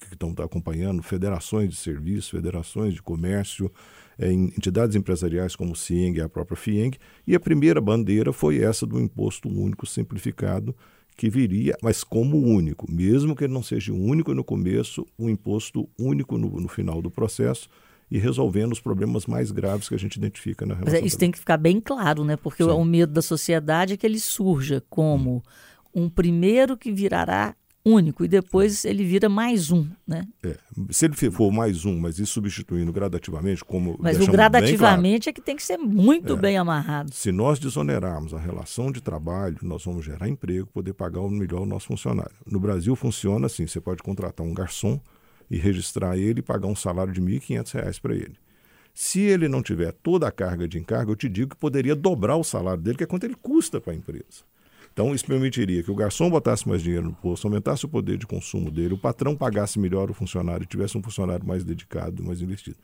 que 0.00 0.14
estão 0.14 0.34
acompanhando, 0.38 1.02
federações 1.02 1.70
de 1.70 1.76
serviços, 1.76 2.30
federações 2.30 2.94
de 2.94 3.02
comércio, 3.02 3.70
é, 4.18 4.32
entidades 4.32 4.96
empresariais 4.96 5.56
como 5.56 5.72
o 5.72 5.76
CIENG 5.76 6.18
e 6.18 6.22
a 6.22 6.28
própria 6.28 6.56
FIENG, 6.56 6.98
e 7.26 7.34
a 7.34 7.40
primeira 7.40 7.80
bandeira 7.80 8.32
foi 8.32 8.58
essa 8.58 8.86
do 8.86 9.00
imposto 9.00 9.48
único 9.48 9.86
simplificado, 9.86 10.74
que 11.16 11.28
viria, 11.28 11.76
mas 11.82 12.02
como 12.02 12.38
único, 12.38 12.90
mesmo 12.90 13.36
que 13.36 13.44
ele 13.44 13.52
não 13.52 13.62
seja 13.62 13.92
único 13.92 14.34
no 14.34 14.42
começo, 14.42 15.06
um 15.18 15.28
imposto 15.28 15.88
único 15.98 16.38
no, 16.38 16.48
no 16.58 16.68
final 16.68 17.02
do 17.02 17.10
processo, 17.10 17.68
e 18.12 18.18
resolvendo 18.18 18.72
os 18.72 18.80
problemas 18.80 19.24
mais 19.24 19.50
graves 19.50 19.88
que 19.88 19.94
a 19.94 19.98
gente 19.98 20.16
identifica 20.16 20.66
na 20.66 20.74
relação. 20.74 21.00
Mas 21.00 21.06
isso 21.06 21.18
tem 21.18 21.30
que 21.30 21.38
ficar 21.38 21.56
bem 21.56 21.80
claro, 21.80 22.24
né? 22.24 22.36
Porque 22.36 22.62
Sim. 22.62 22.68
o 22.68 22.84
medo 22.84 23.10
da 23.10 23.22
sociedade 23.22 23.94
é 23.94 23.96
que 23.96 24.06
ele 24.06 24.20
surja 24.20 24.84
como 24.90 25.42
um 25.94 26.10
primeiro 26.10 26.76
que 26.76 26.92
virará 26.92 27.56
único 27.82 28.22
e 28.22 28.28
depois 28.28 28.84
ele 28.84 29.02
vira 29.02 29.30
mais 29.30 29.70
um, 29.70 29.88
né? 30.06 30.28
É. 30.44 30.56
Se 30.90 31.06
ele 31.06 31.14
for 31.14 31.50
mais 31.50 31.86
um, 31.86 31.98
mas 31.98 32.18
isso 32.18 32.34
substituindo 32.34 32.92
gradativamente, 32.92 33.64
como 33.64 33.96
mas 33.98 34.20
o 34.20 34.30
gradativamente 34.30 35.24
claro, 35.24 35.30
é 35.30 35.32
que 35.32 35.40
tem 35.40 35.56
que 35.56 35.62
ser 35.62 35.78
muito 35.78 36.34
é. 36.34 36.36
bem 36.36 36.58
amarrado. 36.58 37.12
Se 37.14 37.32
nós 37.32 37.58
desonerarmos 37.58 38.34
a 38.34 38.38
relação 38.38 38.92
de 38.92 39.00
trabalho, 39.00 39.56
nós 39.62 39.86
vamos 39.86 40.04
gerar 40.04 40.28
emprego, 40.28 40.66
poder 40.66 40.92
pagar 40.92 41.22
melhor 41.30 41.62
o 41.62 41.66
nosso 41.66 41.86
funcionário. 41.86 42.36
No 42.46 42.60
Brasil 42.60 42.94
funciona 42.94 43.46
assim: 43.46 43.66
você 43.66 43.80
pode 43.80 44.02
contratar 44.02 44.46
um 44.46 44.52
garçom 44.52 45.00
e 45.52 45.58
registrar 45.58 46.16
ele 46.16 46.40
e 46.40 46.42
pagar 46.42 46.66
um 46.66 46.74
salário 46.74 47.12
de 47.12 47.20
R$ 47.20 47.38
1.500 47.38 48.00
para 48.00 48.14
ele. 48.14 48.36
Se 48.94 49.20
ele 49.20 49.48
não 49.48 49.62
tiver 49.62 49.92
toda 49.92 50.26
a 50.26 50.32
carga 50.32 50.66
de 50.66 50.78
encargo, 50.78 51.12
eu 51.12 51.16
te 51.16 51.28
digo 51.28 51.50
que 51.50 51.56
poderia 51.56 51.94
dobrar 51.94 52.36
o 52.36 52.42
salário 52.42 52.82
dele, 52.82 52.96
que 52.96 53.04
é 53.04 53.06
quanto 53.06 53.24
ele 53.24 53.34
custa 53.34 53.78
para 53.78 53.92
a 53.92 53.96
empresa. 53.96 54.44
Então, 54.92 55.14
isso 55.14 55.26
permitiria 55.26 55.82
que 55.82 55.90
o 55.90 55.94
garçom 55.94 56.30
botasse 56.30 56.66
mais 56.66 56.82
dinheiro 56.82 57.06
no 57.06 57.12
posto, 57.12 57.46
aumentasse 57.46 57.84
o 57.84 57.88
poder 57.88 58.16
de 58.16 58.26
consumo 58.26 58.70
dele, 58.70 58.94
o 58.94 58.98
patrão 58.98 59.36
pagasse 59.36 59.78
melhor 59.78 60.10
o 60.10 60.14
funcionário 60.14 60.66
tivesse 60.66 60.96
um 60.96 61.02
funcionário 61.02 61.46
mais 61.46 61.64
dedicado, 61.64 62.24
mais 62.24 62.40
investido. 62.40 62.76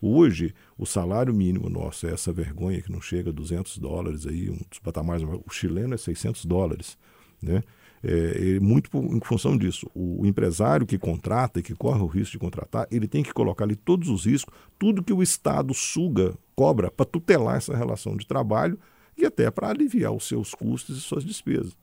Hoje, 0.00 0.54
o 0.78 0.86
salário 0.86 1.32
mínimo 1.32 1.68
nosso 1.68 2.06
é 2.06 2.12
essa 2.12 2.32
vergonha 2.32 2.80
que 2.80 2.92
não 2.92 3.00
chega 3.00 3.30
a 3.30 3.32
200 3.32 3.78
dólares, 3.78 4.26
aí, 4.26 4.50
um 4.50 4.58
dos 4.68 4.78
patamares, 4.82 5.22
o 5.22 5.50
chileno 5.50 5.94
é 5.94 5.98
600 5.98 6.44
dólares. 6.46 6.98
Né? 7.42 7.62
É, 8.06 8.60
muito 8.60 8.90
em 8.98 9.20
função 9.20 9.56
disso. 9.56 9.90
O, 9.94 10.26
empresário 10.26 10.86
que 10.86 10.98
contrata 10.98 11.60
e 11.60 11.62
que 11.62 11.74
corre 11.74 12.02
o 12.02 12.06
risco 12.06 12.32
de 12.32 12.38
contratar, 12.38 12.86
ele 12.90 13.08
tem 13.08 13.22
que 13.22 13.32
colocar 13.32 13.64
ali 13.64 13.74
todos 13.74 14.10
os 14.10 14.26
riscos, 14.26 14.54
tudo 14.78 15.02
que 15.02 15.12
o 15.12 15.22
Estado 15.22 15.72
suga, 15.72 16.34
cobra, 16.54 16.90
para 16.90 17.06
tutelar 17.06 17.56
essa 17.56 17.74
relação 17.74 18.14
de 18.14 18.26
trabalho 18.26 18.78
e 19.16 19.24
até 19.24 19.50
para 19.50 19.70
aliviar 19.70 20.12
os 20.12 20.28
seus 20.28 20.54
custos 20.54 20.98
e 20.98 21.00
suas 21.00 21.24
despesas. 21.24 21.74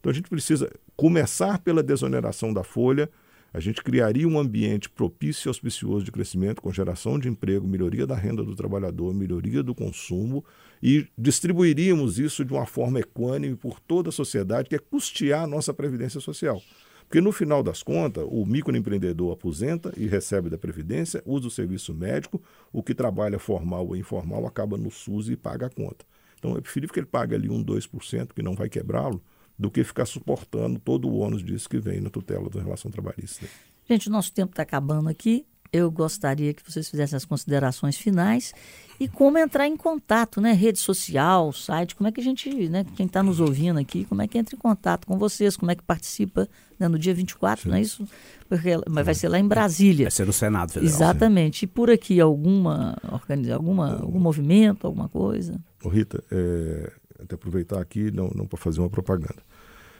Então 0.00 0.10
a 0.10 0.14
gente 0.14 0.28
precisa 0.28 0.68
começar 0.96 1.60
pela 1.60 1.82
desoneração 1.82 2.52
da 2.52 2.64
folha, 2.64 3.08
a 3.52 3.60
gente 3.60 3.82
criaria 3.82 4.28
um 4.28 4.38
ambiente 4.38 4.90
propício 4.90 5.48
e 5.48 5.50
auspicioso 5.50 6.04
de 6.04 6.12
crescimento, 6.12 6.60
com 6.60 6.72
geração 6.72 7.18
de 7.18 7.28
emprego, 7.28 7.66
melhoria 7.66 8.06
da 8.06 8.14
renda 8.14 8.44
do 8.44 8.54
trabalhador, 8.54 9.14
melhoria 9.14 9.62
do 9.62 9.74
consumo, 9.74 10.44
e 10.82 11.06
distribuiríamos 11.16 12.18
isso 12.18 12.44
de 12.44 12.52
uma 12.52 12.66
forma 12.66 13.00
equânime 13.00 13.56
por 13.56 13.80
toda 13.80 14.10
a 14.10 14.12
sociedade, 14.12 14.68
que 14.68 14.74
é 14.74 14.78
custear 14.78 15.44
a 15.44 15.46
nossa 15.46 15.72
previdência 15.72 16.20
social. 16.20 16.60
Porque 17.08 17.22
no 17.22 17.32
final 17.32 17.62
das 17.62 17.82
contas, 17.82 18.26
o 18.28 18.44
microempreendedor 18.44 19.32
aposenta 19.32 19.94
e 19.96 20.06
recebe 20.06 20.50
da 20.50 20.58
Previdência, 20.58 21.22
usa 21.24 21.46
o 21.46 21.50
serviço 21.50 21.94
médico, 21.94 22.40
o 22.70 22.82
que 22.82 22.94
trabalha 22.94 23.38
formal 23.38 23.86
ou 23.86 23.96
informal 23.96 24.46
acaba 24.46 24.76
no 24.76 24.90
SUS 24.90 25.30
e 25.30 25.36
paga 25.36 25.66
a 25.66 25.70
conta. 25.70 26.04
Então 26.38 26.54
é 26.54 26.60
preferível 26.60 26.92
que 26.92 27.00
ele 27.00 27.06
pague 27.06 27.34
ali 27.34 27.48
um 27.48 27.64
2%, 27.64 28.34
que 28.34 28.42
não 28.42 28.54
vai 28.54 28.68
quebrá-lo, 28.68 29.22
do 29.58 29.70
que 29.70 29.82
ficar 29.82 30.06
suportando 30.06 30.78
todo 30.78 31.08
o 31.08 31.18
ônus 31.18 31.42
disso 31.42 31.68
que 31.68 31.78
vem 31.78 32.00
na 32.00 32.10
tutela 32.10 32.48
da 32.48 32.62
relação 32.62 32.90
trabalhista. 32.90 33.46
Gente, 33.88 34.08
o 34.08 34.12
nosso 34.12 34.32
tempo 34.32 34.52
está 34.52 34.62
acabando 34.62 35.08
aqui. 35.08 35.44
Eu 35.70 35.90
gostaria 35.90 36.54
que 36.54 36.62
vocês 36.64 36.88
fizessem 36.88 37.16
as 37.16 37.26
considerações 37.26 37.96
finais 37.96 38.54
e 38.98 39.06
como 39.06 39.36
entrar 39.36 39.66
em 39.66 39.76
contato, 39.76 40.40
né? 40.40 40.52
Rede 40.52 40.78
social, 40.78 41.52
site, 41.52 41.94
como 41.94 42.08
é 42.08 42.12
que 42.12 42.20
a 42.20 42.24
gente, 42.24 42.68
né? 42.70 42.86
Quem 42.96 43.04
está 43.04 43.22
nos 43.22 43.38
ouvindo 43.38 43.78
aqui, 43.78 44.06
como 44.06 44.22
é 44.22 44.26
que 44.26 44.38
entra 44.38 44.56
em 44.56 44.58
contato 44.58 45.06
com 45.06 45.18
vocês, 45.18 45.58
como 45.58 45.70
é 45.70 45.74
que 45.74 45.82
participa 45.82 46.48
né, 46.78 46.88
no 46.88 46.98
dia 46.98 47.12
24, 47.12 47.64
Sim. 47.64 47.68
não 47.68 47.76
é 47.76 47.82
isso? 47.82 48.08
Porque 48.48 48.78
mas 48.88 49.04
vai 49.04 49.14
ser 49.14 49.28
lá 49.28 49.38
em 49.38 49.46
Brasília. 49.46 50.06
Vai 50.06 50.10
ser 50.10 50.26
no 50.26 50.32
Senado 50.32 50.72
Federal. 50.72 50.94
Exatamente. 50.94 51.60
Sim. 51.60 51.64
E 51.66 51.68
por 51.68 51.90
aqui 51.90 52.18
alguma, 52.18 52.96
organiza, 53.12 53.54
alguma 53.54 54.00
algum 54.00 54.18
movimento, 54.18 54.86
alguma 54.86 55.08
coisa? 55.08 55.60
Ô 55.84 55.90
Rita, 55.90 56.24
é, 56.30 56.92
até 57.18 57.34
aproveitar 57.34 57.80
aqui, 57.80 58.10
não, 58.10 58.30
não 58.34 58.46
para 58.46 58.58
fazer 58.58 58.80
uma 58.80 58.90
propaganda, 58.90 59.42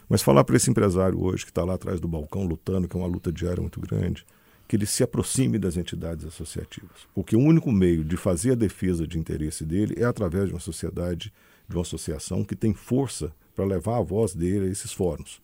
mas 0.09 0.23
falar 0.23 0.45
para 0.45 0.57
esse 0.57 0.71
empresário 0.71 1.23
hoje 1.23 1.45
que 1.45 1.51
está 1.51 1.65
lá 1.65 1.75
atrás 1.75 2.01
do 2.01 2.09
balcão 2.09 2.45
lutando, 2.45 2.89
que 2.89 2.97
é 2.97 3.01
uma 3.01 3.09
luta 3.09 3.31
diária 3.31 3.61
muito 3.61 3.81
grande, 3.81 4.25
que 4.67 4.77
ele 4.77 4.87
se 4.87 5.03
aproxime 5.03 5.59
das 5.59 5.77
entidades 5.77 6.27
associativas. 6.27 7.07
Porque 7.15 7.35
o 7.35 7.41
único 7.41 7.73
meio 7.73 8.05
de 8.05 8.17
fazer 8.17 8.53
a 8.53 8.55
defesa 8.55 9.07
de 9.07 9.19
interesse 9.19 9.65
dele 9.65 9.95
é 9.97 10.05
através 10.05 10.47
de 10.47 10.55
uma 10.55 10.61
sociedade, 10.61 11.33
de 11.69 11.75
uma 11.75 11.83
associação 11.83 12.45
que 12.45 12.55
tem 12.55 12.75
força 12.75 13.33
para 13.55 13.65
levar 13.65 13.99
a 13.99 14.03
voz 14.03 14.35
dele 14.35 14.67
a 14.67 14.71
esses 14.71 14.93
fóruns. 14.93 15.41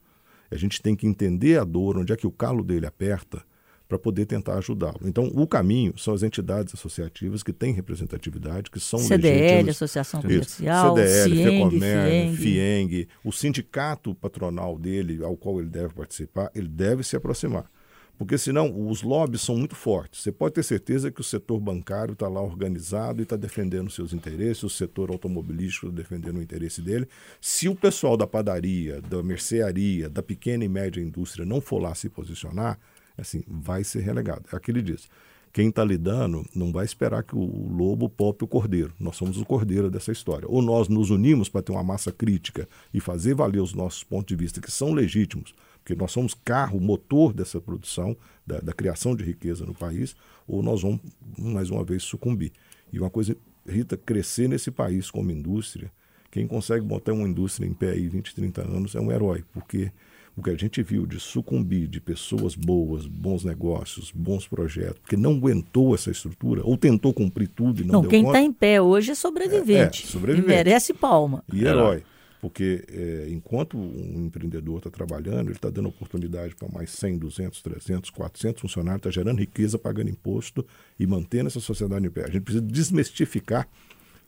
A 0.50 0.56
gente 0.56 0.80
tem 0.80 0.94
que 0.94 1.06
entender 1.06 1.58
a 1.58 1.64
dor, 1.64 1.98
onde 1.98 2.12
é 2.12 2.16
que 2.16 2.26
o 2.26 2.30
calo 2.30 2.62
dele 2.62 2.86
aperta, 2.86 3.42
para 3.88 3.98
poder 3.98 4.26
tentar 4.26 4.56
ajudá-lo. 4.58 5.00
Então, 5.04 5.30
o 5.34 5.46
caminho 5.46 5.92
são 5.98 6.14
as 6.14 6.22
entidades 6.22 6.74
associativas 6.74 7.42
que 7.42 7.52
têm 7.52 7.72
representatividade, 7.72 8.70
que 8.70 8.80
são 8.80 8.98
CDL, 8.98 9.32
legítimas. 9.32 9.76
Associação 9.76 10.22
Comercial, 10.22 10.96
CDL, 10.96 11.34
CIENG, 11.34 11.80
FIENG. 11.80 12.36
FIENG, 12.36 13.08
o 13.22 13.32
sindicato 13.32 14.14
patronal 14.14 14.78
dele, 14.78 15.22
ao 15.22 15.36
qual 15.36 15.60
ele 15.60 15.68
deve 15.68 15.92
participar, 15.94 16.50
ele 16.54 16.68
deve 16.68 17.02
se 17.02 17.14
aproximar. 17.14 17.70
Porque 18.16 18.38
senão 18.38 18.88
os 18.88 19.02
lobbies 19.02 19.42
são 19.42 19.56
muito 19.56 19.74
fortes. 19.74 20.22
Você 20.22 20.30
pode 20.30 20.54
ter 20.54 20.62
certeza 20.62 21.10
que 21.10 21.20
o 21.20 21.24
setor 21.24 21.58
bancário 21.58 22.12
está 22.12 22.28
lá 22.28 22.40
organizado 22.40 23.20
e 23.20 23.24
está 23.24 23.36
defendendo 23.36 23.90
seus 23.90 24.12
interesses, 24.12 24.62
o 24.62 24.70
setor 24.70 25.10
automobilístico 25.10 25.88
está 25.88 25.96
defendendo 25.96 26.36
o 26.36 26.42
interesse 26.42 26.80
dele. 26.80 27.08
Se 27.40 27.68
o 27.68 27.74
pessoal 27.74 28.16
da 28.16 28.26
padaria, 28.26 29.02
da 29.02 29.20
mercearia, 29.20 30.08
da 30.08 30.22
pequena 30.22 30.64
e 30.64 30.68
média 30.68 31.00
indústria 31.00 31.44
não 31.44 31.60
for 31.60 31.80
lá 31.80 31.92
se 31.94 32.08
posicionar, 32.08 32.78
assim, 33.22 33.42
vai 33.46 33.84
ser 33.84 34.00
relegado. 34.00 34.44
É 34.52 34.56
aquele 34.56 34.82
diz. 34.82 35.08
Quem 35.54 35.68
está 35.68 35.84
lidando 35.84 36.44
não 36.52 36.72
vai 36.72 36.84
esperar 36.84 37.22
que 37.22 37.36
o 37.36 37.68
lobo 37.68 38.08
pope 38.08 38.42
o 38.42 38.46
cordeiro. 38.48 38.92
Nós 38.98 39.14
somos 39.14 39.40
o 39.40 39.44
cordeiro 39.44 39.88
dessa 39.88 40.10
história. 40.10 40.48
Ou 40.50 40.60
nós 40.60 40.88
nos 40.88 41.10
unimos 41.10 41.48
para 41.48 41.62
ter 41.62 41.70
uma 41.70 41.84
massa 41.84 42.10
crítica 42.10 42.68
e 42.92 42.98
fazer 42.98 43.34
valer 43.34 43.60
os 43.60 43.72
nossos 43.72 44.02
pontos 44.02 44.26
de 44.26 44.34
vista, 44.34 44.60
que 44.60 44.68
são 44.68 44.92
legítimos, 44.92 45.54
porque 45.78 45.94
nós 45.94 46.10
somos 46.10 46.34
carro, 46.34 46.80
motor 46.80 47.32
dessa 47.32 47.60
produção, 47.60 48.16
da, 48.44 48.58
da, 48.58 48.72
criação 48.72 49.14
de 49.14 49.22
riqueza 49.22 49.64
no 49.64 49.74
país, 49.74 50.16
ou 50.44 50.60
nós 50.60 50.82
vamos, 50.82 51.00
mais 51.38 51.70
uma 51.70 51.84
vez, 51.84 52.02
sucumbir. 52.02 52.50
E 52.92 52.98
uma 52.98 53.10
coisa, 53.10 53.36
Rita, 53.64 53.96
crescer 53.96 54.48
nesse 54.48 54.72
país 54.72 55.08
como 55.08 55.30
indústria, 55.30 55.92
quem 56.34 56.48
consegue 56.48 56.84
botar 56.84 57.12
uma 57.12 57.28
indústria 57.28 57.64
em 57.64 57.72
pé 57.72 57.90
aí 57.90 58.08
20, 58.08 58.34
30 58.34 58.62
anos 58.62 58.94
é 58.96 59.00
um 59.00 59.12
herói, 59.12 59.44
porque 59.52 59.92
o 60.36 60.42
que 60.42 60.50
a 60.50 60.56
gente 60.56 60.82
viu 60.82 61.06
de 61.06 61.20
sucumbir 61.20 61.86
de 61.86 62.00
pessoas 62.00 62.56
boas, 62.56 63.06
bons 63.06 63.44
negócios, 63.44 64.10
bons 64.10 64.48
projetos, 64.48 64.98
porque 64.98 65.16
não 65.16 65.34
aguentou 65.34 65.94
essa 65.94 66.10
estrutura, 66.10 66.60
ou 66.64 66.76
tentou 66.76 67.14
cumprir 67.14 67.46
tudo 67.46 67.82
e 67.82 67.84
não, 67.84 67.92
não 67.92 68.00
deu 68.00 68.10
quem 68.10 68.24
conta. 68.24 68.38
está 68.38 68.44
em 68.44 68.52
pé 68.52 68.82
hoje 68.82 69.12
é 69.12 69.14
sobrevivente. 69.14 70.02
É, 70.02 70.06
é, 70.06 70.10
sobrevivente. 70.10 70.52
E 70.52 70.56
merece 70.56 70.92
palma. 70.92 71.44
E 71.52 71.64
herói. 71.64 72.02
Porque 72.40 72.84
é, 72.92 73.28
enquanto 73.30 73.78
um 73.78 74.26
empreendedor 74.26 74.78
está 74.78 74.90
trabalhando, 74.90 75.46
ele 75.46 75.52
está 75.56 75.70
dando 75.70 75.88
oportunidade 75.88 76.56
para 76.56 76.68
mais 76.68 76.90
100, 76.90 77.16
200, 77.16 77.62
300, 77.62 78.10
400 78.10 78.60
funcionários, 78.60 79.06
está 79.06 79.10
gerando 79.10 79.38
riqueza, 79.38 79.78
pagando 79.78 80.10
imposto 80.10 80.66
e 80.98 81.06
mantendo 81.06 81.46
essa 81.46 81.60
sociedade 81.60 82.04
em 82.04 82.10
pé. 82.10 82.24
A 82.24 82.30
gente 82.30 82.42
precisa 82.42 82.66
desmistificar 82.66 83.68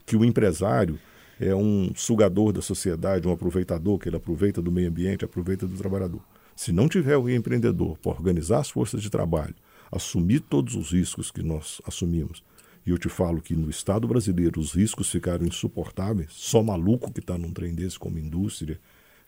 que 0.06 0.16
o 0.16 0.24
empresário 0.24 1.00
é 1.38 1.54
um 1.54 1.92
sugador 1.94 2.52
da 2.52 2.62
sociedade, 2.62 3.28
um 3.28 3.32
aproveitador, 3.32 3.98
que 3.98 4.08
ele 4.08 4.16
aproveita 4.16 4.62
do 4.62 4.72
meio 4.72 4.88
ambiente, 4.88 5.24
aproveita 5.24 5.66
do 5.66 5.76
trabalhador. 5.76 6.20
Se 6.54 6.72
não 6.72 6.88
tiver 6.88 7.16
o 7.16 7.28
empreendedor 7.28 7.98
para 7.98 8.12
organizar 8.12 8.60
as 8.60 8.70
forças 8.70 9.02
de 9.02 9.10
trabalho, 9.10 9.54
assumir 9.92 10.40
todos 10.40 10.74
os 10.74 10.92
riscos 10.92 11.30
que 11.30 11.42
nós 11.42 11.80
assumimos, 11.86 12.42
e 12.86 12.90
eu 12.90 12.98
te 12.98 13.08
falo 13.08 13.42
que 13.42 13.54
no 13.54 13.68
Estado 13.68 14.06
brasileiro 14.06 14.60
os 14.60 14.72
riscos 14.72 15.10
ficaram 15.10 15.44
insuportáveis, 15.44 16.28
só 16.30 16.62
maluco 16.62 17.12
que 17.12 17.20
está 17.20 17.36
num 17.36 17.52
trem 17.52 17.74
desse 17.74 17.98
como 17.98 18.18
indústria, 18.18 18.78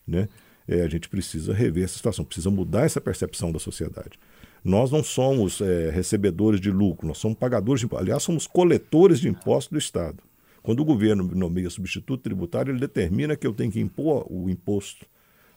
né? 0.07 0.29
É, 0.67 0.83
a 0.83 0.89
gente 0.89 1.09
precisa 1.09 1.55
rever 1.55 1.85
essa 1.85 1.97
situação, 1.97 2.25
precisa 2.25 2.51
mudar 2.51 2.85
essa 2.85 3.01
percepção 3.01 3.51
da 3.51 3.59
sociedade. 3.59 4.19
Nós 4.63 4.91
não 4.91 5.03
somos 5.03 5.61
é, 5.61 5.91
recebedores 5.91 6.61
de 6.61 6.71
lucro, 6.71 7.09
nós 7.09 7.19
somos 7.19 7.39
pagadores 7.39 7.81
de 7.81 7.87
impostos. 7.87 8.07
Aliás, 8.07 8.23
somos 8.23 8.47
coletores 8.47 9.19
de 9.19 9.29
impostos 9.29 9.73
do 9.73 9.79
Estado. 9.79 10.23
Quando 10.63 10.81
o 10.81 10.85
governo 10.85 11.25
nomeia 11.35 11.71
substituto 11.71 12.23
tributário, 12.23 12.73
ele 12.73 12.81
determina 12.81 13.37
que 13.37 13.47
eu 13.47 13.53
tenho 13.53 13.71
que 13.71 13.81
impor 13.81 14.27
o 14.31 14.49
imposto 14.51 15.07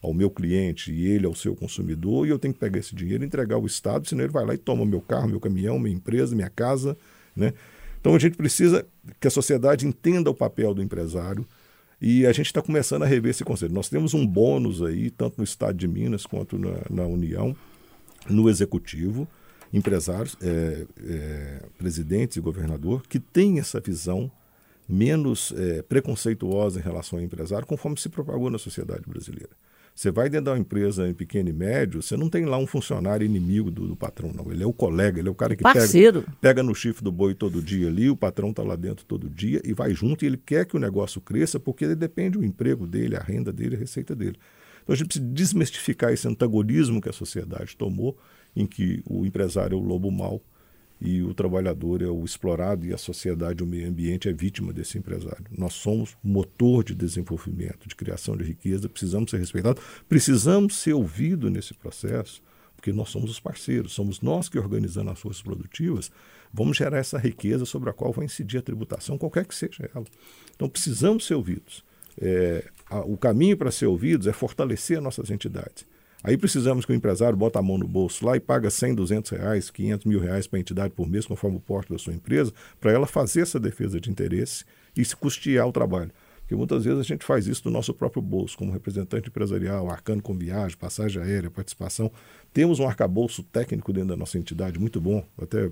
ao 0.02 0.14
meu 0.14 0.30
cliente 0.32 0.92
e 0.92 1.06
ele 1.06 1.26
ao 1.26 1.36
seu 1.36 1.56
consumidor, 1.56 2.26
e 2.26 2.32
eu 2.32 2.40
tenho 2.40 2.54
que 2.54 2.60
pegar 2.60 2.80
esse 2.80 2.96
dinheiro 2.96 3.24
e 3.24 3.28
entregar 3.28 3.56
ao 3.56 3.66
Estado, 3.66 4.08
senão 4.08 4.24
ele 4.24 4.34
vai 4.34 4.46
lá 4.46 4.54
e 4.54 4.58
toma 4.58 4.86
meu 4.86 5.02
carro, 5.02 5.30
meu 5.30 5.40
caminhão, 5.40 5.78
minha 5.78 5.96
empresa, 5.96 6.36
minha 6.36 6.50
casa. 6.50 6.98
Né? 7.36 7.54
Então 8.00 8.16
a 8.16 8.20
gente 8.20 8.36
precisa 8.36 8.86
que 9.20 9.28
a 9.28 9.32
sociedade 9.32 9.86
entenda 9.86 10.30
o 10.30 10.34
papel 10.34 10.74
do 10.74 10.82
empresário 10.82 11.46
e 12.02 12.26
a 12.26 12.32
gente 12.32 12.48
está 12.48 12.62
começando 12.64 13.04
a 13.04 13.06
rever 13.06 13.30
esse 13.30 13.44
conceito. 13.44 13.74
Nós 13.74 13.90
temos 13.90 14.16
um 14.16 14.26
bônus 14.26 14.82
aí, 14.82 15.12
tanto 15.12 15.38
no 15.38 15.44
Estado 15.44 15.78
de 15.78 15.88
Minas 15.88 16.26
quanto 16.26 16.58
na, 16.58 16.82
na 16.90 17.06
União, 17.06 17.56
no 18.28 18.50
Executivo, 18.50 19.28
empresários, 19.72 20.36
é, 20.42 20.86
é, 21.06 21.66
presidentes 21.78 22.38
e 22.38 22.42
governador 22.42 23.04
que 23.08 23.20
têm 23.20 23.60
essa 23.60 23.80
visão 23.80 24.32
menos 24.92 25.54
é, 25.56 25.82
preconceituosa 25.82 26.80
em 26.80 26.84
relação 26.84 27.18
ao 27.18 27.26
empresário, 27.26 27.66
conforme 27.66 27.98
se 27.98 28.10
propagou 28.10 28.50
na 28.50 28.58
sociedade 28.58 29.04
brasileira. 29.08 29.50
Você 29.94 30.10
vai 30.10 30.30
dentro 30.30 30.46
da 30.46 30.58
empresa 30.58 31.08
em 31.08 31.14
pequeno 31.14 31.50
e 31.50 31.54
médio, 31.54 32.02
você 32.02 32.16
não 32.16 32.30
tem 32.30 32.46
lá 32.46 32.58
um 32.58 32.66
funcionário 32.66 33.26
inimigo 33.26 33.70
do, 33.70 33.88
do 33.88 33.96
patrão, 33.96 34.32
não. 34.34 34.52
Ele 34.52 34.64
é 34.64 34.66
o 34.66 34.72
colega, 34.72 35.20
ele 35.20 35.28
é 35.28 35.32
o 35.32 35.36
cara 35.36 35.56
que 35.56 35.64
Parceiro. 35.64 36.22
pega, 36.22 36.38
pega 36.40 36.64
no 36.64 36.74
chifre 36.74 37.04
do 37.04 37.12
boi 37.12 37.34
todo 37.34 37.62
dia 37.62 37.88
ali, 37.88 38.10
o 38.10 38.16
patrão 38.16 38.52
está 38.52 38.64
lá 38.64 38.76
dentro 38.76 39.06
todo 39.06 39.30
dia 39.30 39.62
e 39.64 39.74
vai 39.74 39.94
junto 39.94 40.24
e 40.24 40.28
ele 40.28 40.38
quer 40.38 40.66
que 40.66 40.76
o 40.76 40.80
negócio 40.80 41.20
cresça 41.20 41.60
porque 41.60 41.86
ele 41.86 41.96
depende 41.96 42.38
do 42.38 42.46
emprego 42.46 42.88
dele, 42.88 43.16
a 43.16 43.20
renda 43.22 43.52
dele, 43.52 43.76
a 43.76 43.80
receita 43.80 44.16
dele. 44.16 44.38
Então 44.82 44.94
a 44.94 44.96
gente 44.96 45.08
precisa 45.08 45.26
desmistificar 45.26 46.12
esse 46.12 46.28
antagonismo 46.28 47.02
que 47.02 47.10
a 47.10 47.14
sociedade 47.14 47.76
tomou, 47.76 48.18
em 48.56 48.66
que 48.66 49.02
o 49.06 49.26
empresário 49.26 49.76
é 49.76 49.80
o 49.80 49.84
lobo 49.84 50.10
mau 50.10 50.42
e 51.02 51.24
o 51.24 51.34
trabalhador 51.34 52.04
é 52.04 52.08
o 52.08 52.24
explorado 52.24 52.86
e 52.86 52.94
a 52.94 52.98
sociedade, 52.98 53.64
o 53.64 53.66
meio 53.66 53.90
ambiente 53.90 54.30
é 54.30 54.34
vítima 54.34 54.72
desse 54.72 55.00
empresário. 55.00 55.46
Nós 55.50 55.74
somos 55.74 56.16
motor 56.24 56.84
de 56.84 56.94
desenvolvimento, 56.94 57.88
de 57.88 57.96
criação 57.96 58.38
de 58.38 58.44
riqueza, 58.44 58.88
precisamos 58.88 59.32
ser 59.32 59.38
respeitados, 59.38 59.84
precisamos 60.08 60.78
ser 60.78 60.94
ouvidos 60.94 61.52
nesse 61.52 61.74
processo, 61.74 62.44
porque 62.76 62.94
nós 62.94 63.10
somos 63.10 63.32
os 63.32 63.40
parceiros, 63.40 63.94
somos 63.94 64.22
nós 64.22 64.48
que 64.48 64.60
organizando 64.60 65.10
as 65.10 65.20
forças 65.20 65.42
produtivas, 65.42 66.12
vamos 66.54 66.78
gerar 66.78 67.00
essa 67.00 67.18
riqueza 67.18 67.66
sobre 67.66 67.90
a 67.90 67.94
qual 67.94 68.14
vai 68.14 68.26
incidir 68.26 68.60
a 68.60 68.62
tributação, 68.62 69.18
qualquer 69.18 69.46
que 69.46 69.56
seja 69.56 69.90
ela. 69.96 70.06
Então 70.56 70.70
precisamos 70.70 71.26
ser 71.26 71.34
ouvidos. 71.34 71.84
É, 72.20 72.64
a, 72.88 73.00
o 73.00 73.18
caminho 73.18 73.58
para 73.58 73.72
ser 73.72 73.88
ouvidos 73.88 74.28
é 74.28 74.34
fortalecer 74.34 74.98
as 74.98 75.04
nossas 75.04 75.32
entidades. 75.32 75.84
Aí 76.24 76.38
precisamos 76.38 76.86
que 76.86 76.92
o 76.92 76.96
empresário 76.96 77.36
bota 77.36 77.60
a 77.60 77.62
mão 77.62 77.78
no 77.78 77.88
bolso 77.88 78.26
lá 78.26 78.36
e 78.36 78.40
paga 78.40 78.70
100, 78.70 78.96
200 78.96 79.32
reais, 79.32 79.70
500 79.70 80.06
mil 80.06 80.20
reais 80.20 80.46
para 80.46 80.58
a 80.58 80.60
entidade 80.60 80.94
por 80.94 81.10
mês, 81.10 81.26
conforme 81.26 81.58
o 81.58 81.60
porte 81.60 81.92
da 81.92 81.98
sua 81.98 82.14
empresa, 82.14 82.54
para 82.80 82.92
ela 82.92 83.08
fazer 83.08 83.42
essa 83.42 83.60
defesa 83.60 84.00
de 84.00 84.10
interesse 84.10 84.64
e 84.96 85.04
se 85.04 85.16
custear 85.16 85.68
o 85.68 85.72
trabalho. 85.72 86.12
Porque 86.42 86.56
muitas 86.56 86.84
vezes 86.84 87.00
a 87.00 87.04
gente 87.04 87.26
faz 87.26 87.48
isso 87.48 87.64
do 87.64 87.72
nosso 87.72 87.94
próprio 87.94 88.22
bolso, 88.22 88.58
como 88.58 88.72
representante 88.72 89.30
empresarial, 89.30 89.90
arcando 89.90 90.22
com 90.22 90.38
viagem, 90.38 90.78
passagem 90.78 91.22
aérea, 91.22 91.50
participação. 91.50 92.12
Temos 92.54 92.78
um 92.78 92.88
arcabouço 92.88 93.42
técnico 93.42 93.94
dentro 93.94 94.10
da 94.10 94.18
nossa 94.18 94.38
entidade 94.38 94.78
muito 94.78 95.00
bom, 95.00 95.26
até 95.42 95.72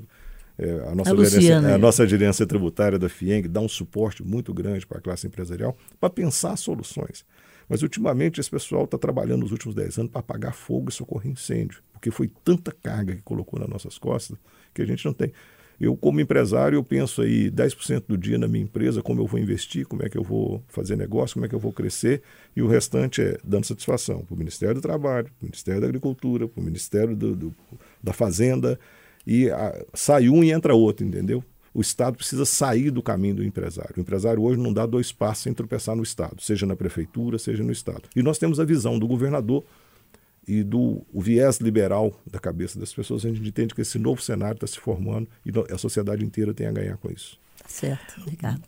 é, 0.58 0.89
a, 0.89 0.95
nossa 0.95 1.14
a, 1.14 1.26
gerência, 1.26 1.58
a 1.58 1.78
nossa 1.78 2.08
gerência 2.08 2.45
tributária 2.45 2.97
da 2.97 3.08
FIENG 3.08 3.47
dá 3.47 3.62
um 3.62 3.70
suporte 3.70 4.24
muito 4.24 4.54
grande 4.54 4.86
para 4.86 4.97
a 4.97 5.02
classe 5.02 5.28
empresarial 5.28 5.78
para 6.00 6.10
pensar 6.10 6.58
soluções. 6.58 7.24
Mas 7.70 7.84
ultimamente 7.84 8.40
esse 8.40 8.50
pessoal 8.50 8.86
está 8.86 8.98
trabalhando 8.98 9.42
nos 9.42 9.52
últimos 9.52 9.76
10 9.76 10.00
anos 10.00 10.12
para 10.12 10.22
apagar 10.22 10.54
fogo 10.54 10.90
e 10.90 10.92
socorrer 10.92 11.32
incêndio, 11.32 11.84
porque 11.94 12.10
foi 12.10 12.30
tanta 12.44 12.72
carga 12.72 13.16
que 13.16 13.22
colocou 13.22 13.60
nas 13.60 13.70
nossas 13.70 13.98
costas 14.00 14.38
que 14.74 14.82
a 14.82 14.86
gente 14.86 15.06
não 15.06 15.14
tem. 15.14 15.32
Eu, 15.80 15.96
como 15.96 16.20
empresário, 16.20 16.76
eu 16.76 16.84
penso 16.84 17.22
aí 17.22 17.50
10% 17.50 18.04
do 18.06 18.18
dia 18.18 18.38
na 18.38 18.50
minha 18.50 18.64
empresa, 18.66 19.02
como 19.02 19.22
eu 19.22 19.26
vou 19.26 19.40
investir, 19.40 19.86
como 19.86 20.04
é 20.04 20.10
que 20.10 20.18
eu 20.18 20.24
vou 20.24 20.62
fazer 20.68 20.98
negócio, 20.98 21.36
como 21.36 21.46
é 21.46 21.50
que 21.50 21.56
eu 21.56 21.60
vou 21.60 21.72
crescer, 21.72 22.22
e 22.54 22.62
o 22.62 22.68
restante 22.68 23.22
é 23.22 23.38
dando 23.46 23.66
satisfação 23.66 24.26
para 24.26 24.36
o 24.36 24.38
Ministério 24.38 24.76
do 24.76 24.82
Trabalho, 24.82 25.28
para 25.28 25.44
o 25.44 25.46
Ministério 25.46 25.80
da 25.80 25.88
Agricultura, 25.88 26.50
para 26.50 26.60
o 26.60 26.64
Ministério 26.64 27.16
do, 27.16 27.34
do, 27.34 27.56
da 28.04 28.12
Fazenda, 28.12 28.78
e 29.26 29.50
a, 29.50 29.86
sai 29.94 30.28
um 30.28 30.44
e 30.44 30.52
entra 30.52 30.76
outro, 30.76 31.06
entendeu? 31.06 31.42
O 31.80 31.82
Estado 31.82 32.18
precisa 32.18 32.44
sair 32.44 32.92
do 32.92 33.02
caminho 33.02 33.36
do 33.36 33.44
empresário. 33.44 33.94
O 33.96 34.02
empresário 34.02 34.44
hoje 34.44 34.60
não 34.60 34.74
dá 34.74 34.86
dois 34.86 35.14
passos 35.14 35.44
sem 35.44 35.54
tropeçar 35.54 35.96
no 35.96 36.04
Estado, 36.04 36.42
seja 36.42 36.66
na 36.66 36.76
prefeitura, 36.76 37.40
seja 37.40 37.64
no 37.64 37.72
Estado. 37.72 38.02
E 38.14 38.22
nós 38.22 38.38
temos 38.38 38.60
a 38.60 38.66
visão 38.66 39.00
do 39.00 39.08
governador 39.08 39.64
e 40.46 40.62
do 40.62 41.02
viés 41.14 41.60
liberal 41.60 42.22
da 42.30 42.38
cabeça 42.38 42.78
das 42.78 42.94
pessoas. 42.94 43.24
A 43.24 43.30
gente 43.30 43.48
entende 43.48 43.74
que 43.74 43.80
esse 43.80 43.98
novo 43.98 44.22
cenário 44.22 44.56
está 44.56 44.68
se 44.68 44.78
formando 44.78 45.30
e 45.46 45.74
a 45.74 45.78
sociedade 45.78 46.22
inteira 46.26 46.54
tem 46.54 46.68
a 46.68 46.72
ganhar 46.74 46.98
com 46.98 47.10
isso. 47.10 47.40
Certo, 47.66 48.30
Ricardo. 48.30 48.64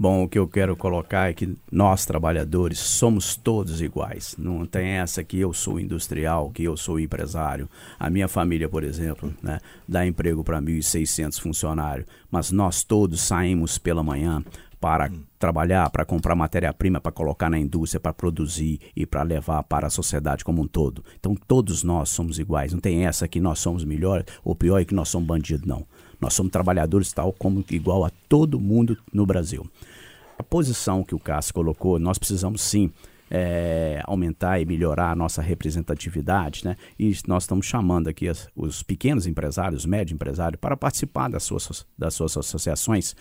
Bom, 0.00 0.22
o 0.22 0.28
que 0.28 0.38
eu 0.38 0.46
quero 0.46 0.76
colocar 0.76 1.28
é 1.28 1.34
que 1.34 1.56
nós, 1.72 2.06
trabalhadores, 2.06 2.78
somos 2.78 3.34
todos 3.34 3.80
iguais. 3.80 4.36
Não 4.38 4.64
tem 4.64 4.90
essa 4.90 5.24
que 5.24 5.40
eu 5.40 5.52
sou 5.52 5.80
industrial, 5.80 6.50
que 6.50 6.62
eu 6.62 6.76
sou 6.76 7.00
empresário. 7.00 7.68
A 7.98 8.08
minha 8.08 8.28
família, 8.28 8.68
por 8.68 8.84
exemplo, 8.84 9.34
né, 9.42 9.58
dá 9.88 10.06
emprego 10.06 10.44
para 10.44 10.62
1.600 10.62 11.40
funcionários, 11.40 12.06
mas 12.30 12.52
nós 12.52 12.84
todos 12.84 13.20
saímos 13.22 13.76
pela 13.76 14.04
manhã 14.04 14.44
para 14.80 15.10
hum. 15.10 15.22
trabalhar, 15.38 15.90
para 15.90 16.04
comprar 16.04 16.34
matéria-prima, 16.34 17.00
para 17.00 17.12
colocar 17.12 17.50
na 17.50 17.58
indústria, 17.58 17.98
para 17.98 18.12
produzir 18.12 18.80
e 18.94 19.04
para 19.04 19.22
levar 19.22 19.62
para 19.64 19.88
a 19.88 19.90
sociedade 19.90 20.44
como 20.44 20.62
um 20.62 20.66
todo. 20.68 21.04
Então, 21.18 21.34
todos 21.34 21.82
nós 21.82 22.08
somos 22.10 22.38
iguais. 22.38 22.72
Não 22.72 22.80
tem 22.80 23.04
essa 23.04 23.26
que 23.26 23.40
nós 23.40 23.58
somos 23.58 23.84
melhor 23.84 24.24
ou 24.44 24.54
pior 24.54 24.80
e 24.80 24.84
que 24.84 24.94
nós 24.94 25.08
somos 25.08 25.26
bandidos, 25.26 25.66
não. 25.66 25.84
Nós 26.20 26.34
somos 26.34 26.52
trabalhadores 26.52 27.12
tal 27.12 27.32
como 27.32 27.64
igual 27.70 28.04
a 28.04 28.10
todo 28.28 28.60
mundo 28.60 28.98
no 29.12 29.24
Brasil. 29.24 29.68
A 30.38 30.42
posição 30.42 31.02
que 31.02 31.14
o 31.14 31.18
Cássio 31.18 31.54
colocou, 31.54 31.98
nós 31.98 32.18
precisamos 32.18 32.60
sim 32.62 32.90
é, 33.30 34.00
aumentar 34.04 34.60
e 34.60 34.64
melhorar 34.64 35.10
a 35.10 35.16
nossa 35.16 35.42
representatividade, 35.42 36.64
né? 36.64 36.76
E 36.98 37.14
nós 37.26 37.42
estamos 37.42 37.66
chamando 37.66 38.08
aqui 38.08 38.28
as, 38.28 38.48
os 38.56 38.82
pequenos 38.82 39.26
empresários, 39.26 39.82
os 39.82 39.86
médios 39.86 40.14
empresários, 40.14 40.60
para 40.60 40.76
participar 40.76 41.28
das 41.28 41.42
suas, 41.42 41.86
das 41.96 42.14
suas 42.14 42.36
associações, 42.36 43.14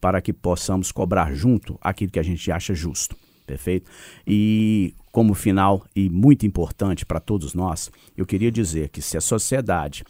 para 0.00 0.20
que 0.20 0.32
possamos 0.32 0.92
cobrar 0.92 1.32
junto 1.32 1.78
aquilo 1.80 2.12
que 2.12 2.18
a 2.18 2.24
gente 2.24 2.50
acha 2.50 2.74
justo. 2.74 3.16
Perfeito? 3.46 3.90
E 4.26 4.94
como 5.12 5.34
final 5.34 5.84
e 5.94 6.08
muito 6.08 6.46
importante 6.46 7.04
para 7.04 7.20
todos 7.20 7.54
nós, 7.54 7.90
eu 8.16 8.24
queria 8.24 8.50
dizer 8.50 8.88
que 8.88 9.02
se 9.02 9.16
a 9.16 9.20
sociedade 9.20 10.02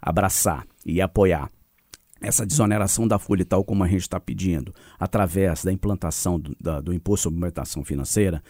abraçar 0.00 0.64
e 0.84 1.00
apoiar 1.00 1.50
essa 2.20 2.46
desoneração 2.46 3.06
da 3.06 3.18
folha, 3.18 3.44
tal 3.44 3.62
como 3.62 3.84
a 3.84 3.88
gente 3.88 4.02
está 4.02 4.18
pedindo, 4.18 4.74
através 4.98 5.64
da 5.64 5.72
implantação 5.72 6.40
do, 6.40 6.56
da, 6.60 6.80
do 6.80 6.92
imposto 6.92 7.24
sobre 7.24 7.38
movimentação 7.38 7.84
financeira, 7.84 8.42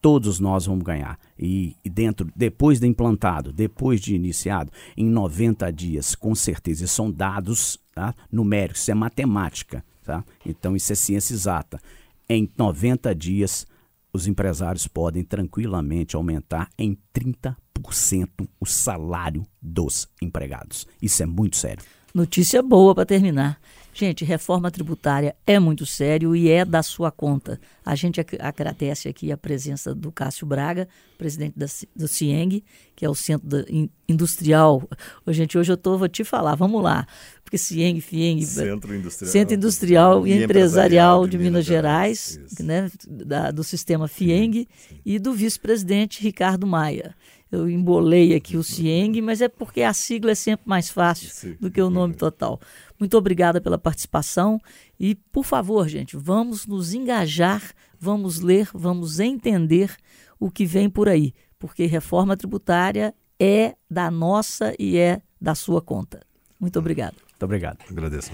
todos 0.00 0.40
nós 0.40 0.66
vamos 0.66 0.84
ganhar. 0.84 1.18
E, 1.38 1.76
e, 1.84 1.90
dentro, 1.90 2.28
depois 2.34 2.80
de 2.80 2.86
implantado, 2.86 3.52
depois 3.52 4.00
de 4.00 4.14
iniciado, 4.14 4.72
em 4.96 5.06
90 5.06 5.72
dias, 5.72 6.14
com 6.14 6.34
certeza, 6.34 6.86
são 6.86 7.10
dados 7.10 7.78
tá? 7.94 8.14
numéricos, 8.30 8.82
isso 8.82 8.90
é 8.90 8.94
matemática, 8.94 9.84
tá? 10.02 10.24
então 10.44 10.74
isso 10.74 10.92
é 10.92 10.96
ciência 10.96 11.34
exata. 11.34 11.80
Em 12.28 12.50
90 12.56 13.14
dias, 13.14 13.66
os 14.12 14.26
empresários 14.26 14.86
podem 14.86 15.24
tranquilamente 15.24 16.16
aumentar 16.16 16.68
em 16.78 16.98
30% 17.14 17.56
o 18.60 18.66
salário 18.66 19.46
dos 19.60 20.08
empregados. 20.20 20.86
Isso 21.00 21.22
é 21.22 21.26
muito 21.26 21.56
sério. 21.56 21.82
Notícia 22.14 22.62
boa 22.62 22.94
para 22.94 23.06
terminar. 23.06 23.58
Gente, 23.94 24.24
reforma 24.24 24.70
tributária 24.70 25.36
é 25.46 25.58
muito 25.58 25.84
sério 25.84 26.34
e 26.34 26.48
é 26.48 26.64
da 26.64 26.82
sua 26.82 27.10
conta. 27.10 27.60
A 27.84 27.94
gente 27.94 28.20
agradece 28.38 29.06
aqui 29.06 29.30
a 29.30 29.36
presença 29.36 29.94
do 29.94 30.10
Cássio 30.10 30.46
Braga, 30.46 30.88
presidente 31.18 31.58
da, 31.58 31.66
do 31.94 32.08
CIENG, 32.08 32.64
que 32.96 33.04
é 33.04 33.08
o 33.08 33.14
Centro 33.14 33.46
da, 33.46 33.64
Industrial. 34.08 34.88
Ô, 35.26 35.32
gente, 35.32 35.58
hoje 35.58 35.72
eu 35.72 35.76
tô, 35.76 35.98
vou 35.98 36.08
te 36.08 36.24
falar, 36.24 36.54
vamos 36.54 36.82
lá. 36.82 37.06
Porque 37.44 37.58
CIENG, 37.58 38.00
FIENG, 38.00 38.46
Centro 38.46 38.94
Industrial, 38.94 39.30
Centro 39.30 39.54
Industrial 39.54 40.26
e, 40.26 40.32
e 40.32 40.42
Empresarial 40.44 41.26
de, 41.26 41.36
de 41.36 41.44
Minas, 41.44 41.64
Gerais, 41.64 42.40
Gerais 42.56 42.58
né, 42.60 42.90
da, 43.06 43.50
do 43.50 43.62
sistema 43.62 44.08
FIENG, 44.08 44.66
e 45.04 45.18
do 45.18 45.34
vice-presidente 45.34 46.22
Ricardo 46.22 46.66
Maia 46.66 47.14
eu 47.52 47.68
embolei 47.68 48.34
aqui 48.34 48.56
o 48.56 48.64
CIENG, 48.64 49.20
mas 49.20 49.42
é 49.42 49.48
porque 49.48 49.82
a 49.82 49.92
sigla 49.92 50.30
é 50.30 50.34
sempre 50.34 50.66
mais 50.66 50.88
fácil 50.88 51.58
do 51.60 51.70
que 51.70 51.82
o 51.82 51.90
nome 51.90 52.14
total. 52.14 52.58
Muito 52.98 53.16
obrigada 53.16 53.60
pela 53.60 53.78
participação 53.78 54.58
e, 54.98 55.14
por 55.14 55.44
favor, 55.44 55.86
gente, 55.86 56.16
vamos 56.16 56.66
nos 56.66 56.94
engajar, 56.94 57.62
vamos 58.00 58.40
ler, 58.40 58.70
vamos 58.72 59.20
entender 59.20 59.94
o 60.40 60.50
que 60.50 60.64
vem 60.64 60.88
por 60.88 61.10
aí, 61.10 61.34
porque 61.58 61.84
reforma 61.84 62.36
tributária 62.36 63.14
é 63.38 63.74
da 63.90 64.10
nossa 64.10 64.74
e 64.78 64.96
é 64.96 65.20
da 65.38 65.54
sua 65.54 65.82
conta. 65.82 66.20
Muito 66.58 66.78
obrigado. 66.78 67.16
Muito 67.28 67.42
obrigado. 67.44 67.78
Agradeço. 67.90 68.32